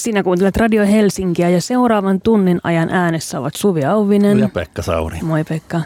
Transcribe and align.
Sinä 0.00 0.22
kuuntelet 0.22 0.56
Radio 0.56 0.86
Helsinkiä 0.86 1.48
ja 1.48 1.60
seuraavan 1.60 2.20
tunnin 2.20 2.60
ajan 2.62 2.90
äänessä 2.90 3.40
ovat 3.40 3.54
Suvi 3.56 3.84
Auvinen. 3.84 4.38
Ja 4.38 4.48
Pekka 4.48 4.82
Sauri. 4.82 5.18
Moi 5.22 5.44
Pekka. 5.44 5.80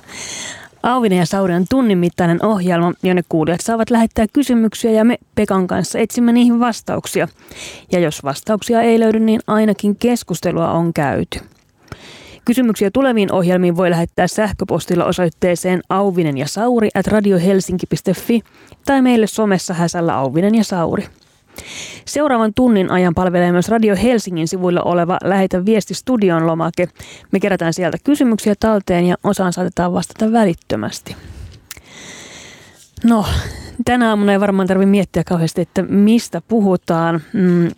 Auvinen 0.82 1.18
ja 1.18 1.26
Sauri 1.26 1.54
on 1.54 1.64
tunnin 1.70 1.98
mittainen 1.98 2.44
ohjelma, 2.44 2.92
jonne 3.02 3.22
kuulijat 3.28 3.60
saavat 3.60 3.90
lähettää 3.90 4.26
kysymyksiä 4.32 4.90
ja 4.90 5.04
me 5.04 5.18
Pekan 5.34 5.66
kanssa 5.66 5.98
etsimme 5.98 6.32
niihin 6.32 6.60
vastauksia. 6.60 7.28
Ja 7.92 8.00
jos 8.00 8.24
vastauksia 8.24 8.82
ei 8.82 9.00
löydy, 9.00 9.20
niin 9.20 9.40
ainakin 9.46 9.96
keskustelua 9.96 10.70
on 10.70 10.92
käyty. 10.92 11.40
Kysymyksiä 12.44 12.90
tuleviin 12.90 13.32
ohjelmiin 13.32 13.76
voi 13.76 13.90
lähettää 13.90 14.26
sähköpostilla 14.26 15.04
osoitteeseen 15.04 15.80
auvinen 15.88 16.38
ja 16.38 16.48
sauri 16.48 16.88
at 16.94 17.06
radiohelsinki.fi 17.06 18.40
tai 18.84 19.02
meille 19.02 19.26
somessa 19.26 19.74
häsällä 19.74 20.16
auvinen 20.16 20.54
ja 20.54 20.64
sauri. 20.64 21.06
Seuraavan 22.04 22.54
tunnin 22.54 22.90
ajan 22.90 23.14
palvelee 23.14 23.52
myös 23.52 23.68
Radio 23.68 23.96
Helsingin 24.02 24.48
sivuilla 24.48 24.82
oleva 24.82 25.18
Lähetä 25.24 25.64
viesti 25.64 25.94
studion 25.94 26.46
lomake. 26.46 26.88
Me 27.32 27.40
kerätään 27.40 27.72
sieltä 27.72 27.98
kysymyksiä 28.04 28.54
talteen 28.60 29.04
ja 29.04 29.16
osaan 29.24 29.52
saatetaan 29.52 29.92
vastata 29.92 30.32
välittömästi. 30.32 31.16
No, 33.04 33.24
tänä 33.84 34.08
aamuna 34.08 34.32
ei 34.32 34.40
varmaan 34.40 34.68
tarvitse 34.68 34.90
miettiä 34.90 35.24
kauheasti, 35.24 35.60
että 35.60 35.82
mistä 35.82 36.42
puhutaan. 36.48 37.22
Mm, 37.32 37.70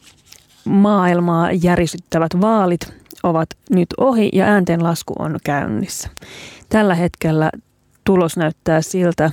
maailmaa 0.66 1.52
järisyttävät 1.52 2.41
vaalit 2.41 2.80
ovat 3.23 3.49
nyt 3.71 3.88
ohi 3.99 4.30
ja 4.33 4.45
ääntenlasku 4.45 5.15
on 5.19 5.37
käynnissä. 5.45 6.09
Tällä 6.69 6.95
hetkellä 6.95 7.51
tulos 8.06 8.37
näyttää 8.37 8.83
siltä. 8.83 9.30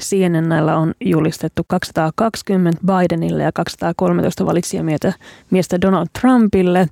CNNllä 0.00 0.76
on 0.76 0.94
julistettu 1.00 1.62
220 1.68 2.80
Bidenille 2.86 3.42
ja 3.42 3.52
213 3.52 4.46
valitsijamiestä 4.46 5.12
miestä 5.50 5.80
Donald 5.80 6.06
Trumpille. 6.20 6.88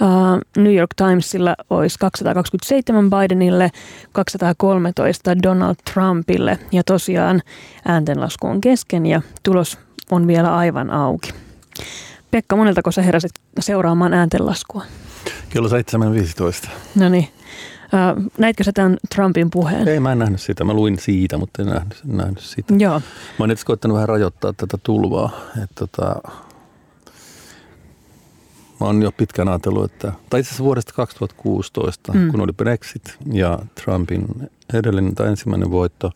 Uh, 0.00 0.62
New 0.62 0.74
York 0.74 0.90
Timesilla 0.96 1.54
olisi 1.70 1.98
227 1.98 3.10
Bidenille, 3.10 3.70
213 4.12 5.42
Donald 5.42 5.74
Trumpille. 5.92 6.58
Ja 6.72 6.84
tosiaan 6.84 7.42
ääntenlasku 7.84 8.46
on 8.46 8.60
kesken 8.60 9.06
ja 9.06 9.22
tulos 9.42 9.78
on 10.10 10.26
vielä 10.26 10.56
aivan 10.56 10.90
auki. 10.90 11.32
Pekka, 12.30 12.56
moneltako 12.56 12.92
sä 12.92 13.02
heräsit 13.02 13.32
seuraamaan 13.60 14.14
ääntenlaskua? 14.14 14.82
Kello 15.48 15.68
7.15. 15.68 16.68
No 16.94 17.08
niin. 17.08 17.28
Näitkö 18.38 18.64
sä 18.64 18.72
tämän 18.74 18.96
Trumpin 19.14 19.50
puheen? 19.50 19.88
Ei, 19.88 20.00
mä 20.00 20.12
en 20.12 20.18
nähnyt 20.18 20.40
sitä. 20.40 20.64
Mä 20.64 20.72
luin 20.72 20.98
siitä, 20.98 21.38
mutta 21.38 21.62
en 21.62 21.68
nähnyt, 21.68 22.02
en 22.10 22.16
nähnyt 22.16 22.38
sitä. 22.38 22.74
Joo. 22.78 23.00
Mä 23.00 23.02
oon 23.38 23.48
nyt 23.48 23.64
koittanut 23.64 23.94
vähän 23.94 24.08
rajoittaa 24.08 24.52
tätä 24.52 24.78
tulvaa. 24.82 25.30
Että 25.62 25.74
tota, 25.74 26.20
mä 28.80 28.86
oon 28.86 29.02
jo 29.02 29.12
pitkään 29.12 29.48
ajatellut, 29.48 29.92
että, 29.92 30.12
tai 30.30 30.40
itse 30.40 30.48
asiassa 30.48 30.64
vuodesta 30.64 30.92
2016, 30.92 32.12
mm. 32.12 32.30
kun 32.30 32.40
oli 32.40 32.52
Brexit 32.52 33.16
ja 33.32 33.58
Trumpin 33.84 34.26
edellinen 34.74 35.14
tai 35.14 35.28
ensimmäinen 35.28 35.70
voitto, 35.70 36.10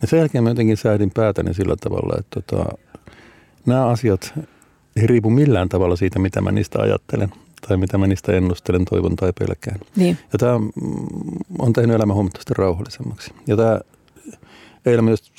niin 0.00 0.10
sen 0.10 0.18
jälkeen 0.18 0.44
mä 0.44 0.50
jotenkin 0.50 0.76
säädin 0.76 1.10
päätäni 1.14 1.54
sillä 1.54 1.76
tavalla, 1.80 2.16
että 2.18 2.40
tota, 2.40 2.78
nämä 3.66 3.86
asiat 3.86 4.34
ei 4.96 5.06
riipu 5.06 5.30
millään 5.30 5.68
tavalla 5.68 5.96
siitä, 5.96 6.18
mitä 6.18 6.40
mä 6.40 6.52
niistä 6.52 6.78
ajattelen 6.78 7.32
tai 7.68 7.76
mitä 7.76 7.98
mä 7.98 8.06
niistä 8.06 8.32
ennustelen, 8.32 8.84
toivon 8.84 9.16
tai 9.16 9.32
pelkään. 9.38 9.80
Niin. 9.96 10.18
Ja 10.32 10.38
tämä 10.38 10.54
on 11.58 11.72
tehnyt 11.72 11.96
elämän 11.96 12.14
huomattavasti 12.14 12.54
rauhallisemmaksi. 12.58 13.32
Ja 13.46 13.56
tämä 13.56 13.80
eilen 14.86 15.04
myös 15.04 15.32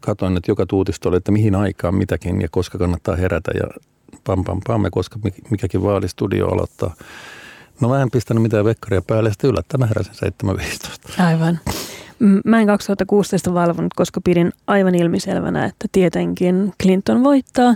katsoin, 0.00 0.36
että 0.36 0.50
joka 0.50 0.66
tuutista 0.66 1.08
oli, 1.08 1.16
että 1.16 1.32
mihin 1.32 1.54
aikaan 1.54 1.94
mitäkin 1.94 2.40
ja 2.40 2.48
koska 2.50 2.78
kannattaa 2.78 3.16
herätä 3.16 3.50
ja 3.54 3.80
pam 4.24 4.44
pam 4.44 4.60
pam 4.66 4.84
ja 4.84 4.90
koska 4.90 5.18
mikäkin 5.50 5.82
vaalistudio 5.82 6.48
aloittaa. 6.48 6.94
No 7.80 7.88
mä 7.88 8.02
en 8.02 8.10
pistänyt 8.10 8.42
mitään 8.42 8.64
vekkaria 8.64 9.02
päälle, 9.02 9.30
sitten 9.30 9.50
yllättäen 9.50 9.80
mä 9.80 9.86
heräsin 9.86 10.32
7.15. 11.16 11.22
Aivan. 11.22 11.60
Mä 12.44 12.60
en 12.60 12.66
2016 12.66 13.54
valvonut, 13.54 13.94
koska 13.94 14.20
pidin 14.20 14.52
aivan 14.66 14.94
ilmiselvänä, 14.94 15.64
että 15.64 15.88
tietenkin 15.92 16.72
Clinton 16.82 17.24
voittaa 17.24 17.74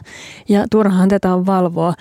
ja 0.49 0.65
turhaan 0.71 1.09
tätä 1.09 1.35
on 1.35 1.47
valvoa. 1.47 1.95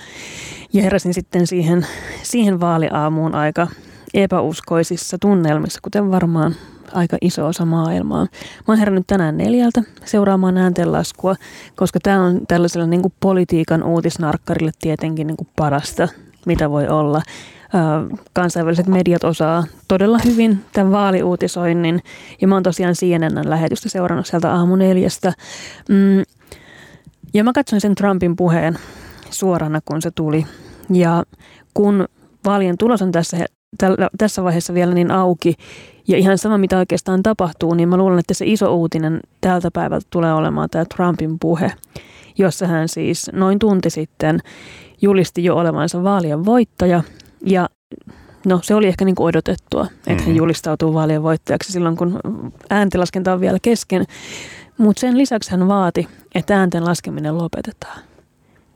Ja 0.74 0.84
heräsin 0.84 1.13
sitten 1.13 1.47
siihen, 1.47 1.86
siihen 2.24 2.59
vaaliaamuun 2.59 3.36
aika 3.36 3.68
epäuskoisissa 4.13 5.18
tunnelmissa, 5.22 5.80
kuten 5.84 6.12
varmaan 6.12 6.56
aika 6.94 7.18
iso 7.22 7.47
osa 7.47 7.66
maailmaa. 7.66 8.24
Mä 8.24 8.63
oon 8.68 8.78
herännyt 8.78 9.08
tänään 9.08 9.38
neljältä 9.38 9.84
seuraamaan 10.06 10.58
ääntenlaskua, 10.58 11.36
koska 11.75 12.00
tämä 12.03 12.24
on 12.24 12.42
tällaisella 12.47 12.88
niin 12.88 13.13
politiikan 13.19 13.84
uutisnarkkarille 13.84 14.72
tietenkin 14.81 15.28
niin 15.28 15.47
parasta, 15.56 16.08
mitä 16.46 16.69
voi 16.69 16.88
olla 16.88 17.22
kansainväliset 18.34 18.88
mediat 18.88 19.24
osaa 19.24 19.63
todella 19.88 20.19
hyvin 20.25 20.66
tämän 20.74 20.91
vaaliuutisoinnin. 20.91 22.00
Ja 22.41 22.47
mä 22.47 22.56
oon 22.56 22.63
tosiaan 22.63 22.94
CNN 22.94 23.50
lähetystä 23.50 23.90
seurannut 23.90 24.28
sieltä 24.28 24.53
aamu 24.53 24.75
neljästä. 24.75 25.34
Mm, 25.90 26.24
ja 27.34 27.44
mä 27.44 27.53
katsoin 27.53 27.81
sen 27.81 27.96
Trumpin 27.96 28.35
puheen 28.35 28.80
suorana, 29.30 29.80
kun 29.85 30.02
se 30.02 30.12
tuli. 30.12 30.46
Ja 30.90 31.24
kun 31.74 32.06
vaalien 32.46 32.78
tulos 32.78 33.02
on 33.02 33.12
tässä, 33.12 33.46
tässä 34.18 34.44
vaiheessa 34.44 34.74
vielä 34.74 34.94
niin 34.94 35.12
auki, 35.12 35.56
ja 36.07 36.18
ihan 36.18 36.38
sama 36.38 36.57
mitä 36.57 36.78
oikeastaan 36.78 37.24
tapahtuu, 37.24 37.74
niin 37.74 37.90
mä 37.90 37.97
luulen, 37.97 38.19
että 38.19 38.34
se 38.34 38.46
iso 38.46 38.75
uutinen 38.75 39.19
tältä 39.41 39.72
päivältä 39.74 40.07
tulee 40.09 40.34
olemaan 40.34 40.69
tämä 40.69 40.86
Trumpin 40.96 41.40
puhe, 41.40 41.72
jossa 42.38 42.68
hän 42.68 42.90
siis 42.90 43.30
noin 43.34 43.59
tunti 43.59 43.90
sitten 43.90 44.40
julisti 45.01 45.44
jo 45.44 45.56
olevansa 45.56 46.03
vaalien 46.03 46.46
voittaja– 46.46 47.03
ja 47.45 47.69
no 48.45 48.59
se 48.63 48.75
oli 48.75 48.88
ehkä 48.88 49.05
niin 49.05 49.16
kuin 49.16 49.27
odotettua, 49.27 49.85
että 49.85 50.09
mm-hmm. 50.11 50.25
hän 50.25 50.35
julistautuu 50.35 50.94
vaalien 50.94 51.23
voittajaksi 51.23 51.72
silloin, 51.72 51.97
kun 51.97 52.19
ääntenlaskenta 52.69 53.33
on 53.33 53.41
vielä 53.41 53.57
kesken. 53.61 54.05
Mutta 54.77 55.00
sen 55.00 55.17
lisäksi 55.17 55.51
hän 55.51 55.67
vaati, 55.67 56.07
että 56.35 56.59
äänten 56.59 56.85
laskeminen 56.85 57.38
lopetetaan, 57.38 58.00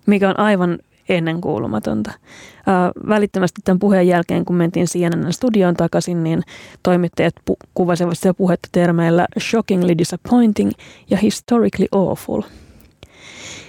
mikä 0.05 0.29
on 0.29 0.39
aivan 0.39 0.79
ennenkuulumatonta. 1.09 2.11
Äh, 2.11 3.07
välittömästi 3.07 3.61
tämän 3.63 3.79
puheen 3.79 4.07
jälkeen, 4.07 4.45
kun 4.45 4.55
mentiin 4.55 4.87
CNN 4.87 5.33
studioon 5.33 5.75
takaisin, 5.75 6.23
niin 6.23 6.41
toimittajat 6.83 7.33
pu- 7.51 7.67
kuvasivat 7.73 8.17
sitä 8.17 8.33
puhetta 8.33 8.69
termeillä 8.71 9.27
shockingly 9.41 9.97
disappointing 9.97 10.71
ja 11.09 11.17
historically 11.17 11.87
awful. 11.91 12.41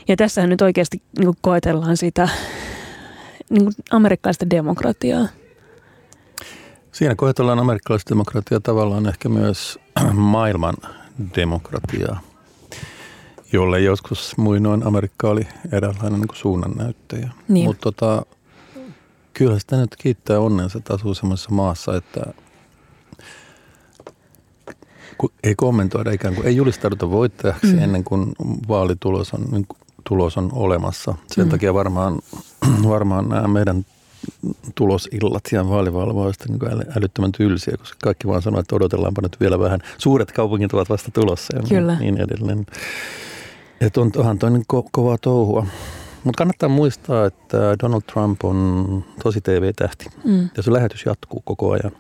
Ja 0.09 0.17
tässähän 0.17 0.51
nyt 0.51 0.63
oikeasti 0.63 1.03
niin 1.19 1.35
koetellaan 1.41 1.97
sitä 1.97 2.29
niin 3.55 3.65
kuin 3.65 3.75
amerikkalaista 3.91 4.51
demokratiaa? 4.51 5.29
Siinä 6.93 7.15
koetellaan 7.15 7.59
amerikkalaista 7.59 8.11
demokratiaa 8.11 8.61
tavallaan 8.61 9.09
ehkä 9.09 9.29
myös 9.29 9.79
maailman 10.13 10.75
demokratiaa, 11.37 12.21
jolle 13.53 13.81
joskus 13.81 14.37
muinoin 14.37 14.87
Amerikka 14.87 15.29
oli 15.29 15.47
eräänlainen 15.73 16.21
niin 16.21 16.29
suunnannäyttäjä. 16.33 17.31
Niin. 17.49 17.67
Mutta 17.67 17.93
tota, 17.93 18.27
kyllä 19.33 19.59
sitä 19.59 19.77
nyt 19.77 19.97
kiittää 19.97 20.41
onnensa, 20.41 20.79
että 20.79 20.95
asuu 20.95 21.15
sellaisessa 21.15 21.51
maassa, 21.51 21.97
että 21.97 22.21
ei 25.43 25.55
kommentoida 25.55 26.11
ikään 26.11 26.35
kuin, 26.35 26.47
ei 26.47 26.57
julistauduta 26.57 27.11
voittajaksi 27.11 27.73
mm. 27.73 27.83
ennen 27.83 28.05
kuin 28.05 28.33
vaalitulos 28.69 29.35
on 29.35 29.45
niin 29.51 29.67
tulos 30.09 30.37
on 30.37 30.51
olemassa. 30.53 31.15
Sen 31.27 31.45
mm. 31.45 31.51
takia 31.51 31.75
varmaan, 31.75 32.19
varmaan 32.89 33.29
nämä 33.29 33.49
meidän 33.49 33.85
tulosillat 34.75 35.45
ja 35.53 35.69
vaalivalvoista 35.69 36.45
niin 36.49 36.87
älyttömän 36.97 37.33
tylsiä, 37.33 37.77
koska 37.77 37.99
kaikki 38.03 38.27
vaan 38.29 38.43
sanoo, 38.43 38.61
että 38.61 38.77
odotellaanpa 38.77 39.23
nyt 39.23 39.37
vielä 39.41 39.59
vähän. 39.59 39.81
Suuret 39.99 40.33
kaupungit 40.33 40.73
ovat 40.73 40.91
vasta 40.91 41.11
tulossa 41.11 41.57
ja 41.57 41.63
Kyllä. 41.69 41.99
niin 41.99 42.21
edelleen. 42.21 42.67
Että 43.81 44.01
on, 44.01 44.11
onhan 44.17 44.39
toi 44.39 44.51
niin 44.51 44.65
ko- 44.73 44.89
kovaa 44.93 45.19
touhua. 45.19 45.67
Mutta 46.25 46.39
kannattaa 46.39 46.69
muistaa, 46.69 47.27
että 47.27 47.59
Donald 47.83 48.03
Trump 48.13 48.45
on 48.45 49.05
tosi 49.23 49.41
TV-tähti 49.41 50.07
mm. 50.25 50.49
ja 50.57 50.63
se 50.63 50.73
lähetys 50.73 51.07
jatkuu 51.07 51.43
koko 51.45 51.71
ajan. 51.71 51.93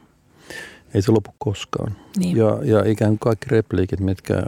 Ei 0.94 1.02
se 1.02 1.12
lopu 1.12 1.34
koskaan. 1.38 1.96
Niin. 2.18 2.36
Ja, 2.36 2.58
ja 2.62 2.90
ikään 2.90 3.10
kuin 3.10 3.18
kaikki 3.18 3.46
repliikit, 3.50 4.00
mitkä 4.00 4.42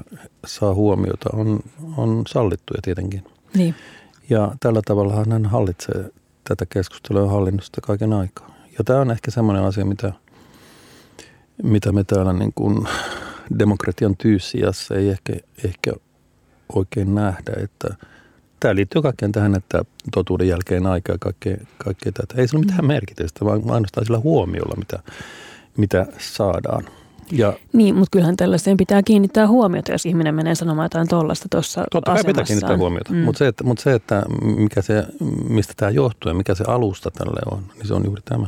saa 0.46 0.74
huomiota, 0.74 1.30
on, 1.32 1.60
on 1.96 2.22
sallittuja 2.28 2.80
tietenkin. 2.82 3.24
Niin. 3.54 3.74
Ja 4.30 4.52
tällä 4.60 4.80
tavalla 4.84 5.14
hän 5.14 5.46
hallitsee 5.46 6.10
tätä 6.48 6.66
keskustelua 6.66 7.30
hallinnosta 7.30 7.80
kaiken 7.80 8.12
aikaa. 8.12 8.54
Ja 8.78 8.84
tämä 8.84 9.00
on 9.00 9.10
ehkä 9.10 9.30
semmoinen 9.30 9.64
asia, 9.64 9.84
mitä, 9.84 10.12
mitä 11.62 11.92
me 11.92 12.04
täällä 12.04 12.32
niin 12.32 12.52
kuin 12.54 12.88
demokratian 13.58 14.16
tyyssiassa 14.16 14.94
ei 14.94 15.08
ehkä, 15.08 15.32
ehkä 15.64 15.92
oikein 16.74 17.14
nähdä, 17.14 17.52
että 17.56 17.88
tämä 18.60 18.74
liittyy 18.74 19.02
kaikkeen 19.02 19.32
tähän, 19.32 19.54
että 19.54 19.84
totuuden 20.12 20.48
jälkeen 20.48 20.86
aika 20.86 21.12
ja 21.12 21.18
kaikkea, 21.18 21.56
kaikkea 21.78 22.12
tätä. 22.12 22.34
Ei 22.40 22.48
sillä 22.48 22.58
ole 22.58 22.66
mitään 22.66 22.86
merkitystä, 22.86 23.44
vaan 23.44 23.70
ainoastaan 23.70 24.04
sillä 24.04 24.18
huomiolla, 24.18 24.76
mitä, 24.76 24.98
mitä 25.76 26.06
saadaan. 26.18 26.84
Ja, 27.32 27.52
niin, 27.72 27.94
mutta 27.94 28.10
kyllähän 28.10 28.36
tällaiseen 28.36 28.76
pitää 28.76 29.02
kiinnittää 29.02 29.48
huomiota, 29.48 29.92
jos 29.92 30.06
ihminen 30.06 30.34
menee 30.34 30.54
sanomaan 30.54 30.84
jotain 30.84 31.08
tollasta 31.08 31.48
tuossa 31.50 31.84
Totta 31.90 32.14
kai 32.14 32.24
pitää 32.24 32.44
kiinnittää 32.44 32.76
huomiota, 32.76 33.12
mm. 33.12 33.18
mutta 33.18 33.38
se, 33.38 33.46
että, 33.46 33.64
mutta 33.64 33.82
se, 33.82 33.94
että 33.94 34.22
mikä 34.56 34.82
se, 34.82 35.04
mistä 35.48 35.72
tämä 35.76 35.90
johtuu 35.90 36.30
ja 36.30 36.34
mikä 36.34 36.54
se 36.54 36.64
alusta 36.66 37.10
tälle 37.10 37.40
on, 37.56 37.62
niin 37.74 37.86
se 37.86 37.94
on 37.94 38.04
juuri 38.04 38.22
tämä. 38.24 38.46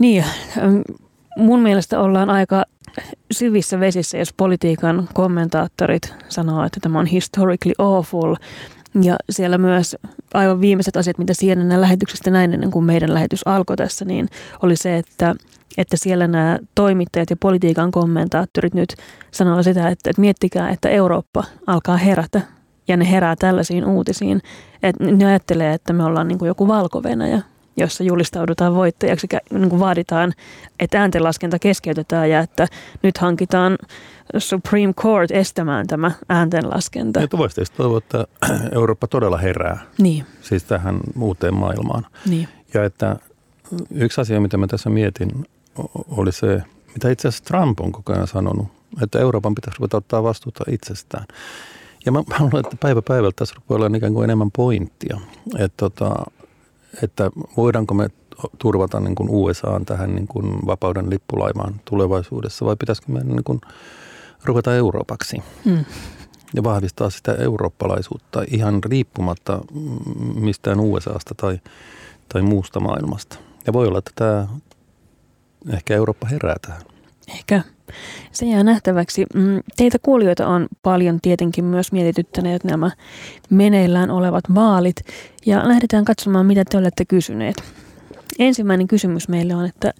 Niin, 0.00 0.24
mun 1.36 1.60
mielestä 1.60 2.00
ollaan 2.00 2.30
aika 2.30 2.64
syvissä 3.30 3.80
vesissä, 3.80 4.18
jos 4.18 4.32
politiikan 4.32 5.08
kommentaattorit 5.14 6.14
sanoo, 6.28 6.64
että 6.64 6.80
tämä 6.80 6.98
on 6.98 7.06
historically 7.06 7.74
awful. 7.78 8.34
Ja 9.02 9.16
siellä 9.30 9.58
myös 9.58 9.96
aivan 10.34 10.60
viimeiset 10.60 10.96
asiat, 10.96 11.18
mitä 11.18 11.32
CNN 11.32 11.80
lähetyksestä 11.80 12.30
näin 12.30 12.54
ennen 12.54 12.70
kuin 12.70 12.84
meidän 12.84 13.14
lähetys 13.14 13.40
alkoi 13.46 13.76
tässä, 13.76 14.04
niin 14.04 14.28
oli 14.62 14.76
se, 14.76 14.96
että, 14.96 15.34
että 15.78 15.96
siellä 15.96 16.26
nämä 16.26 16.58
toimittajat 16.74 17.30
ja 17.30 17.36
politiikan 17.36 17.90
kommentaattorit 17.90 18.74
nyt 18.74 18.94
sanoo 19.30 19.62
sitä, 19.62 19.88
että, 19.88 20.10
että 20.10 20.20
miettikää, 20.20 20.70
että 20.70 20.88
Eurooppa 20.88 21.44
alkaa 21.66 21.96
herätä 21.96 22.40
ja 22.88 22.96
ne 22.96 23.10
herää 23.10 23.36
tällaisiin 23.36 23.84
uutisiin. 23.84 24.42
Että 24.82 25.04
ne 25.04 25.26
ajattelee, 25.26 25.74
että 25.74 25.92
me 25.92 26.04
ollaan 26.04 26.28
niin 26.28 26.38
kuin 26.38 26.46
joku 26.46 26.68
valko 26.68 27.02
jossa 27.76 28.04
julistaudutaan 28.04 28.74
voittajaksi, 28.74 29.26
niin 29.50 29.70
kuin 29.70 29.80
vaaditaan, 29.80 30.32
että 30.80 31.00
ääntenlaskenta 31.00 31.58
keskeytetään 31.58 32.30
ja 32.30 32.40
että 32.40 32.66
nyt 33.02 33.18
hankitaan 33.18 33.78
Supreme 34.38 34.92
Court 34.92 35.30
estämään 35.30 35.86
tämä 35.86 36.10
ääntenlaskenta. 36.28 37.20
Ja 37.20 37.28
voisi 37.36 37.54
tietysti 37.54 37.76
toivoa, 37.76 37.98
että 37.98 38.24
Eurooppa 38.72 39.06
todella 39.06 39.38
herää 39.38 39.80
niin. 39.98 40.24
siis 40.40 40.64
tähän 40.64 41.00
uuteen 41.20 41.54
maailmaan. 41.54 42.06
Niin. 42.26 42.48
Ja 42.74 42.84
että 42.84 43.16
yksi 43.90 44.20
asia, 44.20 44.40
mitä 44.40 44.56
mä 44.56 44.66
tässä 44.66 44.90
mietin, 44.90 45.46
oli 46.08 46.32
se, 46.32 46.62
mitä 46.94 47.10
itse 47.10 47.28
asiassa 47.28 47.44
Trump 47.44 47.80
on 47.80 47.92
koko 47.92 48.12
ajan 48.12 48.26
sanonut, 48.26 48.68
että 49.02 49.18
Euroopan 49.18 49.54
pitäisi 49.54 49.78
ruveta 49.78 49.96
ottaa 49.96 50.22
vastuuta 50.22 50.64
itsestään. 50.70 51.26
Ja 52.06 52.12
mä, 52.12 52.18
mä 52.18 52.36
luulen, 52.40 52.64
että 52.64 52.76
päivä 52.80 53.02
päivältä 53.02 53.36
tässä 53.36 53.54
rupeaa 53.54 53.76
olla 53.76 53.96
ikään 53.96 54.14
kuin 54.14 54.24
enemmän 54.24 54.50
pointtia. 54.50 55.20
Että 55.58 55.76
tota, 55.76 56.14
että 57.02 57.30
voidaanko 57.56 57.94
me 57.94 58.08
turvata 58.58 59.00
niin 59.00 59.14
kuin 59.14 59.28
USAan 59.30 59.86
tähän 59.86 60.14
niin 60.14 60.26
kuin 60.26 60.66
vapauden 60.66 61.10
lippulaimaan 61.10 61.80
tulevaisuudessa 61.84 62.64
vai 62.64 62.76
pitäisikö 62.76 63.12
meidän 63.12 63.28
niin 63.28 63.44
kuin 63.44 63.60
ruveta 64.44 64.74
Euroopaksi 64.74 65.42
hmm. 65.64 65.84
ja 66.54 66.62
vahvistaa 66.62 67.10
sitä 67.10 67.34
eurooppalaisuutta 67.34 68.44
ihan 68.50 68.84
riippumatta 68.84 69.60
mistään 70.34 70.80
USAsta 70.80 71.34
tai, 71.36 71.60
tai 72.28 72.42
muusta 72.42 72.80
maailmasta. 72.80 73.38
Ja 73.66 73.72
voi 73.72 73.86
olla, 73.86 73.98
että 73.98 74.12
tämä 74.14 74.46
ehkä 75.72 75.94
Eurooppa 75.94 76.26
herää 76.26 76.56
tähän. 76.66 76.82
Ehkä. 77.28 77.62
Se 78.32 78.46
jää 78.46 78.64
nähtäväksi. 78.64 79.26
Mm, 79.34 79.60
teitä 79.76 79.98
kuulijoita 80.02 80.46
on 80.46 80.66
paljon 80.82 81.18
tietenkin 81.22 81.64
myös 81.64 81.92
mietityttäneet 81.92 82.64
nämä 82.64 82.90
meneillään 83.50 84.10
olevat 84.10 84.44
vaalit. 84.54 84.96
Ja 85.46 85.68
lähdetään 85.68 86.04
katsomaan, 86.04 86.46
mitä 86.46 86.64
te 86.70 86.78
olette 86.78 87.04
kysyneet. 87.04 87.56
Ensimmäinen 88.38 88.88
kysymys 88.88 89.28
meille 89.28 89.54
on, 89.54 89.64
että 89.66 89.92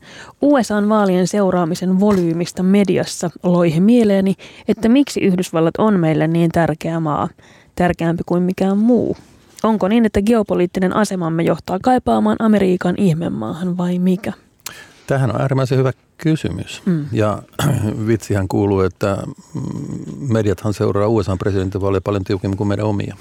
USAn 0.42 0.88
vaalien 0.88 1.26
seuraamisen 1.26 2.00
volyymista 2.00 2.62
mediassa 2.62 3.30
loihe 3.42 3.80
mieleeni, 3.80 4.34
että 4.68 4.88
miksi 4.88 5.20
Yhdysvallat 5.20 5.74
on 5.78 6.00
meille 6.00 6.26
niin 6.26 6.50
tärkeä 6.50 7.00
maa, 7.00 7.28
tärkeämpi 7.74 8.22
kuin 8.26 8.42
mikään 8.42 8.78
muu. 8.78 9.16
Onko 9.62 9.88
niin, 9.88 10.06
että 10.06 10.22
geopoliittinen 10.22 10.96
asemamme 10.96 11.42
johtaa 11.42 11.78
kaipaamaan 11.82 12.36
Amerikan 12.38 12.94
ihmemaahan 12.98 13.76
vai 13.76 13.98
mikä? 13.98 14.32
Tähän 15.06 15.34
on 15.34 15.40
äärimmäisen 15.40 15.78
hyvä 15.78 15.92
kysymys. 16.18 16.82
Mm. 16.86 17.06
Ja 17.12 17.42
vitsihän 18.06 18.48
kuuluu, 18.48 18.80
että 18.80 19.18
mediathan 20.28 20.74
seuraa 20.74 21.08
USA-presidentinvaaleja 21.08 22.00
paljon 22.00 22.24
tiukemmin 22.24 22.56
kuin 22.56 22.68
meidän 22.68 22.86
omia. 22.86 23.16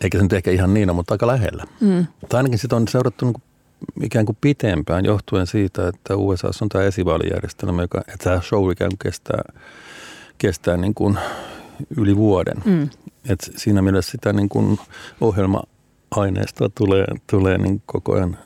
Eikä 0.00 0.18
se 0.18 0.22
nyt 0.22 0.32
ehkä 0.32 0.50
ihan 0.50 0.74
niin 0.74 0.94
mutta 0.94 1.14
aika 1.14 1.26
lähellä. 1.26 1.64
Mm. 1.80 2.06
Tai 2.28 2.38
ainakin 2.38 2.58
sitä 2.58 2.76
on 2.76 2.88
seurattu 2.88 3.24
niin 3.26 3.42
ikään 4.02 4.26
kuin 4.26 4.38
pitempään 4.40 5.04
johtuen 5.04 5.46
siitä, 5.46 5.88
että 5.88 6.16
USA 6.16 6.50
on 6.62 6.68
tämä 6.68 6.84
esivaalijärjestelmä, 6.84 7.82
joka, 7.82 7.98
että 7.98 8.24
tämä 8.24 8.40
show 8.40 8.72
ikään 8.72 8.90
kuin 8.90 8.98
kestää, 8.98 9.42
kestää 10.38 10.76
niin 10.76 10.94
kuin 10.94 11.18
yli 11.96 12.16
vuoden. 12.16 12.56
Mm. 12.64 12.88
Et 13.28 13.50
siinä 13.56 13.82
mielessä 13.82 14.10
sitä 14.10 14.32
niin 14.32 14.48
kuin 14.48 14.78
ohjelma-aineistoa 15.20 16.68
tulee, 16.74 17.04
tulee 17.30 17.58
niin 17.58 17.82
koko 17.86 18.14
ajan 18.14 18.38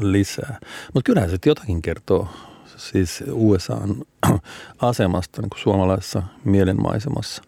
lisää. 0.00 0.58
Mutta 0.94 1.06
kyllähän 1.06 1.30
se 1.30 1.38
jotakin 1.46 1.82
kertoo 1.82 2.28
siis 2.76 3.24
USAn 3.32 4.02
asemasta 4.78 5.42
niin 5.42 5.50
kuin 5.50 5.60
suomalaisessa 5.60 6.22
mielenmaisemassa. 6.44 7.42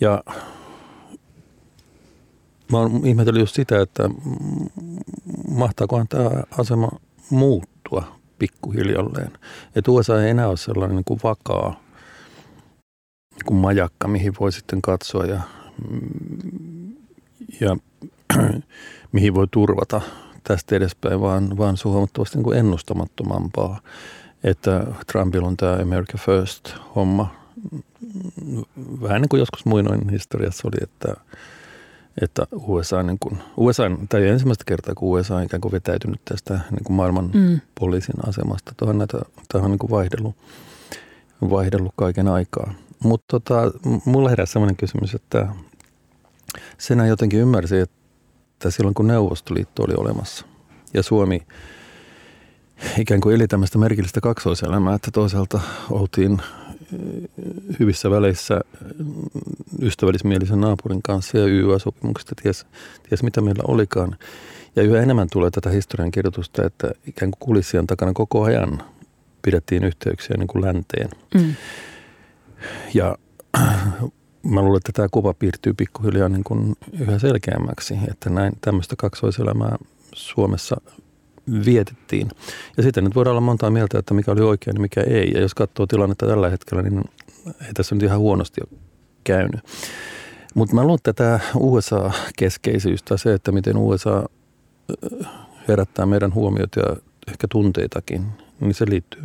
Ja 0.00 0.22
mä 2.72 2.78
oon 2.78 3.06
ihmetellyt 3.06 3.40
just 3.40 3.54
sitä, 3.54 3.80
että 3.80 4.10
mahtaakohan 5.48 6.08
tämä 6.08 6.30
asema 6.58 6.88
muuttua 7.30 8.16
pikkuhiljalleen. 8.38 9.32
Että 9.76 9.90
USA 9.90 10.22
ei 10.22 10.30
enää 10.30 10.48
ole 10.48 10.56
sellainen 10.56 10.96
niin 10.96 11.04
kuin 11.04 11.20
vakaa 11.24 11.80
niin 13.30 13.46
kuin 13.46 13.58
majakka, 13.58 14.08
mihin 14.08 14.32
voi 14.40 14.52
sitten 14.52 14.82
katsoa 14.82 15.24
ja, 15.24 15.40
ja 17.60 17.76
mihin 19.12 19.34
voi 19.34 19.46
turvata 19.50 20.00
tästä 20.48 20.76
edespäin, 20.76 21.20
vaan, 21.20 21.58
vaan 21.58 21.76
se 21.76 21.88
on 21.88 21.92
huomattavasti 21.92 22.38
niin 22.38 22.44
kuin 22.44 22.58
ennustamattomampaa. 22.58 23.80
Että 24.44 24.86
Trumpilla 25.12 25.48
on 25.48 25.56
tämä 25.56 25.72
America 25.72 26.18
First-homma. 26.18 27.34
Vähän 29.02 29.22
niin 29.22 29.28
kuin 29.28 29.38
joskus 29.38 29.64
muinoin 29.64 30.08
historiassa 30.08 30.68
oli, 30.68 30.76
että, 30.82 31.14
että 32.22 32.46
USA, 32.52 33.02
niin 33.02 33.18
kuin, 33.20 33.38
USA, 33.56 33.82
tai 34.08 34.28
ensimmäistä 34.28 34.64
kertaa, 34.66 34.94
kun 34.94 35.18
USA 35.18 35.36
on 35.36 35.42
ikään 35.42 35.60
kuin 35.60 35.72
vetäytynyt 35.72 36.20
tästä 36.24 36.60
niin 36.70 36.84
kuin 36.84 36.96
maailman 36.96 37.30
mm. 37.34 37.60
poliisin 37.80 38.28
asemasta. 38.28 38.72
Tuohon 38.76 38.98
näitä, 38.98 39.18
tähän 39.52 39.64
on 39.64 39.70
niin 39.70 39.78
kuin 39.78 39.90
vaihdellut, 39.90 40.36
vaihdellut 41.50 41.92
kaiken 41.96 42.28
aikaa. 42.28 42.74
Mutta 43.02 43.24
tota, 43.28 43.72
mulla 44.04 44.30
heräsi 44.30 44.52
sellainen 44.52 44.76
kysymys, 44.76 45.14
että 45.14 45.48
sen 46.78 47.06
jotenkin 47.08 47.40
ymmärsi, 47.40 47.78
että 47.78 47.95
että 48.66 48.76
silloin 48.76 48.94
kun 48.94 49.06
Neuvostoliitto 49.06 49.82
oli 49.82 49.94
olemassa 49.96 50.46
ja 50.94 51.02
Suomi 51.02 51.42
ikään 52.98 53.20
kuin 53.20 53.34
eli 53.34 53.48
tämmöistä 53.48 53.78
merkillistä 53.78 54.20
kaksoiselämää, 54.20 54.94
että 54.94 55.10
toisaalta 55.10 55.60
oltiin 55.90 56.32
eh, 56.32 57.30
hyvissä 57.80 58.10
väleissä 58.10 58.60
ystävällismielisen 59.82 60.60
naapurin 60.60 61.02
kanssa 61.02 61.38
ja 61.38 61.46
YYA-sopimuksesta 61.46 62.34
ties, 62.42 62.66
ties 63.08 63.22
mitä 63.22 63.40
meillä 63.40 63.62
olikaan. 63.68 64.16
Ja 64.76 64.82
yhä 64.82 65.02
enemmän 65.02 65.28
tulee 65.32 65.50
tätä 65.50 65.70
historian 65.70 66.10
kirjoitusta, 66.10 66.66
että 66.66 66.90
ikään 67.06 67.30
kuin 67.30 67.40
kulissien 67.48 67.86
takana 67.86 68.12
koko 68.12 68.42
ajan 68.42 68.82
pidettiin 69.42 69.84
yhteyksiä 69.84 70.36
niin 70.38 70.48
kuin 70.48 70.64
länteen. 70.64 71.08
Mm. 71.34 71.54
Ja 72.94 73.18
mä 74.50 74.62
luulen, 74.62 74.76
että 74.76 74.92
tämä 74.92 75.08
kuva 75.10 75.34
piirtyy 75.34 75.74
pikkuhiljaa 75.74 76.28
niin 76.28 76.44
kuin 76.44 76.74
yhä 77.00 77.18
selkeämmäksi, 77.18 77.94
että 78.10 78.30
näin 78.30 78.52
tämmöistä 78.60 78.94
kaksoiselämää 78.98 79.76
Suomessa 80.14 80.76
vietettiin. 81.64 82.28
Ja 82.76 82.82
sitten 82.82 83.04
nyt 83.04 83.14
voidaan 83.14 83.32
olla 83.32 83.40
montaa 83.40 83.70
mieltä, 83.70 83.98
että 83.98 84.14
mikä 84.14 84.32
oli 84.32 84.40
oikein 84.40 84.74
ja 84.74 84.80
mikä 84.80 85.00
ei. 85.00 85.30
Ja 85.34 85.40
jos 85.40 85.54
katsoo 85.54 85.86
tilannetta 85.86 86.26
tällä 86.26 86.50
hetkellä, 86.50 86.82
niin 86.82 87.04
ei 87.46 87.72
tässä 87.74 87.94
nyt 87.94 88.02
ihan 88.02 88.18
huonosti 88.18 88.60
ole 88.70 88.78
käynyt. 89.24 89.60
Mutta 90.54 90.74
mä 90.74 90.82
luulen, 90.82 90.98
että 90.98 91.12
tämä 91.12 91.40
USA-keskeisyys 91.54 93.02
tai 93.02 93.18
se, 93.18 93.32
että 93.32 93.52
miten 93.52 93.76
USA 93.76 94.28
herättää 95.68 96.06
meidän 96.06 96.34
huomiot 96.34 96.76
ja 96.76 96.96
ehkä 97.28 97.46
tunteitakin, 97.50 98.26
niin 98.60 98.74
se 98.74 98.84
liittyy 98.88 99.22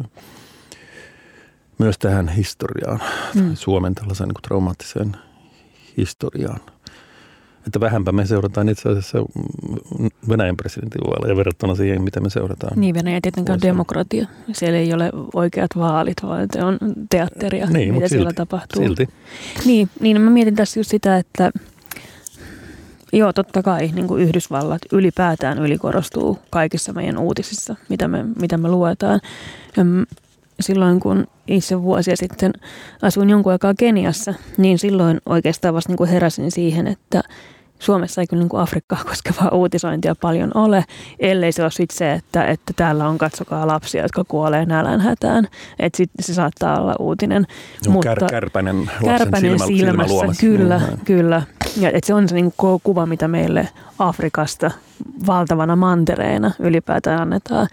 myös 1.82 1.98
tähän 1.98 2.28
historiaan, 2.28 3.00
mm. 3.36 3.56
Suomen 3.56 3.96
tällaiseen 3.96 4.28
niin 4.28 4.34
kuin 4.34 4.42
traumaattiseen 4.42 5.16
historiaan. 5.98 6.60
Että 7.68 7.80
vähänpä 7.80 8.12
me 8.12 8.26
seurataan 8.26 8.70
itse 8.70 8.90
asiassa 8.90 9.18
Venäjän 10.30 10.58
presidentinvaaleja 10.58 11.36
verrattuna 11.36 11.76
siihen, 11.76 12.02
mitä 12.02 12.20
me 12.20 12.30
seurataan. 12.30 12.80
Niin, 12.80 12.96
Venäjä 12.96 13.20
tietenkään 13.22 13.58
on 13.58 13.62
demokratia. 13.62 14.28
Siellä 14.52 14.80
ei 14.80 14.94
ole 14.94 15.12
oikeat 15.34 15.72
vaalit, 15.78 16.18
vaan 16.24 16.48
se 16.54 16.64
on 16.64 16.78
teatteria, 17.10 17.66
niin, 17.66 17.94
mitä 17.94 18.08
siellä 18.08 18.30
silti, 18.30 18.36
tapahtuu. 18.36 18.84
Silti. 18.84 19.10
Niin, 19.66 19.90
niin 20.00 20.22
mä 20.22 20.30
mietin 20.30 20.56
tässä 20.56 20.80
just 20.80 20.90
sitä, 20.90 21.18
että 21.18 21.52
Joo, 23.14 23.34
totta 23.34 23.64
kai 23.64 23.92
niin 23.94 24.08
kuin 24.08 24.24
Yhdysvallat 24.24 24.82
ylipäätään 24.92 25.60
ylikorostuu 25.60 26.40
kaikissa 26.50 26.94
meidän 26.94 27.18
uutisissa, 27.18 27.76
mitä 27.90 28.08
me, 28.08 28.26
mitä 28.42 28.58
me 28.58 28.70
luetaan 28.70 29.20
silloin, 30.62 31.00
kun 31.00 31.28
itse 31.48 31.82
vuosia 31.82 32.16
sitten 32.16 32.54
asuin 33.02 33.30
jonkun 33.30 33.52
aikaa 33.52 33.74
Keniassa, 33.74 34.34
niin 34.58 34.80
silloin 34.80 35.22
oikeastaan 35.26 35.74
vasta 35.74 35.90
niin 35.90 35.98
kuin 35.98 36.10
heräsin 36.10 36.52
siihen, 36.52 36.88
että 36.88 37.24
Suomessa 37.82 38.22
ei 38.22 38.28
kyllä 38.28 38.42
niin 38.42 38.50
kuin 38.50 38.62
Afrikkaa 38.62 39.04
koskevaa 39.04 39.50
uutisointia 39.50 40.16
paljon 40.22 40.52
ole, 40.54 40.86
ellei 41.20 41.52
se 41.52 41.64
ole 41.64 41.72
sit 41.72 41.92
se, 41.92 42.14
että, 42.14 42.46
että 42.46 42.74
täällä 42.76 43.10
on 43.10 43.18
katsokaa 43.18 43.68
lapsia, 43.68 44.02
jotka 44.02 44.24
kuolee 44.28 44.66
nälänhätään. 44.66 45.48
Että 45.80 45.98
sit 45.98 46.10
se 46.22 46.34
saattaa 46.34 46.82
olla 46.82 46.96
uutinen. 47.00 47.48
No, 47.86 47.92
mutta 47.92 48.10
kär, 48.10 48.30
kärpänen, 48.30 48.92
kärpänen 49.06 49.60
silmä, 49.60 49.66
silmässä, 49.66 50.18
silmä 50.18 50.34
kyllä, 50.40 50.80
mm. 50.80 50.98
kyllä. 51.06 51.42
Ja, 51.78 51.90
että 51.90 52.08
se 52.08 52.14
on 52.14 52.30
se 52.30 52.36
niin 52.36 52.54
kuin 52.58 52.82
kuva, 52.84 53.06
mitä 53.06 53.28
meille 53.28 53.70
Afrikasta 54.00 54.72
valtavana 55.28 55.76
mantereena 55.76 56.52
ylipäätään 56.60 57.22
annetaan. 57.22 57.68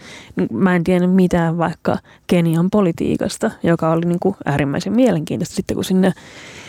Mä 0.51 0.75
en 0.75 0.83
tiedä 0.83 1.07
mitään 1.07 1.57
vaikka 1.57 1.97
Kenian 2.27 2.69
politiikasta, 2.69 3.51
joka 3.63 3.91
oli 3.91 4.05
niin 4.05 4.19
kuin 4.19 4.35
äärimmäisen 4.45 4.93
mielenkiintoista 4.93 5.55
sitten, 5.55 5.75
kun 5.75 5.83
sinne, 5.83 6.13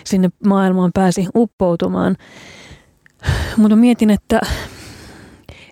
sinne 0.05 0.29
maailmaan 0.47 0.91
pääsi 0.95 1.27
uppoutumaan. 1.35 2.17
Mutta 3.57 3.77
mietin, 3.77 4.11
että, 4.11 4.41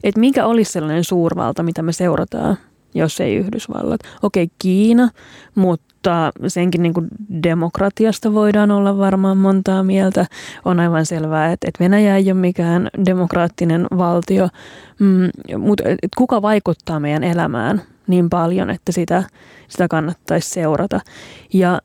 että 0.04 0.20
mikä 0.20 0.46
olisi 0.46 0.72
sellainen 0.72 1.04
suurvalta, 1.04 1.62
mitä 1.62 1.82
me 1.82 1.92
seurataan, 1.92 2.58
jos 2.94 3.20
ei 3.20 3.36
Yhdysvallat. 3.36 4.00
Okei, 4.22 4.48
Kiina, 4.58 5.08
mutta 5.54 6.32
senkin 6.46 6.82
niin 6.82 6.94
kuin 6.94 7.08
demokratiasta 7.42 8.34
voidaan 8.34 8.70
olla 8.70 8.98
varmaan 8.98 9.36
montaa 9.36 9.82
mieltä. 9.82 10.26
On 10.64 10.80
aivan 10.80 11.06
selvää, 11.06 11.52
että, 11.52 11.68
että 11.68 11.84
Venäjä 11.84 12.16
ei 12.16 12.32
ole 12.32 12.40
mikään 12.40 12.88
demokraattinen 13.06 13.86
valtio, 13.98 14.48
mm, 14.98 15.58
mutta 15.58 15.84
kuka 16.16 16.42
vaikuttaa 16.42 17.00
meidän 17.00 17.24
elämään 17.24 17.82
niin 18.06 18.30
paljon, 18.30 18.70
että 18.70 18.92
sitä, 18.92 19.22
sitä 19.68 19.88
kannattaisi 19.88 20.50
seurata. 20.50 21.00
Ja 21.52 21.80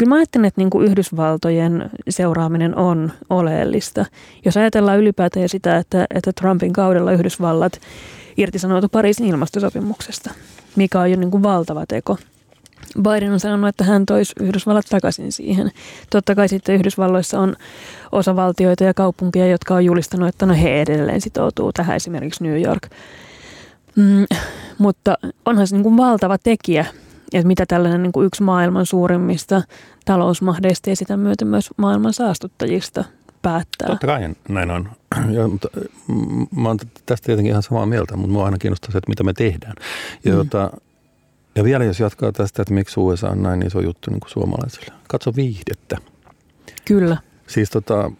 Kyllä 0.00 0.08
mä 0.08 0.16
ajattelen, 0.16 0.44
että 0.44 0.60
niin 0.60 0.70
kuin 0.70 0.86
Yhdysvaltojen 0.86 1.90
seuraaminen 2.08 2.76
on 2.76 3.12
oleellista. 3.30 4.04
Jos 4.44 4.56
ajatellaan 4.56 4.98
ylipäätään 4.98 5.48
sitä, 5.48 5.76
että, 5.76 6.06
että 6.14 6.32
Trumpin 6.40 6.72
kaudella 6.72 7.12
Yhdysvallat 7.12 7.80
irtisanoitu 8.36 8.88
Pariisin 8.88 9.26
ilmastosopimuksesta, 9.26 10.30
mikä 10.76 11.00
on 11.00 11.10
jo 11.10 11.16
niin 11.16 11.30
kuin 11.30 11.42
valtava 11.42 11.84
teko. 11.88 12.18
Biden 13.02 13.32
on 13.32 13.40
sanonut, 13.40 13.68
että 13.68 13.84
hän 13.84 14.06
toisi 14.06 14.32
Yhdysvallat 14.40 14.86
takaisin 14.90 15.32
siihen. 15.32 15.70
Totta 16.10 16.34
kai 16.34 16.48
sitten 16.48 16.74
Yhdysvalloissa 16.74 17.40
on 17.40 17.56
osavaltioita 18.12 18.84
ja 18.84 18.94
kaupunkia, 18.94 19.46
jotka 19.46 19.74
on 19.74 19.84
julistanut, 19.84 20.28
että 20.28 20.46
no 20.46 20.54
he 20.54 20.80
edelleen 20.80 21.20
sitoutuu 21.20 21.72
tähän, 21.72 21.96
esimerkiksi 21.96 22.44
New 22.44 22.62
York. 22.62 22.90
Mm, 23.96 24.26
mutta 24.78 25.18
onhan 25.44 25.66
se 25.66 25.76
niin 25.76 25.82
kuin 25.82 25.96
valtava 25.96 26.38
tekijä 26.38 26.86
että 27.32 27.46
mitä 27.46 27.66
tällainen 27.66 28.02
niin 28.02 28.12
kuin 28.12 28.26
yksi 28.26 28.42
maailman 28.42 28.86
suurimmista 28.86 29.62
talousmahdeista 30.04 30.90
ja 30.90 30.96
sitä 30.96 31.16
myöten 31.16 31.48
myös 31.48 31.70
maailman 31.76 32.12
saastuttajista 32.12 33.04
päättää. 33.42 33.88
Totta 33.88 34.06
kai 34.06 34.34
näin 34.48 34.70
on. 34.70 34.88
Ja, 35.36 35.48
mutta, 35.48 35.68
mm, 36.08 36.46
mä 36.56 36.68
oon 36.68 36.78
tästä 37.06 37.26
tietenkin 37.26 37.50
ihan 37.50 37.62
samaa 37.62 37.86
mieltä, 37.86 38.16
mutta 38.16 38.32
mua 38.32 38.44
aina 38.44 38.58
kiinnostaa 38.58 38.90
se, 38.90 38.98
että 38.98 39.08
mitä 39.10 39.24
me 39.24 39.32
tehdään. 39.32 39.74
Ja, 40.24 40.32
mm. 40.32 40.38
jota, 40.38 40.70
ja 41.54 41.64
vielä 41.64 41.84
jos 41.84 42.00
jatkaa 42.00 42.32
tästä, 42.32 42.62
että 42.62 42.74
miksi 42.74 43.00
USA 43.00 43.28
on 43.28 43.42
näin 43.42 43.66
iso 43.66 43.80
juttu 43.80 44.10
niin 44.10 44.20
kuin 44.20 44.30
suomalaisille. 44.30 44.92
Katso 45.08 45.32
viihdettä. 45.36 45.96
Kyllä. 46.84 47.16
Siis 47.46 47.70
tota, 47.70 48.10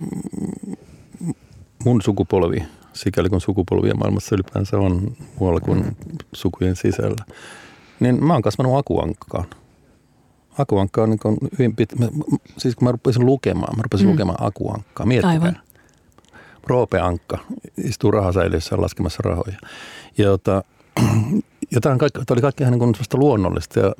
mun 1.84 2.02
sukupolvi, 2.02 2.62
sikäli 2.92 3.28
kun 3.28 3.40
sukupolvia 3.40 3.94
maailmassa 3.94 4.34
ylipäänsä 4.34 4.78
on 4.78 5.16
muualla 5.38 5.60
kuin 5.60 5.96
sukujen 6.32 6.76
sisällä, 6.76 7.24
niin 8.00 8.24
mä 8.24 8.32
oon 8.32 8.42
kasvanut 8.42 8.78
akuankkaan. 8.78 9.44
Akuankka 10.58 11.02
on 11.02 11.10
niin 11.10 11.38
hyvin 11.58 11.76
pit... 11.76 11.92
Siis 12.58 12.76
kun 12.76 12.88
mä 12.88 12.92
rupesin 12.92 13.26
lukemaan, 13.26 13.76
mä 13.76 13.82
rupesin 13.82 14.06
mm. 14.06 14.12
lukemaan 14.12 14.46
akuankkaa. 14.46 15.06
Miettikää. 15.06 15.30
Aivan. 15.30 15.58
Roope 16.66 17.00
Ankka 17.00 17.38
istuu 17.84 18.10
rahasäiliössä 18.10 18.80
laskemassa 18.80 19.22
rahoja. 19.24 19.56
Ja, 20.18 20.24
jota, 20.24 20.64
ja 21.74 21.80
tämä, 21.80 21.96
kaikki, 21.96 22.18
tämä 22.18 22.34
oli 22.34 22.40
kaikki 22.40 22.62
ihan 22.62 22.78
niin 22.78 22.94
luonnollista 23.14 23.80
ja 23.80 23.92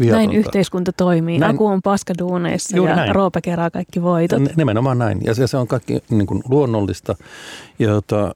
viatonta. 0.00 0.26
Näin 0.26 0.32
yhteiskunta 0.32 0.92
toimii. 0.92 1.38
Näin, 1.38 1.54
Aku 1.54 1.66
on 1.66 1.82
paskaduuneissa 1.82 2.76
ja 2.76 2.96
näin. 2.96 3.14
Roope 3.14 3.40
kerää 3.40 3.70
kaikki 3.70 4.02
voitot. 4.02 4.56
Nimenomaan 4.56 4.98
näin. 4.98 5.20
Ja 5.24 5.34
se, 5.34 5.46
se 5.46 5.56
on 5.56 5.66
kaikki 5.66 5.98
niin 6.10 6.26
kuin 6.26 6.42
luonnollista. 6.48 7.16
Ja 7.78 7.88
jota, 7.96 8.34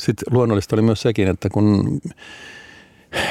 sitten 0.00 0.34
luonnollista 0.34 0.76
oli 0.76 0.82
myös 0.82 1.02
sekin, 1.02 1.28
että 1.28 1.48
kun 1.48 2.00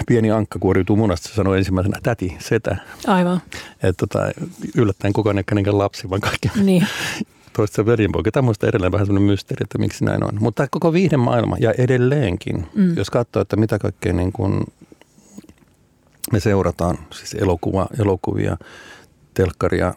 pieni 0.08 0.32
ankka 0.32 0.60
kuoriutuu 0.60 0.96
munasta, 0.96 1.30
sanoi 1.30 1.58
ensimmäisenä 1.58 2.00
täti, 2.04 2.38
setä. 2.40 2.78
Aivan. 3.08 3.42
Että 3.84 4.08
tota, 4.08 4.32
yllättäen 4.76 5.14
kukaan 5.14 5.38
ei 5.38 5.44
lapsi, 5.72 6.10
vaan 6.10 6.22
kaikki 6.22 6.52
niin. 6.56 6.88
toista 7.56 7.86
veljenpoika. 7.86 8.32
Tämä 8.32 8.50
on 8.50 8.56
edelleen 8.68 8.92
vähän 8.92 9.06
sellainen 9.06 9.32
mysteeri, 9.32 9.64
että 9.64 9.78
miksi 9.78 10.06
näin 10.06 10.24
on. 10.24 10.38
Mutta 10.40 10.68
koko 10.72 10.94
maailma 11.18 11.58
ja 11.60 11.74
edelleenkin, 11.78 12.68
mm. 12.76 12.98
jos 12.98 13.10
katsoo, 13.10 13.42
että 13.42 13.56
mitä 13.56 13.80
kaikkea 13.80 14.14
niin 14.14 14.32
kuin 14.32 14.64
me 16.32 16.40
seurataan, 16.40 16.98
siis 17.14 17.34
elokuva, 17.34 17.88
elokuvia, 18.00 18.58
telkkaria, 19.34 19.94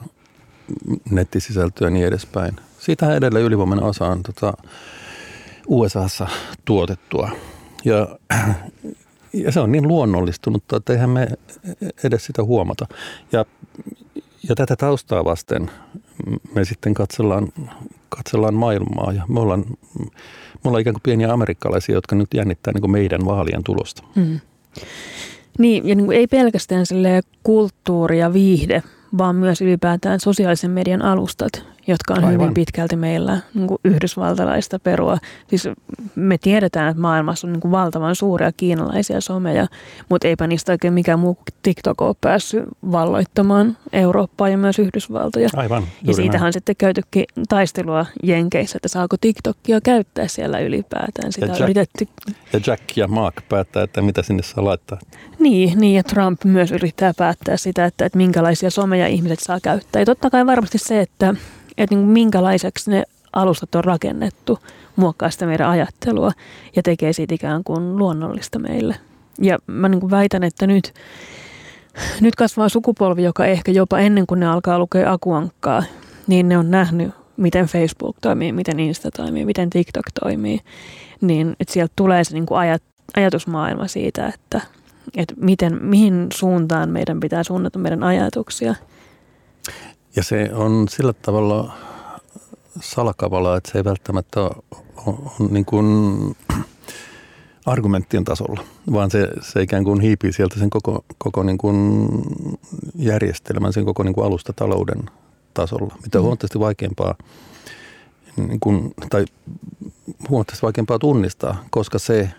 nettisisältöä 1.11 1.87
ja 1.87 1.91
niin 1.91 2.07
edespäin. 2.07 2.57
Siitä 2.79 3.15
edelleen 3.15 3.45
ylivoimainen 3.45 3.85
osa 3.85 4.07
on 4.07 4.23
tota, 4.23 4.53
USAssa 5.67 6.29
tuotettua. 6.65 7.31
Ja 7.85 8.09
ja 9.33 9.53
se 9.53 9.61
on 9.61 9.73
niin 9.73 9.89
luonnollistunut, 9.89 10.63
että 10.77 10.93
eihän 10.93 11.11
me 11.11 11.29
edes 12.05 12.27
sitä 12.27 12.43
huomata. 12.45 12.87
Ja, 13.33 13.45
ja 14.49 14.55
tätä 14.55 14.77
taustaa 14.77 15.25
vasten 15.25 15.71
me 16.55 16.65
sitten 16.65 16.95
katsellaan, 16.95 17.49
katsellaan 18.09 18.55
maailmaa 18.55 19.13
ja 19.13 19.23
me 19.29 19.41
ollaan, 19.41 19.65
me 19.99 20.65
ollaan 20.65 20.81
ikään 20.81 20.95
kuin 20.95 21.03
pieniä 21.03 21.33
amerikkalaisia, 21.33 21.95
jotka 21.95 22.17
nyt 22.17 22.29
jännittää 22.35 22.73
niin 22.73 22.81
kuin 22.81 22.91
meidän 22.91 23.25
vaalien 23.25 23.65
tulosta. 23.65 24.03
Mm. 24.15 24.41
Niin, 25.59 25.89
ja 25.89 25.95
niin 25.95 26.07
kuin 26.07 26.19
ei 26.19 26.27
pelkästään 26.27 26.85
kulttuuri 27.43 28.19
ja 28.19 28.33
viihde, 28.33 28.83
vaan 29.19 29.37
myös 29.37 29.61
ylipäätään 29.61 30.21
sosiaalisen 30.21 30.71
median 30.71 31.03
alustat, 31.03 31.65
jotka 31.89 32.15
on 32.15 32.25
Aivan. 32.25 32.33
hyvin 32.33 32.55
pitkälti 32.55 32.97
meillä 32.97 33.39
niin 33.55 33.67
kuin 33.67 33.79
yhdysvaltalaista 33.85 34.79
perua. 34.79 35.19
Siis 35.47 35.69
me 36.15 36.39
tiedetään, 36.39 36.89
että 36.91 37.01
maailmassa 37.01 37.47
on 37.47 37.53
niin 37.53 37.61
kuin 37.61 37.73
valtavan 37.73 38.15
suuria 38.15 38.53
kiinalaisia 38.53 39.21
someja, 39.21 39.67
mutta 40.09 40.29
eipä 40.29 40.47
niistä 40.47 40.73
oikein 40.73 40.95
mikään 40.95 41.19
muu 41.19 41.39
TikTok 41.63 42.01
ole 42.01 42.15
päässyt 42.21 42.65
valloittamaan 42.93 43.77
Eurooppaa 43.93 44.49
ja 44.49 44.59
myös 44.59 44.79
Yhdysvaltoja. 44.79 45.49
Aivan, 45.57 45.83
ja 46.03 46.15
siitähän 46.15 46.47
on 46.47 46.53
sitten 46.53 46.77
käytykin 46.77 47.25
taistelua 47.49 48.07
Jenkeissä, 48.23 48.77
että 48.77 48.89
saako 48.89 49.17
TikTokia 49.21 49.81
käyttää 49.81 50.29
siellä 50.29 50.59
ylipäätään. 50.59 51.33
Sitä 51.33 51.47
ja, 51.47 51.53
Jack, 51.53 51.61
yritetty... 51.61 52.09
ja 52.53 52.61
Jack 52.67 52.97
ja 52.97 53.09
Mark 53.09 53.35
päättää, 53.49 53.83
että 53.83 54.03
mitä 54.03 54.23
sinne 54.23 54.43
saa 54.43 54.65
laittaa. 54.65 54.99
Niin, 55.39 55.81
niin 55.81 55.97
ja 55.97 56.03
Trump 56.03 56.45
myös 56.45 56.73
yrittää 56.73 57.13
päättää 57.17 57.57
sitä, 57.57 57.85
että, 57.85 58.07
että 58.07 58.19
minkälaisia 58.19 58.71
someja 58.71 59.07
ihmiset 59.07 59.39
saa 59.39 59.61
käyttää. 59.63 60.03
Ja 60.03 60.07
totta 60.07 60.31
kai 60.31 60.47
varmasti 60.47 60.79
se, 60.79 61.01
että 61.01 61.35
että 61.79 61.95
niin 61.95 62.05
kuin 62.05 62.13
minkälaiseksi 62.13 62.91
ne 62.91 63.05
alustat 63.33 63.75
on 63.75 63.85
rakennettu, 63.85 64.59
muokkaa 64.97 65.31
sitä 65.31 65.47
meidän 65.47 65.69
ajattelua 65.69 66.33
ja 66.77 66.83
tekee 66.83 67.13
siitä 67.13 67.35
ikään 67.35 67.65
kuin 67.65 67.97
luonnollista 67.97 68.59
meille. 68.59 68.97
Ja 69.41 69.59
mä 69.67 69.89
niin 69.89 70.01
kuin 70.01 70.11
väitän, 70.11 70.45
että 70.45 70.67
nyt, 70.67 70.95
nyt 72.21 72.37
kasvaa 72.37 72.69
sukupolvi, 72.69 73.23
joka 73.23 73.47
ehkä 73.47 73.73
jopa 73.73 73.99
ennen 73.99 74.27
kuin 74.27 74.41
ne 74.41 74.47
alkaa 74.47 74.79
lukea 74.79 75.13
akuankkaa, 75.13 75.83
niin 76.27 76.49
ne 76.49 76.59
on 76.59 76.71
nähnyt, 76.71 77.11
miten 77.37 77.67
Facebook 77.67 78.17
toimii, 78.21 78.53
miten 78.53 78.81
Insta 78.81 79.11
toimii, 79.11 79.45
miten 79.45 79.71
TikTok 79.71 80.07
toimii. 80.21 80.61
Niin 81.21 81.57
että 81.61 81.73
sieltä 81.73 81.93
tulee 81.97 82.25
se 82.25 82.35
niin 82.35 82.47
kuin 82.47 82.59
ajat, 82.59 82.83
ajatusmaailma 83.17 83.87
siitä, 83.87 84.27
että, 84.27 84.61
että 85.17 85.35
miten, 85.37 85.79
mihin 85.85 86.27
suuntaan 86.35 86.89
meidän 86.89 87.21
pitää 87.21 87.43
suunnata 87.43 87.79
meidän 87.79 88.03
ajatuksia– 88.03 88.75
ja 90.17 90.23
se 90.23 90.51
on 90.53 90.87
sillä 90.89 91.13
tavalla 91.13 91.73
salakavalla, 92.81 93.57
että 93.57 93.73
se 93.73 93.79
ei 93.79 93.85
välttämättä 93.85 94.41
ole, 94.41 94.53
on, 95.07 95.33
on 95.41 95.49
niin 95.51 95.65
kuin 95.65 95.87
argumenttien 97.67 98.25
tasolla, 98.25 98.61
vaan 98.93 99.11
se, 99.11 99.29
se 99.41 99.63
ikään 99.63 99.85
kuin 99.85 100.01
hiipii 100.01 100.33
sieltä 100.33 100.59
sen 100.59 100.71
koko, 100.71 101.05
koko 101.19 101.43
niin 101.43 101.59
kuin 101.59 102.09
järjestelmän, 102.95 103.73
sen 103.73 103.85
koko 103.85 104.03
niin 104.03 104.15
kuin 104.15 104.27
alustatalouden 104.27 105.11
tasolla, 105.55 105.97
mitä 106.03 106.19
on 106.19 106.23
mm. 106.23 106.25
huomattavasti 106.25 106.61
vaikeampaa 106.61 107.15
niin 108.37 108.61
kuin, 108.61 108.95
tai 109.11 109.25
huomattavasti 110.29 110.63
vaikeampaa 110.63 110.99
tunnistaa, 110.99 111.65
koska 111.71 111.99
se 111.99 112.31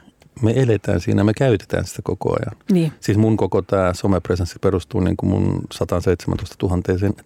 me 0.41 0.53
eletään 0.55 0.99
siinä, 0.99 1.23
me 1.23 1.33
käytetään 1.33 1.85
sitä 1.85 2.01
koko 2.03 2.33
ajan. 2.33 2.61
Niin. 2.71 2.91
Siis 2.99 3.17
mun 3.17 3.37
koko 3.37 3.61
tämä 3.61 3.93
somepresenssi 3.93 4.59
perustuu 4.61 5.01
niin 5.01 5.17
kuin 5.17 5.29
mun 5.29 5.61
117 5.71 6.67
000 6.67 6.81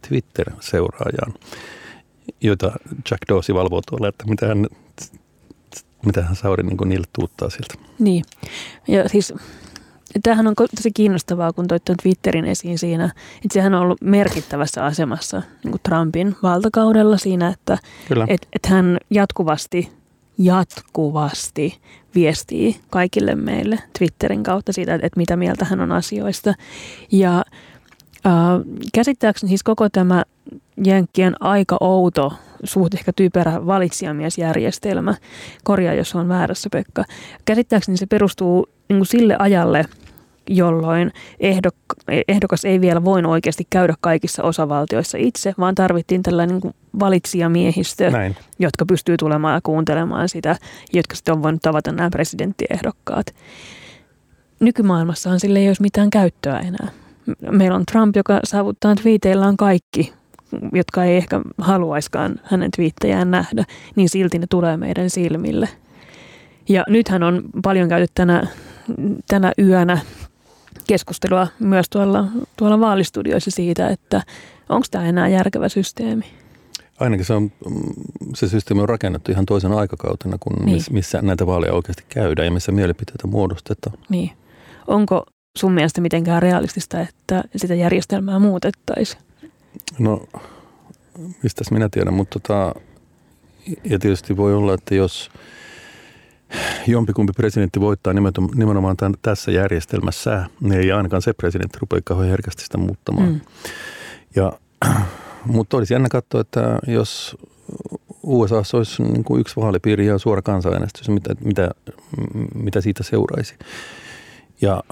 Twitter-seuraajaan, 0.08 1.34
joita 2.41 2.72
Jack 3.12 3.22
Dorsey 3.29 3.55
valvoo 3.55 3.82
tuolla, 3.89 4.08
että 4.08 4.25
mitä 4.27 4.48
hän, 4.48 4.67
mitä 6.05 6.22
hän 6.22 6.36
Sauri 6.36 6.63
niin 6.63 6.77
niille 6.86 7.08
tuuttaa 7.13 7.50
siltä. 7.50 7.74
Niin, 8.00 8.24
ja 8.88 9.10
siis 9.10 9.34
Tämähän 10.24 10.48
on 10.48 10.55
tosi 10.55 10.91
kiinnostavaa, 10.91 11.53
kun 11.53 11.67
toit 11.67 11.84
Twitterin 12.01 12.46
esiin 12.46 12.79
siinä, 12.79 13.05
että 13.36 13.53
sehän 13.53 13.74
on 13.74 13.82
ollut 13.82 14.01
merkittävässä 14.01 14.86
asemassa 14.86 15.41
niin 15.63 15.75
Trumpin 15.84 16.36
valtakaudella 16.43 17.17
siinä, 17.17 17.48
että 17.48 17.77
et, 18.27 18.48
et 18.53 18.65
hän 18.65 18.98
jatkuvasti, 19.10 19.91
jatkuvasti 20.37 21.79
viestii 22.15 22.75
kaikille 22.89 23.35
meille 23.35 23.79
Twitterin 23.97 24.43
kautta 24.43 24.73
siitä, 24.73 24.95
että 24.95 25.17
mitä 25.17 25.35
mieltä 25.35 25.65
hän 25.65 25.81
on 25.81 25.91
asioista. 25.91 26.53
Ja 27.11 27.37
äh, 28.25 28.33
käsittääkseni 28.93 29.49
siis 29.49 29.63
koko 29.63 29.89
tämä 29.89 30.23
Jenkkien 30.85 31.35
aika 31.39 31.77
outo, 31.79 32.33
suht 32.63 32.93
ehkä 32.93 33.13
typerä 33.13 33.65
valitsijamiesjärjestelmä, 33.65 35.15
korjaa 35.63 35.93
jos 35.93 36.15
on 36.15 36.27
väärässä 36.27 36.69
Pekka, 36.71 37.03
käsittääkseni 37.45 37.97
se 37.97 38.05
perustuu 38.05 38.69
niin 38.89 38.99
kuin 38.99 39.07
sille 39.07 39.35
ajalle, 39.39 39.85
jolloin 40.50 41.12
ehdok- 41.43 42.23
ehdokas 42.27 42.65
ei 42.65 42.81
vielä 42.81 43.03
voin 43.03 43.25
oikeasti 43.25 43.67
käydä 43.69 43.93
kaikissa 44.01 44.43
osavaltioissa 44.43 45.17
itse, 45.17 45.53
vaan 45.59 45.75
tarvittiin 45.75 46.23
tällainen 46.23 46.59
niin 46.63 46.73
valitsijamiehistö, 47.00 48.12
Näin. 48.12 48.35
jotka 48.59 48.85
pystyy 48.85 49.17
tulemaan 49.17 49.53
ja 49.53 49.62
kuuntelemaan 49.63 50.29
sitä, 50.29 50.55
jotka 50.93 51.15
sitten 51.15 51.33
on 51.33 51.43
voinut 51.43 51.62
tavata 51.62 51.91
nämä 51.91 52.09
presidenttiehdokkaat. 52.09 53.25
Nykymaailmassahan 54.59 55.39
sille 55.39 55.59
ei 55.59 55.67
olisi 55.67 55.81
mitään 55.81 56.09
käyttöä 56.09 56.59
enää. 56.59 56.88
Meillä 57.51 57.75
on 57.75 57.85
Trump, 57.85 58.15
joka 58.15 58.39
saavuttaa 58.43 58.95
twiiteillään 58.95 59.57
kaikki, 59.57 60.13
jotka 60.73 61.03
ei 61.03 61.17
ehkä 61.17 61.41
haluaiskaan 61.57 62.35
hänen 62.43 62.71
twiittejään 62.75 63.31
nähdä, 63.31 63.63
niin 63.95 64.09
silti 64.09 64.39
ne 64.39 64.45
tulee 64.50 64.77
meidän 64.77 65.09
silmille. 65.09 65.69
Ja 66.69 66.83
nythän 66.89 67.23
on 67.23 67.43
paljon 67.63 67.89
käyty 67.89 68.12
tänä, 68.15 68.47
tänä 69.27 69.51
yönä 69.59 69.97
keskustelua 70.87 71.47
myös 71.59 71.89
tuolla, 71.89 72.25
tuolla 72.57 72.79
vaalistudioissa 72.79 73.51
siitä, 73.51 73.89
että 73.89 74.21
onko 74.69 74.87
tämä 74.91 75.05
enää 75.05 75.27
järkevä 75.27 75.69
systeemi. 75.69 76.25
Ainakin 76.99 77.25
se, 77.25 77.33
on, 77.33 77.51
se 78.35 78.47
systeemi 78.47 78.81
on 78.81 78.89
rakennettu 78.89 79.31
ihan 79.31 79.45
toisen 79.45 79.71
aikakautena 79.71 80.37
kuin 80.39 80.65
niin. 80.65 80.83
missä 80.91 81.21
näitä 81.21 81.47
vaaleja 81.47 81.73
oikeasti 81.73 82.03
käydään 82.09 82.45
ja 82.45 82.51
missä 82.51 82.71
mielipiteitä 82.71 83.27
muodostetaan. 83.27 83.97
Niin. 84.09 84.31
Onko 84.87 85.25
sun 85.57 85.71
mielestä 85.71 86.01
mitenkään 86.01 86.41
realistista, 86.41 86.99
että 86.99 87.43
sitä 87.55 87.75
järjestelmää 87.75 88.39
muutettaisiin? 88.39 89.21
No, 89.99 90.25
mistäs 91.43 91.71
minä 91.71 91.89
tiedän, 91.91 92.13
mutta 92.13 92.39
tota, 92.39 92.75
ja 93.83 93.99
tietysti 93.99 94.37
voi 94.37 94.53
olla, 94.53 94.73
että 94.73 94.95
jos 94.95 95.31
jompikumpi 96.88 97.33
presidentti 97.33 97.79
voittaa 97.81 98.13
nimenomaan 98.55 98.98
tämän, 98.98 99.13
tässä 99.22 99.51
järjestelmässä, 99.51 100.45
niin 100.60 100.74
ei 100.74 100.91
ainakaan 100.91 101.22
se 101.22 101.33
presidentti 101.33 101.77
rupea 101.81 102.00
kauhean 102.03 102.29
herkästi 102.29 102.63
sitä 102.63 102.77
muuttamaan. 102.77 103.29
Mm. 103.29 103.41
Ja, 104.36 104.53
mutta 105.45 105.77
olisi 105.77 105.93
jännä 105.93 106.10
katsoa, 106.10 106.41
että 106.41 106.79
jos 106.88 107.38
USA 108.24 108.62
olisi 108.74 109.03
niin 109.03 109.24
kuin 109.24 109.41
yksi 109.41 109.55
vaalipiiri 109.55 110.05
ja 110.05 110.17
suora 110.17 110.41
kansanäänestys, 110.41 111.10
mitä, 111.10 111.36
mitä, 111.43 111.72
mitä 112.55 112.81
siitä 112.81 113.03
seuraisi. 113.03 113.55
Ja 114.62 114.83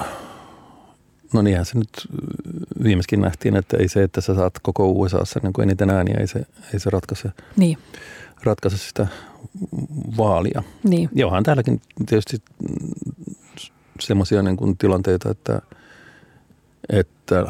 no 1.33 1.41
niinhän 1.41 1.65
se 1.65 1.77
nyt 1.77 2.07
viimeiskin 2.83 3.21
nähtiin, 3.21 3.55
että 3.55 3.77
ei 3.77 3.87
se, 3.87 4.03
että 4.03 4.21
sä 4.21 4.35
saat 4.35 4.53
koko 4.61 4.87
USAssa 4.87 5.39
niin 5.43 5.53
kuin 5.53 5.63
eniten 5.63 5.89
ääniä, 5.89 6.17
ei 6.19 6.27
se, 6.27 6.45
ei 6.73 6.79
se 6.79 6.89
ratkaise, 6.89 7.31
niin. 7.57 7.77
ratkaise 8.43 8.77
sitä 8.77 9.07
vaalia. 10.17 10.63
Niin. 10.83 11.09
Ja 11.15 11.27
onhan 11.27 11.43
täälläkin 11.43 11.81
tietysti 12.05 12.37
semmoisia 13.99 14.41
niin 14.41 14.77
tilanteita, 14.77 15.31
että, 15.31 15.61
että 16.89 17.45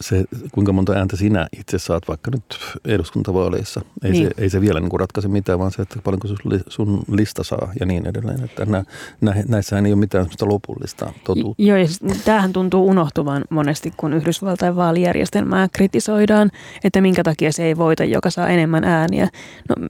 se, 0.00 0.24
kuinka 0.52 0.72
monta 0.72 0.92
ääntä 0.92 1.16
sinä 1.16 1.46
itse 1.58 1.78
saat 1.78 2.08
vaikka 2.08 2.30
nyt 2.30 2.44
eduskuntavaaleissa. 2.84 3.80
Ei, 4.02 4.10
niin. 4.10 4.26
se, 4.26 4.30
ei 4.38 4.50
se 4.50 4.60
vielä 4.60 4.80
niin 4.80 4.90
kuin 4.90 5.00
ratkaise 5.00 5.28
mitään, 5.28 5.58
vaan 5.58 5.70
se, 5.70 5.82
että 5.82 5.98
paljonko 6.04 6.28
sun 6.68 7.04
lista 7.12 7.44
saa 7.44 7.72
ja 7.80 7.86
niin 7.86 8.06
edelleen. 8.06 8.44
Että 8.44 8.64
nä, 8.64 8.84
nä, 9.20 9.34
näissähän 9.48 9.86
ei 9.86 9.92
ole 9.92 10.00
mitään 10.00 10.26
lopullista 10.40 11.12
totuutta. 11.24 11.62
Joo, 11.62 11.76
ja 11.76 11.86
tämähän 12.24 12.52
tuntuu 12.52 12.88
unohtuvan 12.88 13.44
monesti, 13.50 13.92
kun 13.96 14.12
Yhdysvaltain 14.12 14.76
vaalijärjestelmää 14.76 15.68
kritisoidaan, 15.72 16.50
että 16.84 17.00
minkä 17.00 17.22
takia 17.22 17.52
se 17.52 17.64
ei 17.64 17.76
voita, 17.76 18.04
joka 18.04 18.30
saa 18.30 18.48
enemmän 18.48 18.84
ääniä. 18.84 19.28
No 19.68 19.88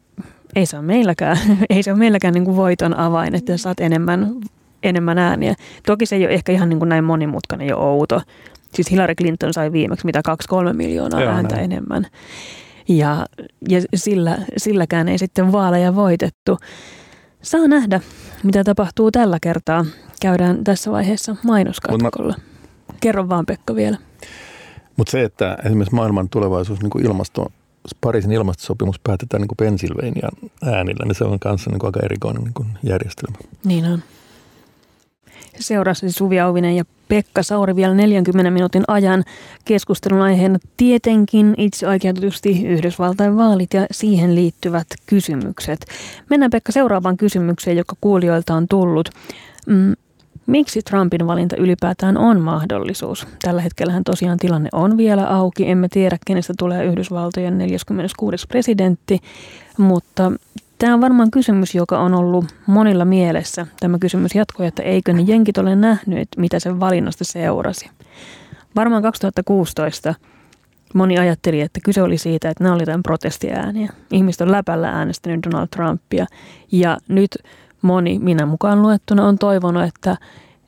ei 0.55 0.67
se 0.67 0.76
ole 0.76 0.87
meilläkään, 0.87 1.38
ei 1.71 1.83
se 1.83 1.93
ole 1.93 1.99
meilläkään 1.99 2.35
niin 2.35 2.45
kuin 2.45 2.57
voiton 2.57 2.99
avain, 2.99 3.35
että 3.35 3.57
saat 3.57 3.81
enemmän, 3.81 4.35
enemmän 4.83 5.19
ääniä. 5.19 5.55
Toki 5.87 6.07
se 6.07 6.17
ei 6.17 6.25
ole 6.25 6.35
ehkä 6.35 6.52
ihan 6.52 6.69
niin 6.69 6.78
kuin 6.78 6.88
näin 6.88 7.05
monimutkainen 7.05 7.69
ja 7.69 7.76
outo. 7.76 8.23
Siis 8.75 8.91
Hillary 8.91 9.15
Clinton 9.15 9.52
sai 9.52 9.73
viimeksi 9.73 10.06
mitä 10.06 10.23
2-3 10.71 10.73
miljoonaa 10.73 11.23
Joo, 11.23 11.32
ääntä 11.32 11.54
näin. 11.54 11.73
enemmän. 11.73 12.06
Ja, 12.89 13.26
ja 13.69 13.80
sillä, 13.95 14.39
silläkään 14.56 15.08
ei 15.08 15.19
sitten 15.19 15.52
vaaleja 15.52 15.95
voitettu. 15.95 16.58
Saa 17.43 17.69
nähdä, 17.69 18.00
mitä 18.43 18.65
tapahtuu 18.65 19.11
tällä 19.11 19.39
kertaa. 19.43 19.84
Käydään 20.21 20.65
tässä 20.65 20.91
vaiheessa 20.91 21.37
mainoskatkolla. 21.45 22.34
Kerro 23.00 23.28
vaan 23.28 23.47
Pekka 23.47 23.75
vielä. 23.75 23.97
Mutta 24.97 25.11
se, 25.11 25.25
että 25.25 25.58
esimerkiksi 25.65 25.95
maailman 25.95 26.28
tulevaisuus 26.28 26.80
niin 26.82 26.91
kuin 26.91 27.06
ilmasto 27.06 27.52
Pariisin 28.00 28.32
ilmastosopimus 28.32 29.00
päätetään 29.04 29.40
niin 29.40 29.56
Pennsylvanian 29.56 30.32
äänillä, 30.64 31.04
niin 31.04 31.14
se 31.14 31.24
on 31.24 31.38
kanssa 31.38 31.70
niin 31.70 31.78
kuin 31.78 31.88
aika 31.88 32.00
erikoinen 32.04 32.44
niin 32.44 32.54
kuin 32.54 32.68
järjestelmä. 32.82 33.38
Niin 33.64 33.84
on. 33.84 34.02
Seurasi 35.60 36.12
Suvi 36.12 36.40
Auvinen 36.40 36.76
ja 36.76 36.84
Pekka 37.08 37.42
Sauri 37.42 37.76
vielä 37.76 37.94
40 37.94 38.50
minuutin 38.50 38.84
ajan 38.88 39.24
keskustelun 39.64 40.20
aiheena 40.20 40.58
tietenkin 40.76 41.54
itse 41.58 41.88
oikeutetusti 41.88 42.66
Yhdysvaltain 42.66 43.36
vaalit 43.36 43.74
ja 43.74 43.86
siihen 43.90 44.34
liittyvät 44.34 44.86
kysymykset. 45.06 45.86
Mennään 46.30 46.50
Pekka 46.50 46.72
seuraavaan 46.72 47.16
kysymykseen, 47.16 47.76
joka 47.76 47.96
kuulijoilta 48.00 48.54
on 48.54 48.68
tullut. 48.68 49.10
Miksi 50.49 50.82
Trumpin 50.82 51.26
valinta 51.26 51.56
ylipäätään 51.56 52.17
on 52.17 52.41
mahdollisuus? 52.41 53.26
Tällä 53.43 53.63
hetkellä 53.63 53.93
tosiaan 54.04 54.39
tilanne 54.39 54.69
on 54.73 54.97
vielä 54.97 55.26
auki. 55.26 55.71
Emme 55.71 55.89
tiedä, 55.89 56.19
kenestä 56.26 56.54
tulee 56.58 56.84
Yhdysvaltojen 56.84 57.58
46. 57.58 58.47
presidentti, 58.49 59.19
mutta 59.78 60.32
tämä 60.78 60.95
on 60.95 61.00
varmaan 61.00 61.30
kysymys, 61.30 61.75
joka 61.75 61.99
on 61.99 62.15
ollut 62.15 62.45
monilla 62.67 63.04
mielessä. 63.04 63.67
Tämä 63.80 63.99
kysymys 63.99 64.34
jatkoi, 64.34 64.67
että 64.67 64.82
eikö 64.82 65.13
ne 65.13 65.23
jenkit 65.26 65.58
ole 65.58 65.76
nähnyt, 65.76 66.28
mitä 66.37 66.58
sen 66.58 66.80
valinnasta 66.80 67.25
seurasi. 67.25 67.91
Varmaan 68.76 69.02
2016 69.02 70.15
moni 70.95 71.19
ajatteli, 71.19 71.61
että 71.61 71.80
kyse 71.84 72.02
oli 72.02 72.19
siitä, 72.19 72.50
että 72.50 72.65
nämä 72.65 72.75
oli 72.75 72.82
jotain 72.82 73.02
protestiääniä. 73.02 73.93
Ihmiset 74.13 74.41
on 74.41 74.52
läpällä 74.52 74.91
äänestänyt 74.91 75.47
Donald 75.47 75.69
Trumpia 75.76 76.26
ja 76.73 76.99
nyt 77.08 77.39
moni, 77.82 78.19
minä 78.19 78.47
mukaan 78.47 78.82
luettuna, 78.82 79.28
on 79.28 79.38
toivonut, 79.38 79.82
että 79.82 80.17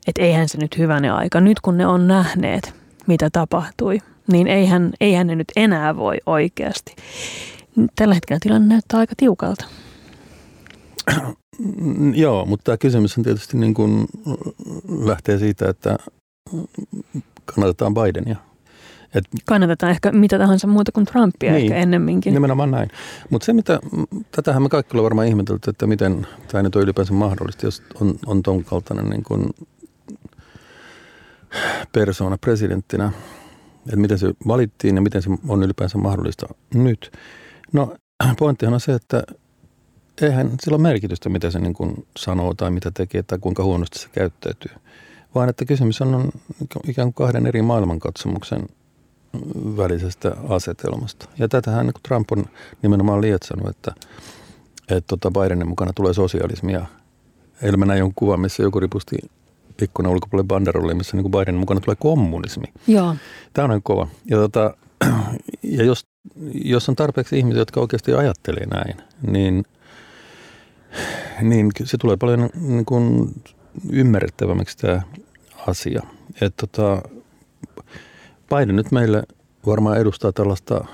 et 0.07 0.17
eihän 0.19 0.49
se 0.49 0.57
nyt 0.57 0.77
hyvänä 0.77 1.15
aika. 1.15 1.41
Nyt 1.41 1.59
kun 1.59 1.77
ne 1.77 1.87
on 1.87 2.07
nähneet, 2.07 2.73
mitä 3.07 3.29
tapahtui, 3.29 3.97
niin 4.31 4.47
eihän, 4.47 4.91
eihän 5.01 5.27
ne 5.27 5.35
nyt 5.35 5.51
enää 5.55 5.97
voi 5.97 6.17
oikeasti. 6.25 6.95
Tällä 7.95 8.13
hetkellä 8.13 8.39
tilanne 8.41 8.67
näyttää 8.67 8.99
aika 8.99 9.13
tiukalta. 9.17 9.65
Joo, 12.13 12.45
mutta 12.45 12.63
tämä 12.63 12.77
kysymys 12.77 13.17
on 13.17 13.23
tietysti 13.23 13.57
niin 13.57 13.73
kuin 13.73 14.05
lähtee 15.05 15.37
siitä, 15.37 15.69
että 15.69 15.97
kannatetaan 17.45 17.93
Bidenia– 17.93 18.35
et, 19.15 19.23
Kannatetaan 19.45 19.91
ehkä 19.91 20.11
mitä 20.11 20.37
tahansa 20.37 20.67
muuta 20.67 20.91
kuin 20.91 21.05
Trumpia 21.05 21.51
niin, 21.51 21.63
ehkä 21.63 21.75
ennemminkin. 21.75 22.33
Nimenomaan 22.33 22.71
näin. 22.71 22.89
Mutta 23.29 23.45
se, 23.45 23.53
mitä, 23.53 23.79
tätähän 24.31 24.63
me 24.63 24.69
kaikki 24.69 24.91
ollaan 24.93 25.03
varmaan 25.03 25.27
ihmetelty, 25.27 25.69
että 25.69 25.87
miten 25.87 26.27
tämä 26.47 26.63
nyt 26.63 26.75
on 26.75 26.81
ylipäänsä 26.81 27.13
mahdollista, 27.13 27.65
jos 27.65 27.83
on, 28.01 28.15
on 28.25 28.43
ton 28.43 28.63
kaltainen 28.63 29.09
niin 29.09 29.23
kuin 29.23 29.49
persona 31.93 32.37
presidenttinä, 32.37 33.11
että 33.85 33.95
miten 33.95 34.19
se 34.19 34.33
valittiin 34.47 34.95
ja 34.95 35.01
miten 35.01 35.21
se 35.21 35.29
on 35.47 35.63
ylipäänsä 35.63 35.97
mahdollista 35.97 36.47
nyt. 36.73 37.11
No 37.73 37.95
pointtihan 38.39 38.73
on 38.73 38.79
se, 38.79 38.93
että 38.93 39.23
eihän 40.21 40.51
sillä 40.63 40.75
ole 40.75 40.81
merkitystä, 40.81 41.29
mitä 41.29 41.51
se 41.51 41.59
niin 41.59 41.73
kuin 41.73 42.07
sanoo 42.19 42.53
tai 42.53 42.71
mitä 42.71 42.91
tekee 42.91 43.23
tai 43.23 43.39
kuinka 43.39 43.63
huonosti 43.63 43.99
se 43.99 44.09
käyttäytyy, 44.11 44.71
vaan 45.35 45.49
että 45.49 45.65
kysymys 45.65 46.01
on, 46.01 46.15
on 46.15 46.31
ikään 46.87 47.13
kuin 47.13 47.25
kahden 47.25 47.47
eri 47.47 47.61
maailmankatsomuksen 47.61 48.67
välisestä 49.77 50.35
asetelmasta. 50.49 51.25
Ja 51.37 51.47
tätähän 51.47 51.85
niin 51.85 51.93
Trump 52.07 52.31
on 52.31 52.45
nimenomaan 52.81 53.21
lietsannut, 53.21 53.69
että, 53.69 53.91
että 54.81 55.07
tota 55.07 55.31
Bidenin 55.31 55.67
mukana 55.67 55.93
tulee 55.93 56.13
sosialismia. 56.13 56.85
Eilen 57.61 57.79
mä 57.79 57.85
näin 57.85 57.99
jonkun 57.99 58.15
kuvan, 58.15 58.39
missä 58.39 58.63
joku 58.63 58.79
ripusti 58.79 59.17
ikkunan 59.81 60.11
ulkopuolelle 60.11 60.47
banderolle, 60.47 60.93
missä 60.93 61.17
niin 61.17 61.31
Bidenin 61.31 61.59
mukana 61.59 61.79
tulee 61.79 61.95
kommunismi. 61.99 62.65
Joo. 62.87 63.15
Tämä 63.53 63.73
on 63.73 63.83
kova. 63.83 64.07
Ja, 64.25 64.37
tota, 64.37 64.73
ja 65.77 65.83
jos, 65.83 66.05
jos 66.53 66.89
on 66.89 66.95
tarpeeksi 66.95 67.37
ihmisiä, 67.37 67.61
jotka 67.61 67.81
oikeasti 67.81 68.13
ajattelee 68.13 68.65
näin, 68.65 68.97
niin, 69.27 69.63
niin 71.41 71.71
se 71.83 71.97
tulee 71.97 72.17
paljon 72.17 72.49
niin 72.55 72.85
kuin 72.85 73.35
ymmärrettävämmäksi 73.91 74.77
tämä 74.77 75.01
asia. 75.67 76.01
että 76.41 76.67
tota, 76.67 77.01
Biden 78.55 78.75
nyt 78.75 78.91
meille 78.91 79.23
varmaan 79.65 79.97
edustaa 79.97 80.31
tällaista 80.31 80.85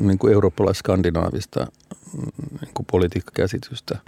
niin 0.00 0.18
kuin 0.18 0.32
eurooppalais-skandinaavista 0.32 1.66
niin 2.60 2.74
kuin 2.74 2.86
politiikkakäsitystä. 2.90 3.98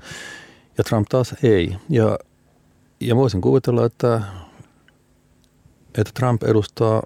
Ja 0.79 0.85
Trump 0.85 1.09
taas 1.09 1.35
ei. 1.43 1.77
Ja, 1.91 2.19
ja 3.01 3.17
voisin 3.17 3.41
kuvitella, 3.41 3.87
että, 3.87 4.23
että 5.99 6.11
Trump 6.15 6.43
edustaa 6.43 7.03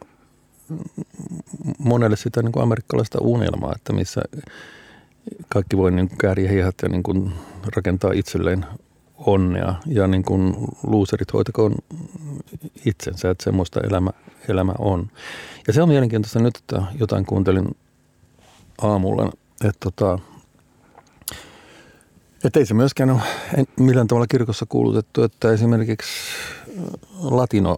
monelle 1.79 2.17
sitä 2.17 2.43
niin 2.43 2.53
kuin 2.53 2.63
amerikkalaista 2.63 3.19
unelmaa, 3.21 3.73
että 3.77 3.93
missä 3.93 4.21
kaikki 5.49 5.77
voi 5.77 5.91
niin 5.91 6.17
kääriä 6.19 6.51
hihat 6.51 6.75
ja 6.83 6.89
niin 6.89 7.03
kuin 7.03 7.33
rakentaa 7.77 8.13
itselleen 8.13 8.67
onnea 9.27 9.75
ja 9.87 10.07
niin 10.07 10.23
kuin 10.23 10.57
luuserit 10.83 11.33
hoitakoon 11.33 11.75
itsensä, 12.85 13.31
että 13.31 13.45
semmoista 13.45 13.81
elämä, 13.81 14.11
elämä 14.49 14.75
on. 14.79 15.11
Ja 15.67 15.73
se 15.73 15.83
on 15.83 15.89
mielenkiintoista 15.89 16.39
nyt, 16.39 16.57
että 16.57 16.83
jotain 17.01 17.27
kuuntelin 17.27 17.77
aamulla, 18.83 19.33
että 19.65 19.81
tota, 19.81 20.19
että 22.45 22.59
ei 22.59 22.67
se 22.67 22.75
myöskään 22.75 23.11
ole 23.11 23.21
millään 23.77 24.09
tavalla 24.09 24.27
kirkossa 24.27 24.67
kuulutettu, 24.69 25.23
että 25.23 25.53
esimerkiksi 25.53 26.13
latino 27.23 27.77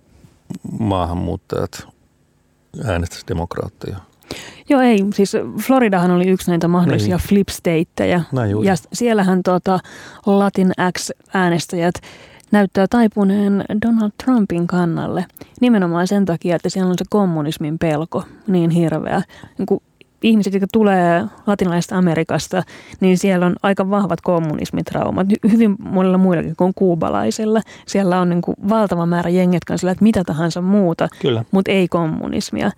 maahanmuuttajat 0.79 1.89
äänestäisi 2.85 3.27
demokraatteja. 3.29 4.12
Joo 4.69 4.81
ei, 4.81 4.99
siis 5.15 5.33
Floridahan 5.67 6.11
oli 6.11 6.29
yksi 6.29 6.51
näitä 6.51 6.69
mahdollisia 6.69 7.17
niin. 7.17 7.29
flip 7.29 7.49
stateja. 7.49 8.21
Ja 8.65 8.75
siellähän 8.93 9.43
tota 9.43 9.79
Latin 10.27 10.73
X-äänestäjät 10.99 11.95
näyttää 12.51 12.87
taipuneen 12.91 13.65
Donald 13.87 14.11
Trumpin 14.25 14.67
kannalle. 14.67 15.25
Nimenomaan 15.61 16.07
sen 16.07 16.25
takia, 16.25 16.57
että 16.57 16.69
siellä 16.69 16.91
on 16.91 16.99
se 16.99 17.05
kommunismin 17.11 17.79
pelko 17.79 18.25
niin 18.47 18.71
hirveä. 18.71 19.23
Niin 19.59 19.67
kuin 19.67 19.81
ihmiset, 20.23 20.53
jotka 20.53 20.67
tulee 20.73 21.25
latinalaisesta 21.47 21.99
Amerikasta, 21.99 22.63
niin 23.01 23.19
siellä 23.19 23.47
on 23.47 23.57
aika 23.63 23.91
vahvat 23.91 24.21
kommunismitraumat. 24.21 25.27
Hyvin 25.53 25.77
monilla 25.79 26.19
muillakin 26.19 26.57
kuin 26.57 26.73
kuubalaisilla. 26.75 27.61
Siellä 27.87 28.21
on 28.21 28.29
niin 28.29 28.43
kuin 28.43 28.57
valtava 28.69 29.07
määrä 29.07 29.31
jenget 29.31 29.65
kanssa, 29.65 29.91
että 29.91 30.05
mitä 30.05 30.25
tahansa 30.25 30.61
muuta, 30.61 31.09
Kyllä. 31.23 31.45
mutta 31.51 31.71
ei 31.71 31.89
kommunismia. 31.89 32.71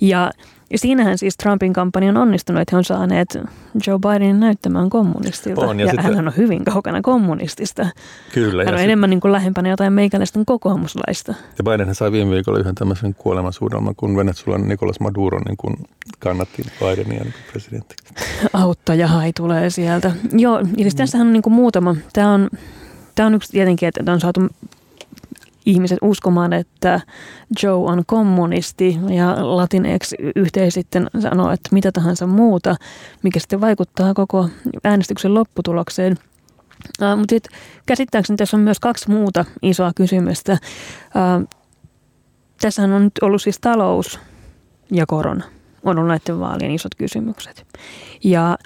Ja 0.00 0.30
ja 0.72 0.78
siinähän 0.78 1.18
siis 1.18 1.36
Trumpin 1.36 1.72
kampanja 1.72 2.10
on 2.10 2.16
onnistunut, 2.16 2.62
että 2.62 2.76
he 2.76 2.78
on 2.78 2.84
saaneet 2.84 3.38
Joe 3.86 3.98
Bidenin 3.98 4.40
näyttämään 4.40 4.90
kommunistilta. 4.90 5.66
On, 5.66 5.80
ja 5.80 5.86
ja 5.86 5.92
sitten, 5.92 6.16
hän 6.16 6.28
on 6.28 6.36
hyvin 6.36 6.64
kaukana 6.64 7.02
kommunistista. 7.02 7.86
Kyllä. 8.34 8.64
Hän 8.64 8.74
on 8.74 8.78
sit, 8.78 8.84
enemmän 8.84 9.10
niin 9.10 9.20
kuin 9.20 9.32
lähempänä 9.32 9.68
jotain 9.68 9.92
meikäläisten 9.92 10.46
kokoomuslaista. 10.46 11.34
Ja 11.58 11.64
Biden 11.64 11.94
sai 11.94 12.12
viime 12.12 12.30
viikolla 12.30 12.58
yhden 12.58 12.74
tämmöisen 12.74 13.14
kuolemasuudelman, 13.14 13.94
kun 13.96 14.16
Venezuelan 14.16 14.68
Nicolas 14.68 15.00
Maduro 15.00 15.38
niin 15.46 15.56
kuin 15.56 15.76
kannatti 16.18 16.62
Bidenia 16.80 17.22
niin 17.22 17.34
presidenttiksi. 17.50 18.14
hai 19.06 19.32
tulee 19.32 19.70
sieltä. 19.70 20.12
Joo, 20.32 20.58
eli 20.58 20.68
siis 20.76 20.94
tässähän 20.94 21.26
on 21.26 21.32
niin 21.32 21.42
kuin 21.42 21.54
muutama. 21.54 21.96
Tämä 22.12 22.34
on, 22.34 22.50
tämä 23.14 23.26
on 23.26 23.34
yksi 23.34 23.52
tietenkin, 23.52 23.88
että 23.88 24.12
on 24.12 24.20
saatu 24.20 24.40
ihmiset 25.66 25.98
uskomaan, 26.02 26.52
että 26.52 27.00
Joe 27.62 27.72
on 27.72 28.02
kommunisti 28.06 28.98
ja 29.14 29.56
Latinx 29.56 30.12
yhteen 30.36 30.72
sitten 30.72 31.10
sanoo, 31.18 31.50
että 31.50 31.68
mitä 31.72 31.92
tahansa 31.92 32.26
muuta, 32.26 32.76
mikä 33.22 33.40
sitten 33.40 33.60
vaikuttaa 33.60 34.14
koko 34.14 34.48
äänestyksen 34.84 35.34
lopputulokseen. 35.34 36.16
Uh, 37.02 37.18
mutta 37.18 37.32
sitten 37.32 37.58
käsittääkseni 37.86 38.36
tässä 38.36 38.56
on 38.56 38.62
myös 38.62 38.80
kaksi 38.80 39.10
muuta 39.10 39.44
isoa 39.62 39.92
kysymystä. 39.96 40.52
Uh, 40.52 41.48
tässähän 42.60 42.92
on 42.92 43.04
nyt 43.04 43.12
ollut 43.22 43.42
siis 43.42 43.58
talous 43.60 44.20
ja 44.90 45.06
korona. 45.06 45.44
On 45.84 45.98
ollut 45.98 46.08
näiden 46.08 46.40
vaalien 46.40 46.70
isot 46.70 46.94
kysymykset. 46.94 47.66
Ja 48.24 48.58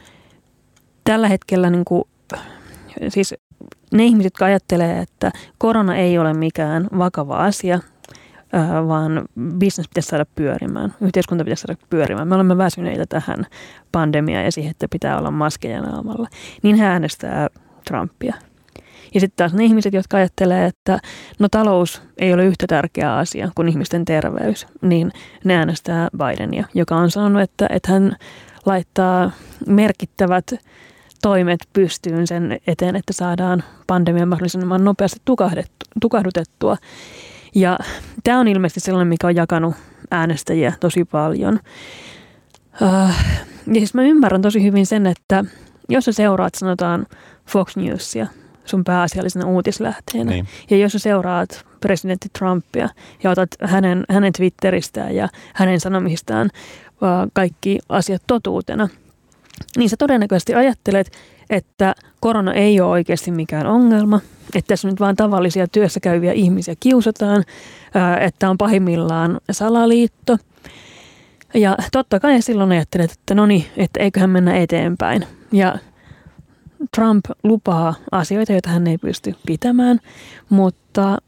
tällä 1.04 1.28
hetkellä 1.28 1.70
niin 1.70 1.84
kuin, 1.84 2.04
siis 3.08 3.34
ne 3.92 4.04
ihmiset, 4.04 4.24
jotka 4.24 4.44
ajattelee, 4.44 4.98
että 4.98 5.30
korona 5.58 5.96
ei 5.96 6.18
ole 6.18 6.34
mikään 6.34 6.88
vakava 6.98 7.36
asia, 7.36 7.80
vaan 8.88 9.24
bisnes 9.58 9.88
pitäisi 9.88 10.08
saada 10.08 10.26
pyörimään, 10.34 10.94
yhteiskunta 11.00 11.44
pitäisi 11.44 11.60
saada 11.60 11.80
pyörimään. 11.90 12.28
Me 12.28 12.34
olemme 12.34 12.58
väsyneitä 12.58 13.04
tähän 13.08 13.46
pandemiaan 13.92 14.44
ja 14.44 14.52
siihen, 14.52 14.70
että 14.70 14.86
pitää 14.90 15.18
olla 15.18 15.30
maskeja 15.30 15.82
naamalla. 15.82 16.28
Niin 16.62 16.76
hän 16.76 16.90
äänestää 16.90 17.48
Trumpia. 17.88 18.34
Ja 19.14 19.20
sitten 19.20 19.36
taas 19.36 19.54
ne 19.54 19.64
ihmiset, 19.64 19.94
jotka 19.94 20.16
ajattelee, 20.16 20.66
että 20.66 20.98
no 21.38 21.48
talous 21.48 22.02
ei 22.18 22.34
ole 22.34 22.44
yhtä 22.44 22.66
tärkeä 22.66 23.16
asia 23.16 23.50
kuin 23.54 23.68
ihmisten 23.68 24.04
terveys, 24.04 24.66
niin 24.82 25.12
ne 25.44 25.56
äänestää 25.56 26.08
Bidenia, 26.16 26.64
joka 26.74 26.96
on 26.96 27.10
sanonut, 27.10 27.42
että, 27.42 27.66
että 27.70 27.92
hän 27.92 28.16
laittaa 28.66 29.30
merkittävät 29.66 30.46
toimet 31.26 31.60
pystyyn 31.72 32.26
sen 32.26 32.58
eteen, 32.66 32.96
että 32.96 33.12
saadaan 33.12 33.64
pandemia 33.86 34.26
mahdollisimman 34.26 34.84
nopeasti 34.84 35.20
tukahdutettua. 36.00 36.76
Ja 37.54 37.78
tämä 38.24 38.40
on 38.40 38.48
ilmeisesti 38.48 38.80
sellainen, 38.80 39.08
mikä 39.08 39.26
on 39.26 39.36
jakanut 39.36 39.74
äänestäjiä 40.10 40.72
tosi 40.80 41.04
paljon. 41.04 41.60
Uh, 42.82 43.14
ja 43.66 43.74
siis 43.74 43.94
mä 43.94 44.02
ymmärrän 44.02 44.42
tosi 44.42 44.62
hyvin 44.62 44.86
sen, 44.86 45.06
että 45.06 45.44
jos 45.88 46.04
sä 46.04 46.12
seuraat 46.12 46.54
sanotaan 46.54 47.06
Fox 47.46 47.76
Newsia 47.76 48.26
sun 48.64 48.84
pääasiallisena 48.84 49.46
uutislähteenä, 49.46 50.30
niin. 50.30 50.48
ja 50.70 50.76
jos 50.76 50.92
sä 50.92 50.98
seuraat 50.98 51.66
presidentti 51.80 52.28
Trumpia 52.38 52.88
ja 53.22 53.30
otat 53.30 53.50
hänen, 53.62 54.04
hänen 54.10 54.32
Twitteristään 54.32 55.14
ja 55.14 55.28
hänen 55.54 55.80
sanomistaan 55.80 56.50
uh, 56.90 57.30
kaikki 57.32 57.78
asiat 57.88 58.22
totuutena– 58.26 58.88
niin 59.76 59.90
sä 59.90 59.96
todennäköisesti 59.96 60.54
ajattelet, 60.54 61.12
että 61.50 61.94
korona 62.20 62.54
ei 62.54 62.80
ole 62.80 62.90
oikeasti 62.90 63.30
mikään 63.30 63.66
ongelma, 63.66 64.20
että 64.54 64.68
tässä 64.68 64.88
nyt 64.88 65.00
vain 65.00 65.16
tavallisia 65.16 65.66
työssä 65.68 66.00
käyviä 66.00 66.32
ihmisiä 66.32 66.74
kiusataan, 66.80 67.44
että 68.20 68.50
on 68.50 68.58
pahimmillaan 68.58 69.40
salaliitto. 69.50 70.36
Ja 71.54 71.76
totta 71.92 72.20
kai 72.20 72.42
silloin 72.42 72.72
ajattelet, 72.72 73.12
että 73.12 73.34
no 73.34 73.46
niin, 73.46 73.66
että 73.76 74.00
eiköhän 74.00 74.30
mennä 74.30 74.56
eteenpäin. 74.56 75.26
Ja 75.52 75.78
Trump 76.96 77.24
lupaa 77.44 77.94
asioita, 78.12 78.52
joita 78.52 78.68
hän 78.68 78.86
ei 78.86 78.98
pysty 78.98 79.34
pitämään, 79.46 80.00
mutta 80.48 81.18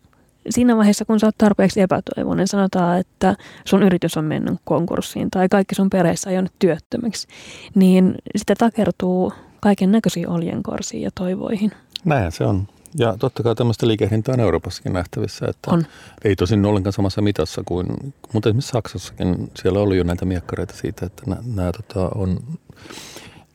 siinä 0.51 0.77
vaiheessa, 0.77 1.05
kun 1.05 1.21
sä 1.21 1.27
oot 1.27 1.39
tarpeeksi 1.39 1.81
epätoivoinen, 1.81 2.49
sanotaan, 2.49 2.99
että 2.99 3.37
sun 3.65 3.83
yritys 3.83 4.17
on 4.17 4.25
mennyt 4.25 4.55
konkurssiin 4.65 5.31
tai 5.31 5.49
kaikki 5.49 5.75
sun 5.75 5.91
perheessä 5.91 6.31
on 6.31 6.49
työttömäksi, 6.59 7.29
niin 7.75 8.15
sitä 8.37 8.55
takertuu 8.59 9.33
kaiken 9.61 9.93
näköisiin 9.93 10.29
oljenkorsiin 10.29 11.03
ja 11.03 11.11
toivoihin. 11.15 11.73
Näin 12.05 12.33
se 12.33 12.45
on. 12.45 12.69
Ja 12.99 13.17
totta 13.19 13.43
kai 13.43 13.55
tämmöistä 13.55 13.87
liikehdintää 13.87 14.33
on 14.33 14.41
Euroopassakin 14.41 14.93
nähtävissä, 14.93 15.47
että 15.47 15.71
on. 15.71 15.87
ei 16.25 16.37
tosin 16.37 16.67
ollenkaan 16.67 16.93
samassa 16.93 17.23
mitassa 17.23 17.63
kuin, 17.67 17.87
mutta 18.33 18.49
esimerkiksi 18.49 18.71
Saksassakin 18.71 19.51
siellä 19.57 19.81
oli 19.81 19.97
jo 19.97 20.05
näitä 20.05 20.25
miekkareita 20.25 20.75
siitä, 20.75 21.07
että 21.07 21.23
nämä, 21.27 21.43
nämä 21.55 21.73
tota, 21.73 22.09
on 22.15 22.39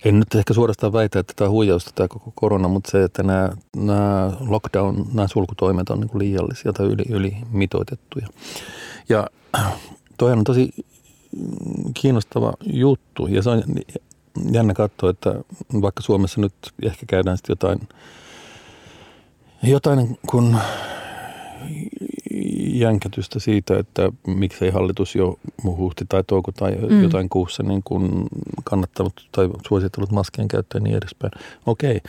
en 0.05 0.19
nyt 0.19 0.35
ehkä 0.35 0.53
suorastaan 0.53 0.93
väitä, 0.93 1.19
että 1.19 1.33
tämä 1.35 1.47
on 1.47 1.53
huijausta 1.53 1.91
tämä 1.95 2.07
koko 2.07 2.31
korona, 2.35 2.67
mutta 2.67 2.91
se, 2.91 3.03
että 3.03 3.23
nämä, 3.23 3.49
nämä 3.75 4.31
lockdown, 4.47 5.05
nämä 5.13 5.27
sulkutoimet 5.27 5.89
on 5.89 5.99
niin 5.99 6.19
liiallisia 6.19 6.73
tai 6.73 6.85
yli, 6.85 7.03
ylimitoitettuja. 7.09 8.27
Ja 9.09 9.27
toihan 10.17 10.39
on 10.39 10.43
tosi 10.43 10.69
kiinnostava 11.93 12.53
juttu 12.65 13.27
ja 13.27 13.41
se 13.41 13.49
on 13.49 13.63
jännä 14.51 14.73
katsoa, 14.73 15.09
että 15.09 15.35
vaikka 15.81 16.01
Suomessa 16.01 16.41
nyt 16.41 16.53
ehkä 16.83 17.05
käydään 17.05 17.37
sitten 17.37 17.51
jotain, 17.51 17.79
jotain 19.63 20.17
kun 20.29 20.57
jänkätystä 22.73 23.39
siitä, 23.39 23.79
että 23.79 24.11
miksei 24.27 24.69
hallitus 24.69 25.15
jo 25.15 25.39
huhti 25.63 26.05
tai 26.09 26.23
touko 26.27 26.51
tai 26.51 26.75
mm. 26.75 27.03
jotain 27.03 27.29
kuussa 27.29 27.63
niin 27.63 27.81
kuin 27.83 28.27
kannattanut 28.63 29.27
tai 29.31 29.49
suositellut 29.67 30.11
maskien 30.11 30.47
käyttöä 30.47 30.79
ja 30.79 30.83
niin 30.83 30.97
edespäin. 30.97 31.31
Okei. 31.65 32.01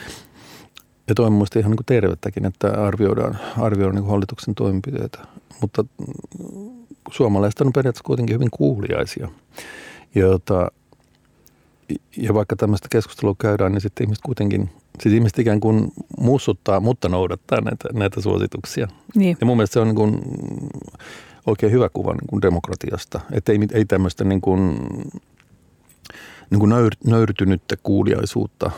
Ja 1.07 1.15
toi 1.15 1.25
on 1.25 1.33
mielestäni 1.33 1.61
ihan 1.61 1.71
niin 1.71 1.77
kuin 1.77 1.85
tervettäkin, 1.85 2.45
että 2.45 2.85
arvioidaan, 2.85 3.39
arvioidaan 3.57 3.95
niin 3.95 4.03
kuin 4.03 4.11
hallituksen 4.11 4.55
toimenpiteitä. 4.55 5.19
Mutta 5.61 5.85
suomalaiset 7.11 7.61
on 7.61 7.73
periaatteessa 7.73 8.07
kuitenkin 8.07 8.33
hyvin 8.33 8.51
kuuliaisia. 8.51 9.29
Jota, 10.15 10.71
ja 12.17 12.33
vaikka 12.33 12.55
tämmöistä 12.55 12.87
keskustelua 12.91 13.35
käydään, 13.39 13.71
niin 13.71 13.81
sitten 13.81 14.03
ihmiset 14.03 14.23
kuitenkin, 14.25 14.69
siis 15.01 15.15
ihmiset 15.15 15.39
ikään 15.39 15.59
kuin 15.59 15.91
mussuttaa, 16.19 16.79
mutta 16.79 17.09
noudattaa 17.09 17.61
näitä, 17.61 17.89
näitä 17.93 18.21
suosituksia. 18.21 18.87
Niin. 19.15 19.37
Ja 19.39 19.45
mun 19.45 19.57
mielestä 19.57 19.73
se 19.73 19.79
on 19.79 19.87
niin 19.87 19.95
kuin 19.95 20.21
oikein 21.45 21.71
hyvä 21.71 21.89
kuva 21.89 22.13
niin 22.13 22.27
kuin 22.29 22.41
demokratiasta, 22.41 23.19
että 23.31 23.51
ei, 23.51 23.59
ei 23.73 23.85
tämmöistä 23.85 24.23
niin 24.23 24.41
kuin, 24.41 24.77
niin 26.49 26.59
kuin 26.59 26.69
nöyr, 26.69 26.91
nöyrtynyttä 27.05 27.75
kuuliaisuutta 27.83 28.71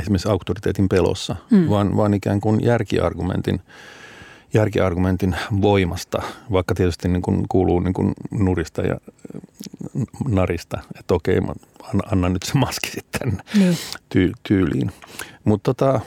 esimerkiksi 0.00 0.28
auktoriteetin 0.28 0.88
pelossa, 0.88 1.36
mm. 1.50 1.68
vaan, 1.68 1.96
vaan 1.96 2.14
ikään 2.14 2.40
kuin 2.40 2.64
järkiargumentin 2.64 3.60
järkiargumentin 4.54 5.36
voimasta, 5.62 6.22
vaikka 6.52 6.74
tietysti 6.74 7.08
niin 7.08 7.22
kuin 7.22 7.44
kuuluu 7.48 7.80
niin 7.80 7.94
kuin 7.94 8.12
nurista 8.30 8.82
ja 8.82 8.96
narista, 10.28 10.80
että 10.98 11.14
okei, 11.14 11.40
mä 11.40 11.52
annan 12.12 12.32
nyt 12.32 12.42
se 12.42 12.58
maski 12.58 12.90
sitten 12.90 13.42
niin. 13.58 13.78
ty- 14.14 14.32
tyyliin. 14.42 14.90
Mutta 15.44 15.74
tota, 15.74 16.00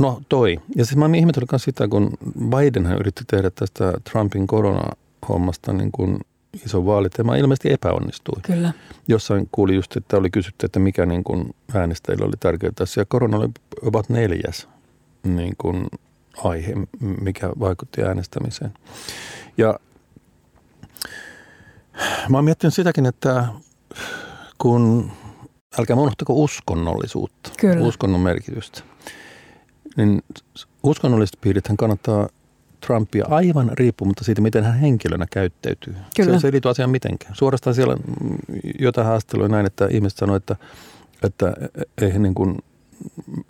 no 0.00 0.22
toi. 0.28 0.60
Ja 0.76 0.84
siis 0.84 0.96
mä 0.96 1.04
oon 1.04 1.14
ihmetellyt 1.14 1.52
myös 1.52 1.64
sitä, 1.64 1.88
kun 1.88 2.10
Bidenhän 2.48 2.98
yritti 2.98 3.24
tehdä 3.26 3.50
tästä 3.50 3.92
Trumpin 4.10 4.46
korona-hommasta 4.46 5.72
niin 5.72 5.92
kuin 5.92 6.18
iso 6.64 6.86
vaaliteema, 6.86 7.36
ilmeisesti 7.36 7.72
epäonnistui. 7.72 8.40
Kyllä. 8.42 8.72
Jossain 9.08 9.48
kuuli 9.52 9.74
just, 9.74 9.96
että 9.96 10.16
oli 10.16 10.30
kysytty, 10.30 10.66
että 10.66 10.78
mikä 10.80 11.06
niin 11.06 11.24
kuin 11.24 11.54
äänestäjillä 11.74 12.26
oli 12.26 12.36
tärkeää 12.40 12.72
tässä. 12.76 13.00
Ja 13.00 13.04
korona 13.04 13.36
oli 13.36 13.48
ovat 13.82 14.08
neljäs 14.08 14.68
niin 15.24 15.54
kuin 15.58 15.86
aihe, 16.44 16.72
mikä 17.20 17.48
vaikutti 17.60 18.02
äänestämiseen. 18.02 18.74
Ja 19.56 19.78
mä 22.28 22.36
oon 22.36 22.44
miettinyt 22.44 22.74
sitäkin, 22.74 23.06
että 23.06 23.44
kun, 24.58 25.10
älkää 25.78 25.96
unohtako 25.96 26.32
uskonnollisuutta, 26.32 27.50
Kyllä. 27.58 27.86
uskonnon 27.86 28.20
merkitystä, 28.20 28.82
niin 29.96 30.22
uskonnolliset 30.82 31.38
piirithän 31.40 31.76
kannattaa 31.76 32.28
Trumpia 32.86 33.24
aivan 33.28 33.70
riippumatta 33.74 34.24
siitä, 34.24 34.40
miten 34.40 34.64
hän 34.64 34.78
henkilönä 34.78 35.26
käyttäytyy. 35.30 35.94
Kyllä. 36.16 36.32
Se, 36.32 36.40
se 36.40 36.48
ei 36.48 36.52
liity 36.52 36.68
asiaan 36.68 36.90
mitenkään. 36.90 37.34
Suorastaan 37.34 37.74
siellä 37.74 37.96
jotain 38.78 39.06
haastattelua 39.06 39.48
näin, 39.48 39.66
että 39.66 39.86
ihmiset 39.90 40.18
sanoivat, 40.18 40.42
että, 40.42 40.56
että 41.22 41.52
ei 42.02 42.14
he 42.14 42.18
niin 42.18 42.34
kuin 42.34 42.58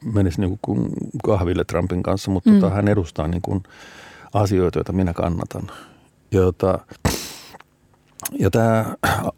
menisi 0.05 0.41
niin 0.41 0.59
kuin 0.63 0.89
kahville 1.25 1.65
Trumpin 1.65 2.03
kanssa, 2.03 2.31
mutta 2.31 2.51
mm. 2.51 2.61
tota, 2.61 2.75
hän 2.75 2.89
edustaa 2.89 3.29
niin 3.29 3.43
kuin 3.43 3.63
asioita, 4.35 4.79
joita 4.79 4.93
minä 4.93 5.13
kannatan. 5.13 5.71
Jota, 6.31 6.79
ja 8.39 8.51
tämä 8.51 8.85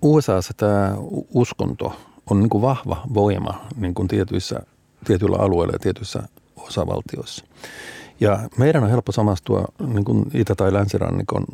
USAssa 0.02 0.54
tämä 0.56 0.94
uskonto 1.34 1.96
on 2.30 2.40
niin 2.40 2.50
kuin 2.50 2.62
vahva 2.62 3.02
voima 3.14 3.66
niin 3.76 3.94
kuin 3.94 4.08
tietyissä, 4.08 4.60
tietyillä 5.04 5.36
alueilla 5.36 5.74
ja 5.74 5.78
tietyissä 5.78 6.22
osavaltioissa. 6.56 7.44
Ja 8.20 8.48
meidän 8.58 8.84
on 8.84 8.90
helppo 8.90 9.12
samastua 9.12 9.64
niin 9.86 10.04
kuin 10.04 10.24
itä- 10.34 10.54
tai 10.54 10.72
länsirannikon, 10.72 11.44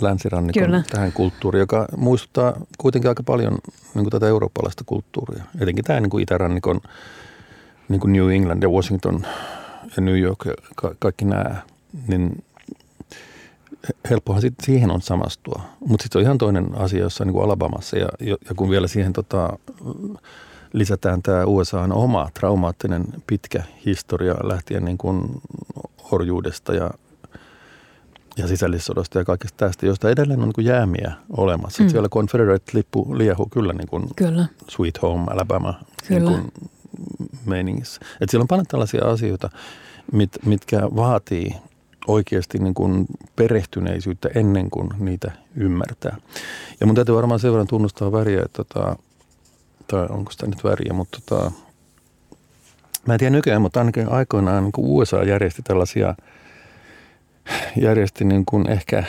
länsirannikon 0.00 0.62
Kyllä. 0.62 0.82
tähän 0.90 1.12
kulttuuriin, 1.12 1.60
joka 1.60 1.86
muistuttaa 1.96 2.60
kuitenkin 2.78 3.08
aika 3.08 3.22
paljon 3.22 3.52
niin 3.94 4.04
kuin 4.04 4.10
tätä 4.10 4.26
eurooppalaista 4.28 4.84
kulttuuria. 4.86 5.44
Etenkin 5.60 5.84
tämä 5.84 6.00
niin 6.00 6.10
kuin 6.10 6.22
itärannikon, 6.22 6.80
niin 7.88 8.00
kuin 8.00 8.12
New 8.12 8.30
England 8.30 8.62
ja 8.62 8.68
Washington 8.68 9.26
ja 9.96 10.02
New 10.02 10.18
York 10.18 10.44
ja 10.44 10.54
ka- 10.76 10.94
kaikki 10.98 11.24
nämä, 11.24 11.62
niin 12.06 12.44
helppohan 14.10 14.40
sit 14.40 14.54
siihen 14.62 14.90
on 14.90 15.02
samastua. 15.02 15.62
Mutta 15.80 16.02
sitten 16.02 16.18
on 16.18 16.24
ihan 16.24 16.38
toinen 16.38 16.66
asia 16.74 17.00
jossain 17.00 17.26
niin 17.26 17.32
kuin 17.32 17.44
Alabamassa 17.44 17.98
ja, 17.98 18.08
ja 18.20 18.36
kun 18.56 18.70
vielä 18.70 18.88
siihen 18.88 19.12
tota, 19.12 19.58
lisätään 20.72 21.22
tämä 21.22 21.44
USAn 21.44 21.92
oma 21.92 22.28
traumaattinen 22.34 23.04
pitkä 23.26 23.62
historia 23.86 24.34
lähtien 24.42 24.84
niin 24.84 24.98
kuin 24.98 25.42
orjuudesta 26.10 26.74
ja, 26.74 26.90
ja 28.36 28.46
sisällissodasta 28.46 29.18
ja 29.18 29.24
kaikesta 29.24 29.66
tästä, 29.66 29.86
josta 29.86 30.10
edelleen 30.10 30.40
on 30.40 30.46
niin 30.46 30.54
kuin 30.54 30.66
jäämiä 30.66 31.12
olemassa. 31.36 31.82
Mm. 31.82 31.88
Siellä 31.88 32.08
Confederate-lippu 32.08 33.18
liehuu 33.18 33.46
kyllä, 33.46 33.72
niin 33.72 33.88
kuin 33.88 34.08
kyllä. 34.16 34.46
Sweet 34.68 35.02
Home 35.02 35.24
Alabama 35.30 35.74
kyllä. 36.08 36.30
Niin 36.30 36.40
kuin 36.40 36.52
meiningissä. 37.46 38.00
Et 38.20 38.30
siellä 38.30 38.42
on 38.42 38.48
paljon 38.48 38.66
tällaisia 38.66 39.04
asioita, 39.04 39.50
mit, 40.12 40.30
mitkä 40.44 40.80
vaatii 40.82 41.54
oikeasti 42.06 42.58
niin 42.58 42.74
kuin 42.74 43.06
perehtyneisyyttä 43.36 44.28
ennen 44.34 44.70
kuin 44.70 44.88
niitä 44.98 45.32
ymmärtää. 45.56 46.16
Ja 46.80 46.86
mun 46.86 46.94
täytyy 46.94 47.14
varmaan 47.14 47.40
sen 47.40 47.52
verran 47.52 47.66
tunnustaa 47.66 48.12
väriä, 48.12 48.42
että 48.44 48.64
tota, 48.64 48.96
tai 49.86 50.06
onko 50.10 50.32
sitä 50.32 50.46
nyt 50.46 50.64
väriä, 50.64 50.92
mutta 50.92 51.18
tota, 51.26 51.52
mä 53.06 53.14
en 53.14 53.18
tiedä 53.18 53.30
nykyään, 53.30 53.62
mutta 53.62 53.80
ainakin 53.80 54.12
aikoinaan 54.12 54.64
niin 54.64 54.72
USA 54.76 55.24
järjesti 55.24 55.62
tällaisia, 55.62 56.14
järjesti 57.80 58.24
niin 58.24 58.44
kuin 58.44 58.70
ehkä 58.70 59.04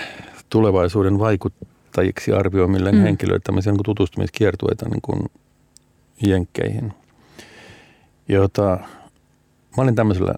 tulevaisuuden 0.50 1.20
vaikuttajiksi 1.20 2.34
arvioimille 2.34 2.92
mm. 2.92 3.02
henkilöille 3.02 3.42
tämmöisiä 3.44 3.72
niin 3.72 3.84
tutustumiskiertueita 3.84 4.90
niin 4.90 5.02
kuin 5.02 5.22
jenkkeihin, 6.28 6.94
jota 8.30 8.80
mä 9.78 9.84
olin 9.84 9.96
tämmöisellä 9.96 10.34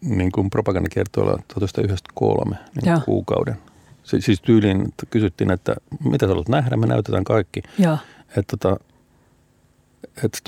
niin 0.00 0.32
kuin 0.32 0.50
propagandakiertoilla 0.50 1.32
1993 1.32 2.56
niin 2.82 3.02
kuukauden. 3.04 3.56
Si- 4.04 4.20
siis 4.20 4.40
tyyliin 4.40 4.80
että 4.80 5.06
kysyttiin, 5.10 5.50
että 5.50 5.76
mitä 6.04 6.26
sä 6.26 6.28
haluat 6.28 6.48
nähdä, 6.48 6.76
me 6.76 6.86
näytetään 6.86 7.24
kaikki. 7.24 7.62
Että 8.36 8.56
tota, 8.58 8.76
että, 10.24 10.38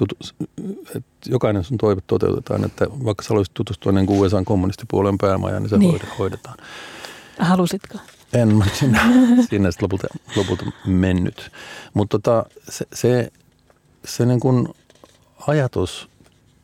että 0.97 1.31
jokainen 1.31 1.65
sun 1.65 1.79
toive 1.79 2.01
toteutetaan, 2.07 2.65
että 2.65 2.87
vaikka 3.05 3.23
sä 3.23 3.29
haluaisit 3.29 3.55
tutustua 3.55 3.93
niin 3.93 4.07
kuin 4.07 4.21
USA 4.21 4.43
kommunistipuolen 4.45 5.19
päämajaan, 5.19 5.63
niin 5.63 5.71
se 5.71 5.79
niin. 5.79 6.01
hoidetaan. 6.19 6.57
Halusitko? 7.39 7.99
En 8.33 8.57
mä 8.57 8.65
sinne, 8.73 8.99
sinne 9.51 9.71
sitten 9.71 9.85
lopulta, 9.85 10.07
lopulta 10.37 10.65
mennyt. 10.87 11.51
Mutta 11.95 12.19
tota, 12.19 12.45
se, 12.69 12.87
se, 12.93 13.33
se 14.05 14.27
niin 14.27 14.41
kuin 14.41 14.69
ajatus 15.47 16.09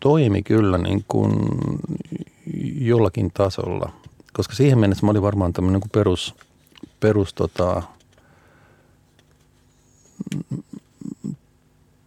toimi 0.04 0.42
kyllä 0.42 0.78
niin 0.78 1.04
kuin 1.08 1.32
jollakin 2.80 3.30
tasolla, 3.34 3.92
koska 4.32 4.54
siihen 4.54 4.78
mennessä 4.78 5.06
mä 5.06 5.10
olin 5.10 5.22
varmaan 5.22 5.52
tämmöinen 5.52 5.80
niin 5.80 5.90
perus, 5.90 6.34
perus 7.00 7.34
tota, 7.34 7.82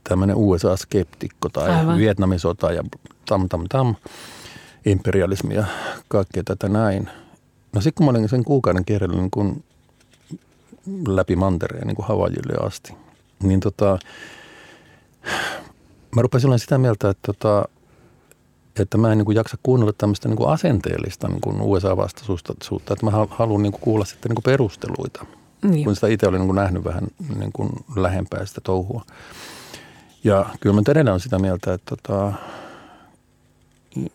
tämmöinen 0.04 0.36
USA-skeptikko 0.36 1.50
tai 1.54 1.70
Aivan. 1.70 1.98
Vietnamin 1.98 2.40
sota 2.40 2.72
ja 2.72 2.84
tam 3.26 3.50
tam 3.50 3.66
tam, 3.70 3.96
imperialismi 4.86 5.56
ja 5.56 5.66
kaikkea 6.08 6.44
tätä 6.44 6.70
näin. 6.70 7.10
No 7.74 7.82
sitten 7.82 7.94
kun 7.96 8.06
mä 8.06 8.20
olin 8.20 8.30
sen 8.30 8.44
kuukauden 8.44 8.86
kierrellä 8.86 9.18
niin 9.18 9.32
kun 9.32 9.64
läpi 11.08 11.36
mantereen 11.36 11.88
niin 11.88 11.96
kuin 11.96 12.08
Havajille 12.08 12.68
asti, 12.68 12.94
niin 13.44 13.60
tota, 13.60 14.00
mä 16.16 16.22
rupesin 16.22 16.48
olla 16.48 16.58
sitä 16.58 16.78
mieltä, 16.78 17.10
että, 17.10 17.34
tota, 17.34 17.77
että 18.80 18.98
mä 18.98 19.12
en 19.12 19.18
niin 19.18 19.26
kuin 19.26 19.36
jaksa 19.36 19.58
kuunnella 19.64 19.94
tämmöistä 19.98 20.28
niin 20.30 20.38
kuin 20.38 20.50
asenteellista 20.50 21.28
niin 21.28 21.42
kuin 21.42 21.62
USA-vastaisuutta, 21.62 22.94
että 22.94 23.06
mä 23.06 23.12
haluan 23.30 23.64
niin 23.64 23.72
kuin 23.72 23.82
kuulla 23.82 24.06
sitten 24.06 24.30
niin 24.30 24.36
kuin 24.36 24.44
perusteluita, 24.44 25.26
niin. 25.64 25.86
kun 25.86 25.96
sitä 25.96 26.08
itse 26.08 26.28
olin 26.28 26.40
niin 26.40 26.48
kuin 26.48 26.56
nähnyt 26.56 26.84
vähän 26.84 27.08
niin 27.40 27.52
kuin 27.52 27.70
lähempää 27.96 28.46
sitä 28.46 28.62
touhua. 28.62 29.06
Ja 30.24 30.46
kyllä 30.60 30.76
mä 30.76 30.82
edelleen 30.90 31.14
on 31.14 31.20
sitä 31.20 31.40
mieltä, 31.40 31.74
että 31.74 31.96
tota, 31.96 32.34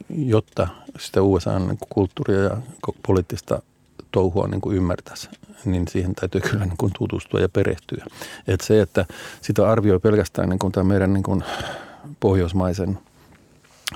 jotta 0.08 0.68
sitä 0.98 1.22
USA 1.22 1.58
niin 1.58 1.78
kulttuuria 1.88 2.40
ja 2.40 2.56
poliittista 3.06 3.62
touhua 4.12 4.48
niin 4.48 4.60
kuin 4.60 4.76
ymmärtäisi, 4.76 5.28
niin 5.64 5.88
siihen 5.88 6.14
täytyy 6.14 6.40
kyllä 6.40 6.64
niin 6.64 6.76
kuin 6.78 6.92
tutustua 6.98 7.40
ja 7.40 7.48
perehtyä. 7.48 8.04
Että 8.48 8.66
se, 8.66 8.80
että 8.80 9.04
sitä 9.40 9.70
arvioi 9.70 10.00
pelkästään 10.00 10.48
niin 10.48 10.58
kuin 10.58 10.72
tämän 10.72 10.86
meidän 10.86 11.12
niin 11.12 11.22
kuin 11.22 11.44
pohjoismaisen 12.20 12.98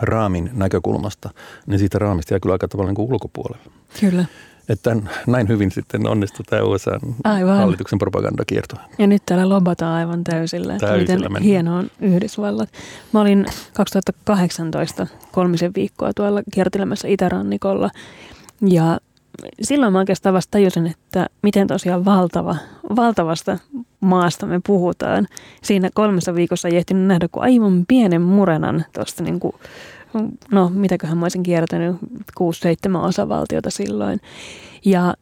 raamin 0.03 0.51
näkökulmasta, 0.53 1.31
niin 1.67 1.79
siitä 1.79 1.99
raamista 1.99 2.35
jää 2.35 2.41
kyllä 2.41 2.53
aika 2.53 2.69
tavalla 2.69 2.89
niin 2.89 2.97
kuin 2.97 3.13
ulkopuolelle. 3.13 3.73
Kyllä 4.01 4.25
että 4.69 4.97
näin 5.27 5.49
hyvin 5.49 5.71
sitten 5.71 6.09
onnistui 6.09 6.45
tämä 6.45 6.63
USA 6.63 7.01
aivan. 7.25 7.59
hallituksen 7.59 7.99
propagandakierto. 7.99 8.77
Ja 8.99 9.07
nyt 9.07 9.23
täällä 9.27 9.49
lobataan 9.49 9.93
aivan 9.93 10.25
täysillä, 10.25 10.79
täysillä 10.79 11.29
miten 11.29 11.43
hieno 11.43 11.77
on 11.77 11.91
Yhdysvallat. 12.01 12.69
Mä 13.13 13.21
olin 13.21 13.47
2018 13.73 15.07
kolmisen 15.33 15.73
viikkoa 15.77 16.13
tuolla 16.17 16.43
kiertelemässä 16.53 17.09
Itärannikolla 17.09 17.91
ja 18.61 18.99
silloin 19.63 19.93
mä 19.93 19.99
oikeastaan 19.99 20.35
vasta 20.35 20.51
tajusin, 20.51 20.87
että 20.87 21.27
miten 21.43 21.67
tosiaan 21.67 22.05
valtava, 22.05 22.57
valtavasta 22.97 23.59
maasta 24.01 24.47
me 24.47 24.61
puhutaan. 24.67 25.27
Siinä 25.63 25.91
kolmessa 25.95 26.35
viikossa 26.35 26.69
ei 26.69 26.77
ehtinyt 26.77 27.07
nähdä 27.07 27.29
kuin 27.33 27.43
aivan 27.43 27.85
pienen 27.89 28.23
murenan 28.23 28.85
tuosta 28.95 29.23
niin 29.23 29.41
kuin 29.41 29.53
no 30.53 30.71
mitäköhän 30.75 31.19
mä 31.19 31.25
olisin 31.25 31.43
kiertänyt, 31.43 31.97
6-7 32.41 32.97
osavaltiota 32.97 33.71
silloin. 33.71 34.21
Ja 34.85 35.15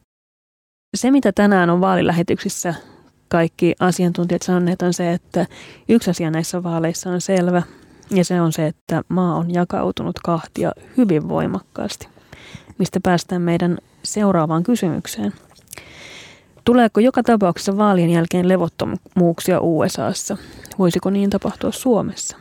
se, 0.95 1.11
mitä 1.11 1.31
tänään 1.31 1.69
on 1.69 1.81
vaalilähetyksissä 1.81 2.73
kaikki 3.27 3.75
asiantuntijat 3.79 4.41
sanoneet, 4.41 4.81
on 4.81 4.93
se, 4.93 5.13
että 5.13 5.47
yksi 5.89 6.09
asia 6.09 6.31
näissä 6.31 6.63
vaaleissa 6.63 7.09
on 7.09 7.21
selvä, 7.21 7.63
ja 8.09 8.25
se 8.25 8.41
on 8.41 8.53
se, 8.53 8.67
että 8.67 9.01
maa 9.09 9.35
on 9.35 9.53
jakautunut 9.53 10.19
kahtia 10.19 10.71
hyvin 10.97 11.29
voimakkaasti, 11.29 12.07
mistä 12.77 12.99
päästään 13.03 13.41
meidän 13.41 13.77
seuraavaan 14.05 14.63
kysymykseen. 14.63 15.33
Tuleeko 16.65 16.99
joka 16.99 17.23
tapauksessa 17.23 17.77
vaalien 17.77 18.09
jälkeen 18.09 18.47
levottomuuksia 18.47 19.59
USAssa? 19.61 20.37
Voisiko 20.79 21.09
niin 21.09 21.29
tapahtua 21.29 21.71
Suomessa? 21.71 22.37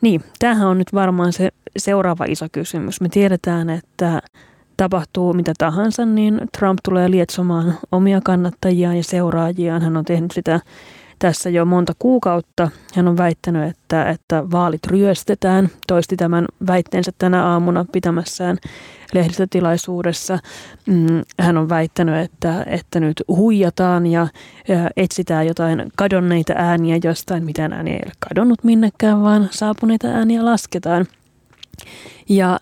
Niin, 0.00 0.24
tämähän 0.38 0.68
on 0.68 0.78
nyt 0.78 0.94
varmaan 0.94 1.32
se 1.32 1.48
seuraava 1.76 2.24
iso 2.24 2.46
kysymys. 2.52 3.00
Me 3.00 3.08
tiedetään, 3.08 3.70
että 3.70 4.22
tapahtuu 4.76 5.32
mitä 5.32 5.52
tahansa, 5.58 6.06
niin 6.06 6.40
Trump 6.58 6.78
tulee 6.84 7.10
lietsomaan 7.10 7.78
omia 7.92 8.20
kannattajiaan 8.24 8.96
ja 8.96 9.04
seuraajiaan. 9.04 9.82
Hän 9.82 9.96
on 9.96 10.04
tehnyt 10.04 10.30
sitä 10.30 10.60
tässä 11.22 11.50
jo 11.50 11.64
monta 11.64 11.92
kuukautta. 11.98 12.70
Hän 12.94 13.08
on 13.08 13.16
väittänyt, 13.16 13.70
että, 13.70 14.10
että 14.10 14.50
vaalit 14.50 14.86
ryöstetään. 14.86 15.68
Toisti 15.86 16.16
tämän 16.16 16.44
väitteensä 16.66 17.12
tänä 17.18 17.44
aamuna 17.46 17.84
pitämässään 17.92 18.58
lehdistötilaisuudessa. 19.14 20.38
Mm, 20.86 21.22
hän 21.38 21.56
on 21.56 21.68
väittänyt, 21.68 22.14
että, 22.14 22.64
että 22.66 23.00
nyt 23.00 23.22
huijataan 23.28 24.06
ja, 24.06 24.26
etsitään 24.96 25.46
jotain 25.46 25.92
kadonneita 25.96 26.52
ääniä 26.56 26.98
jostain. 27.04 27.44
Mitään 27.44 27.72
ääniä 27.72 27.94
ei 27.94 28.02
ole 28.04 28.12
kadonnut 28.28 28.64
minnekään, 28.64 29.22
vaan 29.22 29.48
saapuneita 29.50 30.08
ääniä 30.08 30.44
lasketaan. 30.44 31.06
Ja 32.28 32.60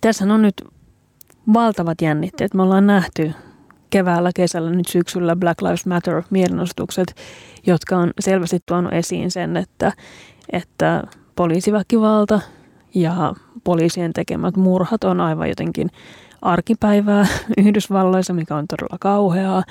tässä 0.00 0.24
on 0.24 0.42
nyt 0.42 0.64
valtavat 1.52 2.02
jännitteet. 2.02 2.54
Me 2.54 2.62
ollaan 2.62 2.86
nähty 2.86 3.32
keväällä, 3.90 4.30
kesällä, 4.34 4.70
nyt 4.70 4.88
syksyllä 4.88 5.36
Black 5.36 5.62
Lives 5.62 5.86
Matter 5.86 6.22
mielenosoitukset, 6.30 7.14
jotka 7.66 7.96
on 7.96 8.10
selvästi 8.20 8.58
tuonut 8.66 8.92
esiin 8.92 9.30
sen, 9.30 9.56
että, 9.56 9.92
että 10.52 11.02
poliisiväkivalta 11.36 12.40
ja 12.94 13.34
poliisien 13.64 14.12
tekemät 14.12 14.56
murhat 14.56 15.04
on 15.04 15.20
aivan 15.20 15.48
jotenkin 15.48 15.90
arkipäivää 16.42 17.26
Yhdysvalloissa, 17.64 18.32
mikä 18.32 18.56
on 18.56 18.66
todella 18.68 18.96
kauheaa. 19.00 19.62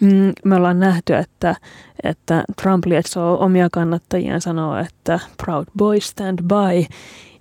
Mm, 0.00 0.32
me 0.44 0.54
ollaan 0.54 0.80
nähty, 0.80 1.14
että, 1.14 1.56
että 2.02 2.44
Trump 2.62 2.86
lietsoo 2.86 3.44
omia 3.44 3.68
kannattajiaan 3.72 4.40
sanoo, 4.40 4.76
että 4.76 5.20
Proud 5.44 5.66
Boys 5.78 6.06
stand 6.06 6.38
by 6.42 6.94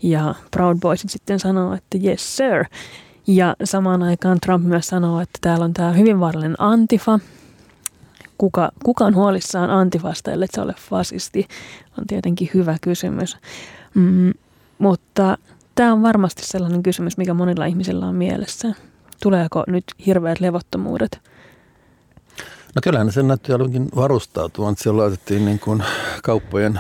ja 0.04 0.36
Proud 0.52 0.78
Boys 0.80 1.04
sitten 1.08 1.40
sanoo, 1.40 1.74
että 1.74 1.98
yes 2.04 2.38
sir. 2.38 2.66
Ja 3.34 3.56
samaan 3.64 4.04
aikaan 4.04 4.40
Trump 4.40 4.66
myös 4.66 4.88
sanoo, 4.88 5.20
että 5.22 5.40
täällä 5.42 5.66
on 5.66 5.74
tämä 5.74 5.92
hyvin 5.92 6.20
vaarallinen 6.20 6.56
antifa. 6.60 7.20
Kuka, 8.38 8.72
kuka 8.84 9.06
on 9.06 9.16
huolissaan 9.16 9.70
antifasta, 9.70 10.32
ellei 10.32 10.48
se 10.52 10.62
ole 10.62 10.76
fasisti, 10.90 11.48
on 12.00 12.08
tietenkin 12.08 12.50
hyvä 12.54 12.78
kysymys. 12.82 13.38
Mm, 13.94 14.34
mutta 14.78 15.38
tämä 15.76 15.94
on 15.94 16.02
varmasti 16.02 16.46
sellainen 16.46 16.84
kysymys, 16.84 17.18
mikä 17.18 17.34
monilla 17.34 17.66
ihmisillä 17.66 18.06
on 18.06 18.16
mielessä. 18.16 18.74
Tuleeko 19.24 19.64
nyt 19.68 19.84
hirveät 20.06 20.40
levottomuudet 20.40 21.31
No 22.76 22.80
kyllähän 22.84 23.12
se 23.12 23.24
näytti 23.24 23.54
alunkin 23.54 23.90
varustautuvan. 23.96 24.76
Siellä 24.78 25.02
laitettiin 25.02 25.46
niin 25.46 25.60
kuin 25.60 25.84
kauppojen 26.24 26.80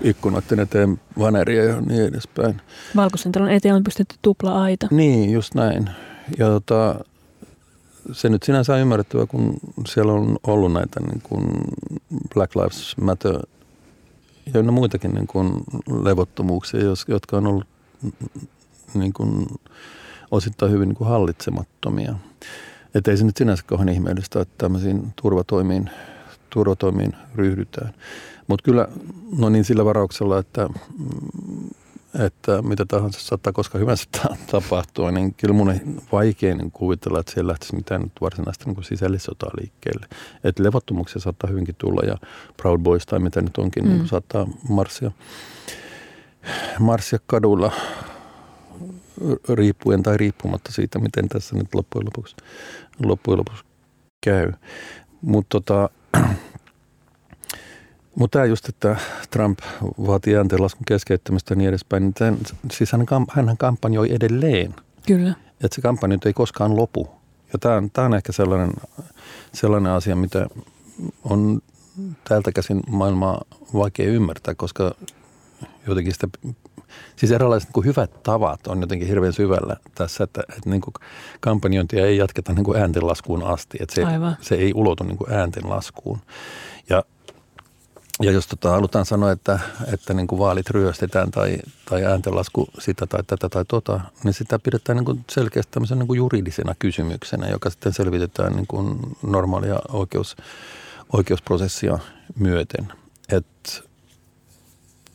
ikkunoiden 0.00 0.60
eteen 0.60 1.00
vaneria 1.18 1.64
ja 1.64 1.80
niin 1.80 2.04
edespäin. 2.04 2.60
Valkoisen 2.96 3.32
talon 3.32 3.50
eteen 3.50 3.74
on 3.74 3.84
pistetty 3.84 4.14
tupla-aita. 4.22 4.88
Niin, 4.90 5.30
just 5.30 5.54
näin. 5.54 5.90
Ja 6.38 6.46
tota, 6.46 7.04
se 8.12 8.28
nyt 8.28 8.42
sinänsä 8.42 8.74
on 8.74 8.80
ymmärrettävä, 8.80 9.26
kun 9.26 9.56
siellä 9.88 10.12
on 10.12 10.36
ollut 10.46 10.72
näitä 10.72 11.00
niin 11.00 11.22
kuin 11.22 11.44
Black 12.34 12.56
Lives 12.56 12.96
Matter 12.96 13.38
ja 14.54 14.62
muitakin 14.62 15.14
niin 15.14 15.26
kuin 15.26 15.52
levottomuuksia, 16.02 16.80
jotka 17.08 17.36
on 17.36 17.46
ollut 17.46 17.66
niin 18.94 19.12
kuin 19.12 19.46
osittain 20.30 20.72
hyvin 20.72 20.88
niin 20.88 20.96
kuin 20.96 21.08
hallitsemattomia. 21.08 22.14
Että 22.94 23.10
ei 23.10 23.16
se 23.16 23.24
nyt 23.24 23.36
sinänsä 23.36 23.64
kauhean 23.66 23.88
ihmeellistä, 23.88 24.40
että 24.40 24.54
tämmöisiin 24.58 25.12
turvatoimiin, 25.22 25.90
turvatoimiin 26.50 27.12
ryhdytään. 27.34 27.94
Mutta 28.46 28.64
kyllä, 28.64 28.88
no 29.38 29.48
niin 29.48 29.64
sillä 29.64 29.84
varauksella, 29.84 30.38
että, 30.38 30.68
että 32.18 32.62
mitä 32.62 32.84
tahansa 32.84 33.20
saattaa 33.20 33.52
koska 33.52 33.78
hyvänsä 33.78 34.04
tapahtua, 34.52 35.10
niin 35.10 35.34
kyllä 35.34 35.54
mun 35.54 35.74
vaikea 36.12 36.54
niin 36.54 36.70
kuvitella, 36.70 37.20
että 37.20 37.32
siellä 37.32 37.50
lähtisi 37.50 37.74
mitään 37.74 38.00
nyt 38.00 38.12
varsinaista 38.20 38.64
niin 38.70 38.84
sisällissotaa 38.84 39.50
liikkeelle. 39.60 40.06
Että 40.44 40.62
levottomuuksia 40.62 41.22
saattaa 41.22 41.50
hyvinkin 41.50 41.74
tulla 41.78 42.02
ja 42.06 42.16
Proud 42.56 42.80
Boys 42.80 43.06
tai 43.06 43.18
mitä 43.18 43.42
nyt 43.42 43.58
onkin, 43.58 43.84
niin 43.84 43.92
mm. 43.92 43.98
niin 43.98 44.08
saattaa 44.08 44.46
marssia, 44.68 45.10
marssia 46.78 47.18
kadulla 47.26 47.72
riippuen 49.48 50.02
tai 50.02 50.16
riippumatta 50.16 50.72
siitä, 50.72 50.98
miten 50.98 51.28
tässä 51.28 51.56
nyt 51.56 51.74
loppujen 51.74 52.06
lopuksi, 52.06 52.36
loppujen 53.04 53.38
lopuksi 53.38 53.64
käy. 54.20 54.52
Mutta 55.22 55.60
tota, 55.60 55.90
mutta 58.18 58.38
tämä 58.38 58.44
just, 58.44 58.68
että 58.68 58.96
Trump 59.30 59.58
vaatii 60.06 60.36
ääntenlaskun 60.36 60.84
keskeyttämistä 60.86 61.52
ja 61.52 61.56
niin 61.56 61.68
edespäin, 61.68 62.02
niin 62.02 62.14
tämän, 62.14 62.38
siis 62.72 62.92
hän, 62.92 63.06
hän 63.30 63.56
kampanjoi 63.56 64.14
edelleen. 64.14 64.74
Kyllä. 65.06 65.34
Että 65.64 65.74
se 65.74 65.80
kampanja 65.80 66.18
ei 66.24 66.32
koskaan 66.32 66.76
lopu. 66.76 67.10
Ja 67.52 67.58
tämä 67.58 67.74
on, 67.74 67.90
tämä 67.90 68.06
on 68.06 68.14
ehkä 68.14 68.32
sellainen, 68.32 68.72
sellainen 69.52 69.92
asia, 69.92 70.16
mitä 70.16 70.46
on 71.24 71.60
täältä 72.28 72.52
käsin 72.52 72.80
maailmaa 72.88 73.44
vaikea 73.74 74.06
ymmärtää, 74.06 74.54
koska 74.54 74.94
jotenkin 75.86 76.12
sitä 76.12 76.28
Siis 77.16 77.32
erilaiset 77.32 77.68
niin 77.68 77.72
kuin 77.72 77.86
hyvät 77.86 78.22
tavat 78.22 78.66
on 78.66 78.80
jotenkin 78.80 79.08
hirveän 79.08 79.32
syvällä 79.32 79.76
tässä, 79.94 80.24
että, 80.24 80.40
että 80.56 80.70
niin 80.70 80.80
kuin 80.80 80.94
kampanjointia 81.40 82.06
ei 82.06 82.16
jatketa 82.16 82.52
niin 82.52 82.64
kuin 82.64 82.80
ääntenlaskuun 82.80 83.42
asti, 83.42 83.78
että 83.80 83.94
se, 83.94 84.02
se 84.40 84.54
ei 84.54 84.72
ulotu 84.74 85.04
niin 85.04 85.18
kuin 85.18 85.32
ääntenlaskuun. 85.32 86.18
Ja 86.88 87.02
ja 88.22 88.30
jos 88.30 88.46
tota, 88.46 88.70
halutaan 88.70 89.06
sanoa, 89.06 89.30
että, 89.30 89.58
että 89.92 90.14
niin 90.14 90.26
kuin 90.26 90.38
vaalit 90.38 90.70
ryöstetään 90.70 91.30
tai, 91.30 91.58
tai 91.88 92.04
ääntenlasku 92.04 92.68
sitä 92.78 93.06
tai 93.06 93.22
tätä 93.26 93.48
tai 93.48 93.64
tota, 93.68 94.00
niin 94.24 94.34
sitä 94.34 94.58
pidetään 94.58 94.96
niin 94.96 95.04
kuin 95.04 95.24
selkeästi 95.30 95.72
tämmöisen 95.72 95.98
niin 95.98 96.06
kuin 96.06 96.18
juridisena 96.18 96.74
kysymyksenä, 96.78 97.48
joka 97.48 97.70
sitten 97.70 97.92
selvitetään 97.92 98.52
niin 98.52 98.66
kuin 98.66 98.98
normaalia 99.22 99.78
oikeus, 99.88 100.36
oikeusprosessia 101.12 101.98
myöten. 102.38 102.92
Että 103.28 103.70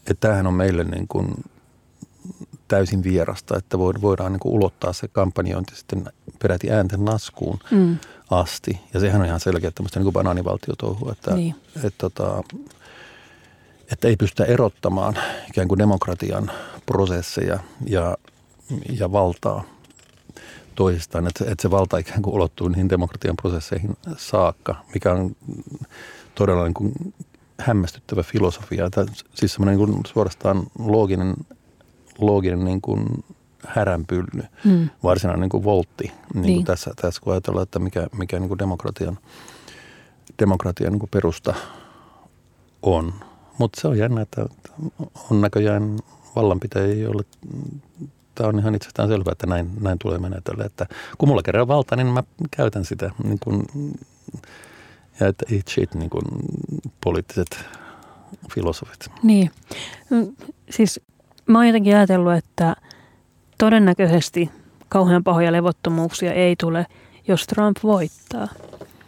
et 0.07 0.19
tämähän 0.19 0.47
on 0.47 0.53
meille 0.53 0.83
niin 0.83 1.07
kuin 1.07 1.33
täysin 2.67 3.03
vierasta, 3.03 3.57
että 3.57 3.79
voidaan 3.79 4.31
niin 4.31 4.39
kuin 4.39 4.53
ulottaa 4.53 4.93
se 4.93 5.07
kampanjointi 5.07 5.75
sitten 5.75 6.05
peräti 6.41 6.71
äänten 6.71 7.05
laskuun 7.05 7.59
mm. 7.71 7.97
asti. 8.29 8.79
Ja 8.93 8.99
sehän 8.99 9.21
on 9.21 9.27
ihan 9.27 9.39
selkeä 9.39 9.71
tämmöistä 9.71 9.99
niin 9.99 10.13
banaanivaltiotouhua, 10.13 11.11
että, 11.11 11.35
niin. 11.35 11.55
että, 11.75 11.87
että, 11.87 12.09
tota, 12.09 12.43
että 13.91 14.07
ei 14.07 14.15
pystytä 14.15 14.45
erottamaan 14.45 15.17
ikään 15.49 15.67
kuin 15.67 15.77
demokratian 15.77 16.51
prosesseja 16.85 17.59
ja, 17.85 18.17
ja 18.99 19.11
valtaa 19.11 19.63
toisistaan, 20.75 21.27
että, 21.27 21.45
että 21.51 21.61
se 21.61 21.71
valta 21.71 21.97
ikään 21.97 22.21
kuin 22.21 22.35
ulottuu 22.35 22.67
niihin 22.67 22.89
demokratian 22.89 23.35
prosesseihin 23.35 23.97
saakka, 24.17 24.75
mikä 24.93 25.11
on 25.11 25.35
todella 26.35 26.63
niin 26.63 26.73
kuin 26.73 26.93
hämmästyttävä 27.59 28.23
filosofia. 28.23 28.89
Tämä, 28.89 29.05
siis 29.33 29.53
semmoinen 29.53 29.79
niin 29.79 30.05
suorastaan 30.07 30.63
looginen 30.79 31.33
looginen 32.19 32.65
niin 32.65 32.81
kuin 32.81 33.23
häränpylly, 33.67 34.43
mm. 34.63 34.89
varsinainen 35.03 35.41
niin 35.41 35.49
kuin 35.49 35.63
voltti 35.63 36.03
niin 36.03 36.13
kuin 36.33 36.41
niin. 36.41 36.65
Tässä, 36.65 36.91
tässä, 37.01 37.21
kun 37.21 37.33
ajatellaan, 37.33 37.63
että 37.63 37.79
mikä, 37.79 38.07
mikä 38.17 38.39
niin 38.39 38.47
kuin 38.47 38.59
demokratian, 38.59 39.17
demokratian 40.39 40.91
niin 40.91 40.99
kuin 40.99 41.09
perusta 41.09 41.53
on. 42.81 43.13
Mutta 43.57 43.81
se 43.81 43.87
on 43.87 43.97
jännä, 43.97 44.21
että 44.21 44.45
on 45.31 45.41
näköjään 45.41 45.99
vallanpitäjiä, 46.35 47.03
joille 47.03 47.23
tämä 48.35 48.49
on 48.49 48.59
ihan 48.59 48.75
itsestään 48.75 49.09
selvää, 49.09 49.31
että 49.31 49.47
näin, 49.47 49.69
näin 49.79 49.99
tulee 49.99 50.19
menetellä. 50.19 50.65
Että 50.65 50.87
kun 51.17 51.29
mulla 51.29 51.43
kerran 51.43 51.67
valta, 51.67 51.95
niin 51.95 52.07
mä 52.07 52.23
käytän 52.51 52.85
sitä. 52.85 53.11
Niin 53.23 53.39
kuin, 53.43 53.65
ja 55.19 55.27
että 55.27 55.45
eat 55.51 55.67
shit, 55.67 55.95
niin 55.95 56.09
kuin 56.09 56.23
poliittiset 57.03 57.59
filosofit. 58.53 59.07
Niin. 59.23 59.51
Siis 60.69 61.01
mä 61.47 61.57
oon 61.57 61.67
jotenkin 61.67 61.95
ajatellut, 61.95 62.33
että 62.33 62.75
todennäköisesti 63.57 64.51
kauhean 64.89 65.23
pahoja 65.23 65.51
levottomuuksia 65.51 66.33
ei 66.33 66.55
tule, 66.55 66.85
jos 67.27 67.47
Trump 67.47 67.77
voittaa. 67.83 68.47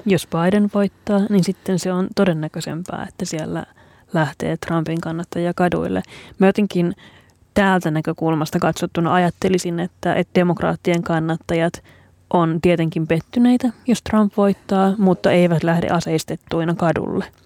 Jos 0.06 0.28
Biden 0.28 0.69
voittaa, 0.73 1.19
niin 1.30 1.43
sitten 1.43 1.80
se 1.80 1.93
on 1.93 2.08
todennäköisempää, 2.15 3.06
että 3.10 3.25
siellä 3.25 3.65
lähtee 4.13 4.58
Trumpin 4.58 5.02
kannattajia 5.02 5.54
kaduille. 5.54 6.02
Mä 6.39 6.47
jotenkin 6.47 6.95
täältä 7.54 7.91
näkökulmasta 7.91 8.60
katsottuna 8.60 9.13
ajattelisin, 9.13 9.80
että, 9.80 10.13
että 10.13 10.39
demokraattien 10.39 11.04
kannattajat 11.04 11.84
on 12.34 12.62
tietenkin 12.62 13.08
pettyneitä, 13.08 13.69
jos 13.88 14.02
Trump 14.02 14.34
voittaa, 14.38 14.93
mutta 14.97 15.32
eivät 15.32 15.63
lähde 15.63 15.88
aseistettuina 15.88 16.75
kadulle– 16.75 17.25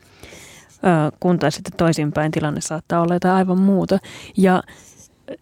kun 1.20 1.40
taas 1.40 1.56
sitten 1.56 1.78
toisinpäin 1.78 2.32
tilanne 2.32 2.62
saattaa 2.62 3.02
olla 3.02 3.14
jotain 3.14 3.36
aivan 3.36 3.60
muuta. 3.60 4.00
Ja 4.38 4.64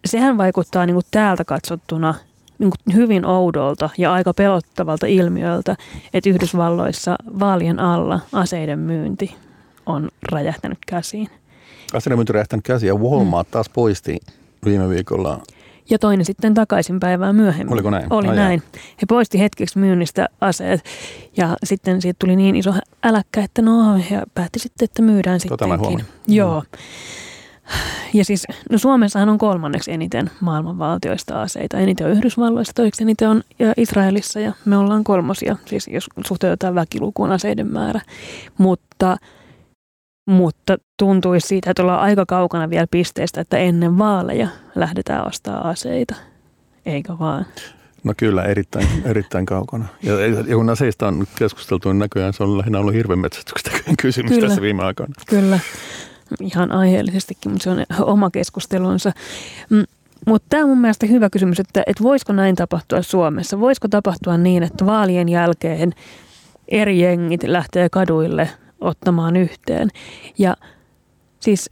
sehän 0.04 0.38
vaikuttaa 0.38 0.86
niin 0.86 0.94
kuin 0.94 1.06
täältä 1.10 1.44
katsottuna 1.44 2.14
niin 2.58 2.70
kuin 2.70 2.96
hyvin 2.96 3.26
oudolta 3.26 3.90
ja 3.98 4.12
aika 4.12 4.34
pelottavalta 4.34 5.06
ilmiöltä, 5.06 5.76
että 6.14 6.30
Yhdysvalloissa 6.30 7.16
vaalien 7.40 7.80
alla 7.80 8.20
aseiden 8.32 8.78
myynti 8.78 9.34
on 9.86 10.08
räjähtänyt 10.32 10.78
käsiin. 10.86 11.28
Aseiden 11.94 12.18
myynti 12.18 12.32
räjähtänyt 12.32 12.64
käsiin 12.64 12.88
ja 12.88 12.94
Walmart 12.94 13.48
mm. 13.48 13.52
taas 13.52 13.68
poisti 13.68 14.18
viime 14.64 14.88
viikolla 14.88 15.40
ja 15.90 15.98
toinen 15.98 16.24
sitten 16.24 16.54
takaisin 16.54 17.00
päivää 17.00 17.32
myöhemmin. 17.32 17.72
Oliko 17.72 17.90
näin? 17.90 18.06
Oli 18.10 18.28
Ai 18.28 18.36
näin. 18.36 18.62
He 18.72 19.06
poisti 19.08 19.40
hetkeksi 19.40 19.78
myynnistä 19.78 20.28
aseet 20.40 20.84
ja 21.36 21.56
sitten 21.64 22.02
siitä 22.02 22.16
tuli 22.18 22.36
niin 22.36 22.56
iso 22.56 22.74
äläkkä, 23.04 23.40
että 23.40 23.62
no 23.62 23.96
ja 24.10 24.22
päätti 24.34 24.58
sitten, 24.58 24.84
että 24.84 25.02
myydään 25.02 25.40
tota 25.48 25.68
sittenkin. 25.68 26.06
Joo. 26.28 26.62
Ja 28.14 28.24
siis 28.24 28.46
no 28.70 28.78
Suomessahan 28.78 29.28
on 29.28 29.38
kolmanneksi 29.38 29.92
eniten 29.92 30.30
maailman 30.40 30.78
valtioista 30.78 31.42
aseita. 31.42 31.78
Eniten 31.78 32.06
on 32.06 32.12
Yhdysvalloissa, 32.12 32.72
toiseksi 32.72 33.02
eniten 33.02 33.28
on 33.28 33.42
ja 33.58 33.72
Israelissa 33.76 34.40
ja 34.40 34.52
me 34.64 34.76
ollaan 34.76 35.04
kolmosia, 35.04 35.56
siis 35.64 35.88
jos 35.88 36.06
suhteutetaan 36.26 36.74
väkilukuun 36.74 37.30
aseiden 37.30 37.72
määrä. 37.72 38.00
Mutta, 38.58 39.16
mutta 40.26 40.76
tuntuisi 40.98 41.46
siitä, 41.46 41.70
että 41.70 41.82
ollaan 41.82 42.00
aika 42.00 42.26
kaukana 42.26 42.70
vielä 42.70 42.86
pisteestä, 42.90 43.40
että 43.40 43.58
ennen 43.58 43.98
vaaleja 43.98 44.48
lähdetään 44.74 45.26
ostaa 45.26 45.68
aseita. 45.68 46.14
Eikö 46.86 47.18
vaan? 47.18 47.46
No 48.04 48.14
kyllä, 48.16 48.42
erittäin, 48.42 48.88
erittäin 49.04 49.46
kaukana. 49.46 49.84
Ja, 50.02 50.26
ja 50.26 50.56
kun 50.56 50.70
aseista 50.70 51.08
on 51.08 51.24
keskusteltu, 51.38 51.88
niin 51.88 51.98
näköjään 51.98 52.32
se 52.32 52.42
on 52.42 52.58
lähinnä 52.58 52.78
ollut 52.78 52.94
hirvenmetsästyksestä 52.94 53.70
kysymys 54.02 54.32
kyllä. 54.32 54.48
tässä 54.48 54.62
viime 54.62 54.84
aikoina. 54.84 55.14
Kyllä 55.28 55.58
ihan 56.40 56.72
aiheellisestikin, 56.72 57.52
mutta 57.52 57.64
se 57.64 57.70
on 57.70 57.84
oma 58.00 58.30
keskustelunsa. 58.30 59.12
Mm, 59.70 59.84
mutta 60.26 60.46
tämä 60.48 60.62
on 60.62 60.68
mun 60.68 60.80
mielestä 60.80 61.06
hyvä 61.06 61.30
kysymys, 61.30 61.60
että, 61.60 61.82
että 61.86 62.02
voisiko 62.02 62.32
näin 62.32 62.56
tapahtua 62.56 63.02
Suomessa? 63.02 63.60
Voisiko 63.60 63.88
tapahtua 63.88 64.36
niin, 64.36 64.62
että 64.62 64.86
vaalien 64.86 65.28
jälkeen 65.28 65.92
eri 66.68 67.00
jengit 67.00 67.42
lähtee 67.42 67.88
kaduille 67.88 68.50
ottamaan 68.82 69.36
yhteen? 69.36 69.88
Ja 70.38 70.56
siis 71.40 71.70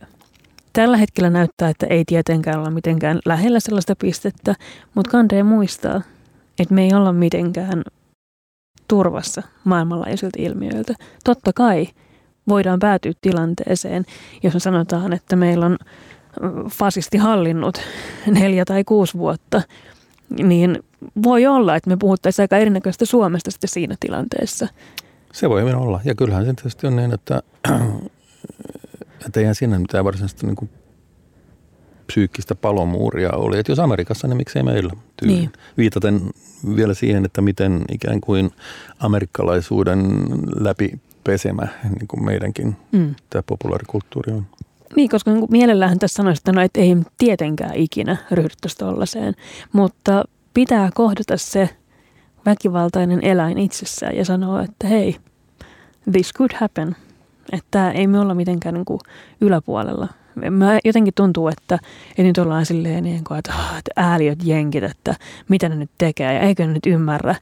tällä 0.72 0.96
hetkellä 0.96 1.30
näyttää, 1.30 1.68
että 1.68 1.86
ei 1.86 2.04
tietenkään 2.04 2.58
olla 2.58 2.70
mitenkään 2.70 3.18
lähellä 3.24 3.60
sellaista 3.60 3.96
pistettä, 3.96 4.54
mutta 4.94 5.10
kandee 5.10 5.42
muistaa, 5.42 6.02
että 6.58 6.74
me 6.74 6.84
ei 6.84 6.94
olla 6.94 7.12
mitenkään 7.12 7.82
turvassa 8.88 9.42
maailmanlaajuisilta 9.64 10.42
ilmiöiltä. 10.42 10.94
Totta 11.24 11.52
kai 11.52 11.88
voidaan 12.48 12.78
päätyä 12.78 13.12
tilanteeseen, 13.20 14.04
jos 14.42 14.54
me 14.54 14.60
sanotaan, 14.60 15.12
että 15.12 15.36
meillä 15.36 15.66
on 15.66 15.78
fasisti 16.70 17.18
hallinnut 17.18 17.80
neljä 18.40 18.64
tai 18.64 18.84
kuusi 18.84 19.18
vuotta, 19.18 19.62
niin 20.42 20.78
voi 21.22 21.46
olla, 21.46 21.76
että 21.76 21.90
me 21.90 21.96
puhuttaisiin 21.96 22.44
aika 22.44 22.58
erinäköistä 22.58 23.04
Suomesta 23.04 23.50
sitten 23.50 23.70
siinä 23.70 23.94
tilanteessa. 24.00 24.68
Se 25.32 25.48
voi 25.48 25.60
hyvin 25.60 25.76
olla. 25.76 26.00
Ja 26.04 26.14
kyllähän 26.14 26.44
se 26.44 26.52
tietysti 26.54 26.86
on 26.86 26.96
niin, 26.96 27.14
että, 27.14 27.42
että 29.26 29.40
eihän 29.40 29.54
siinä 29.54 29.78
mitään 29.78 30.04
varsinaista 30.04 30.46
niin 30.46 30.56
kuin 30.56 30.70
psyykkistä 32.06 32.54
palomuuria 32.54 33.30
oli. 33.32 33.58
Että 33.58 33.72
jos 33.72 33.78
Amerikassa, 33.78 34.28
niin 34.28 34.36
miksei 34.36 34.62
meillä 34.62 34.92
tyyliin. 35.16 35.38
Niin. 35.38 35.52
Viitaten 35.78 36.20
vielä 36.76 36.94
siihen, 36.94 37.24
että 37.24 37.40
miten 37.40 37.84
ikään 37.92 38.20
kuin 38.20 38.50
amerikkalaisuuden 38.98 40.06
läpi 40.60 41.00
pesemä, 41.24 41.68
niin 41.84 42.08
kuin 42.08 42.24
meidänkin 42.24 42.76
mm. 42.92 43.14
tämä 43.30 43.42
populaarikulttuuri 43.46 44.32
on. 44.32 44.46
Niin, 44.96 45.08
koska 45.08 45.32
niin 45.32 45.46
mielellään 45.50 45.98
tässä 45.98 46.14
sanoisi, 46.14 46.40
että, 46.40 46.52
no, 46.52 46.60
että 46.60 46.80
ei 46.80 46.96
tietenkään 47.18 47.74
ikinä 47.74 48.16
ryhdyttäisi 48.30 48.78
tuollaiseen, 48.78 49.34
mutta 49.72 50.24
pitää 50.54 50.90
kohdata 50.94 51.36
se 51.36 51.68
väkivaltainen 52.46 53.24
eläin 53.24 53.58
itsessään 53.58 54.16
ja 54.16 54.24
sanoa, 54.24 54.62
että 54.62 54.86
hei, 54.86 55.16
this 56.12 56.32
could 56.34 56.50
happen. 56.54 56.96
Että 57.52 57.90
ei 57.90 58.06
me 58.06 58.20
olla 58.20 58.34
mitenkään 58.34 58.74
niin 58.74 58.84
kuin 58.84 59.00
yläpuolella. 59.40 60.08
Mä 60.50 60.78
jotenkin 60.84 61.14
tuntuu, 61.14 61.48
että, 61.48 61.78
että 62.10 62.22
nyt 62.22 62.38
ollaan 62.38 62.66
silleen, 62.66 63.04
niin 63.04 63.24
kuin, 63.24 63.38
että, 63.38 63.52
ah, 63.52 63.78
että 63.78 63.90
ääliöt 63.96 64.38
jenkit, 64.44 64.84
että 64.84 65.14
mitä 65.48 65.68
ne 65.68 65.74
nyt 65.74 65.90
tekee 65.98 66.34
ja 66.34 66.40
eikö 66.40 66.66
ne 66.66 66.72
nyt 66.72 66.86
ymmärrä. 66.86 67.34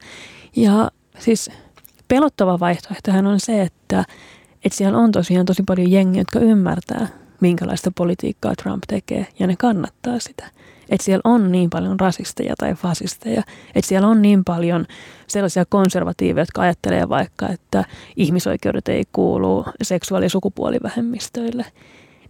Ja 0.55 0.91
siis 1.19 1.51
pelottava 2.07 2.59
vaihtoehtohan 2.59 3.27
on 3.27 3.39
se, 3.39 3.61
että, 3.61 4.03
että 4.65 4.77
siellä 4.77 4.97
on 4.97 5.11
tosiaan 5.11 5.45
tosi 5.45 5.63
paljon 5.63 5.91
jengiä, 5.91 6.21
jotka 6.21 6.39
ymmärtää, 6.39 7.07
minkälaista 7.41 7.91
politiikkaa 7.95 8.55
Trump 8.63 8.83
tekee, 8.87 9.27
ja 9.39 9.47
ne 9.47 9.55
kannattaa 9.55 10.19
sitä. 10.19 10.47
Että 10.89 11.05
siellä 11.05 11.21
on 11.23 11.51
niin 11.51 11.69
paljon 11.69 11.99
rasisteja 11.99 12.53
tai 12.57 12.73
fasisteja, 12.73 13.43
että 13.75 13.87
siellä 13.87 14.07
on 14.07 14.21
niin 14.21 14.43
paljon 14.43 14.85
sellaisia 15.27 15.65
konservatiiveja, 15.65 16.41
jotka 16.41 16.61
ajattelee 16.61 17.09
vaikka, 17.09 17.49
että 17.49 17.83
ihmisoikeudet 18.15 18.87
ei 18.87 19.03
kuulu 19.13 19.65
seksuaali- 19.83 20.25
ja 20.25 20.29
sukupuolivähemmistöille. 20.29 21.65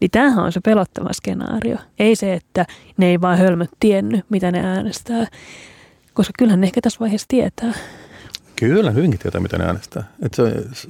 Niin 0.01 0.11
tämähän 0.11 0.45
on 0.45 0.51
se 0.51 0.59
pelottava 0.59 1.13
skenaario. 1.13 1.77
Ei 1.99 2.15
se, 2.15 2.33
että 2.33 2.65
ne 2.97 3.05
ei 3.05 3.21
vaan 3.21 3.37
hölmöt 3.37 3.69
tiennyt, 3.79 4.25
mitä 4.29 4.51
ne 4.51 4.59
äänestää, 4.59 5.27
koska 6.13 6.33
kyllähän 6.37 6.61
ne 6.61 6.67
ehkä 6.67 6.81
tässä 6.81 6.99
vaiheessa 6.99 7.27
tietää. 7.27 7.73
Kyllä, 8.55 8.91
hyvinkin 8.91 9.19
tietää, 9.19 9.41
mitä 9.41 9.57
ne 9.57 9.65
äänestää. 9.65 10.03
Et 10.21 10.33
se, 10.33 10.63
se, 10.73 10.87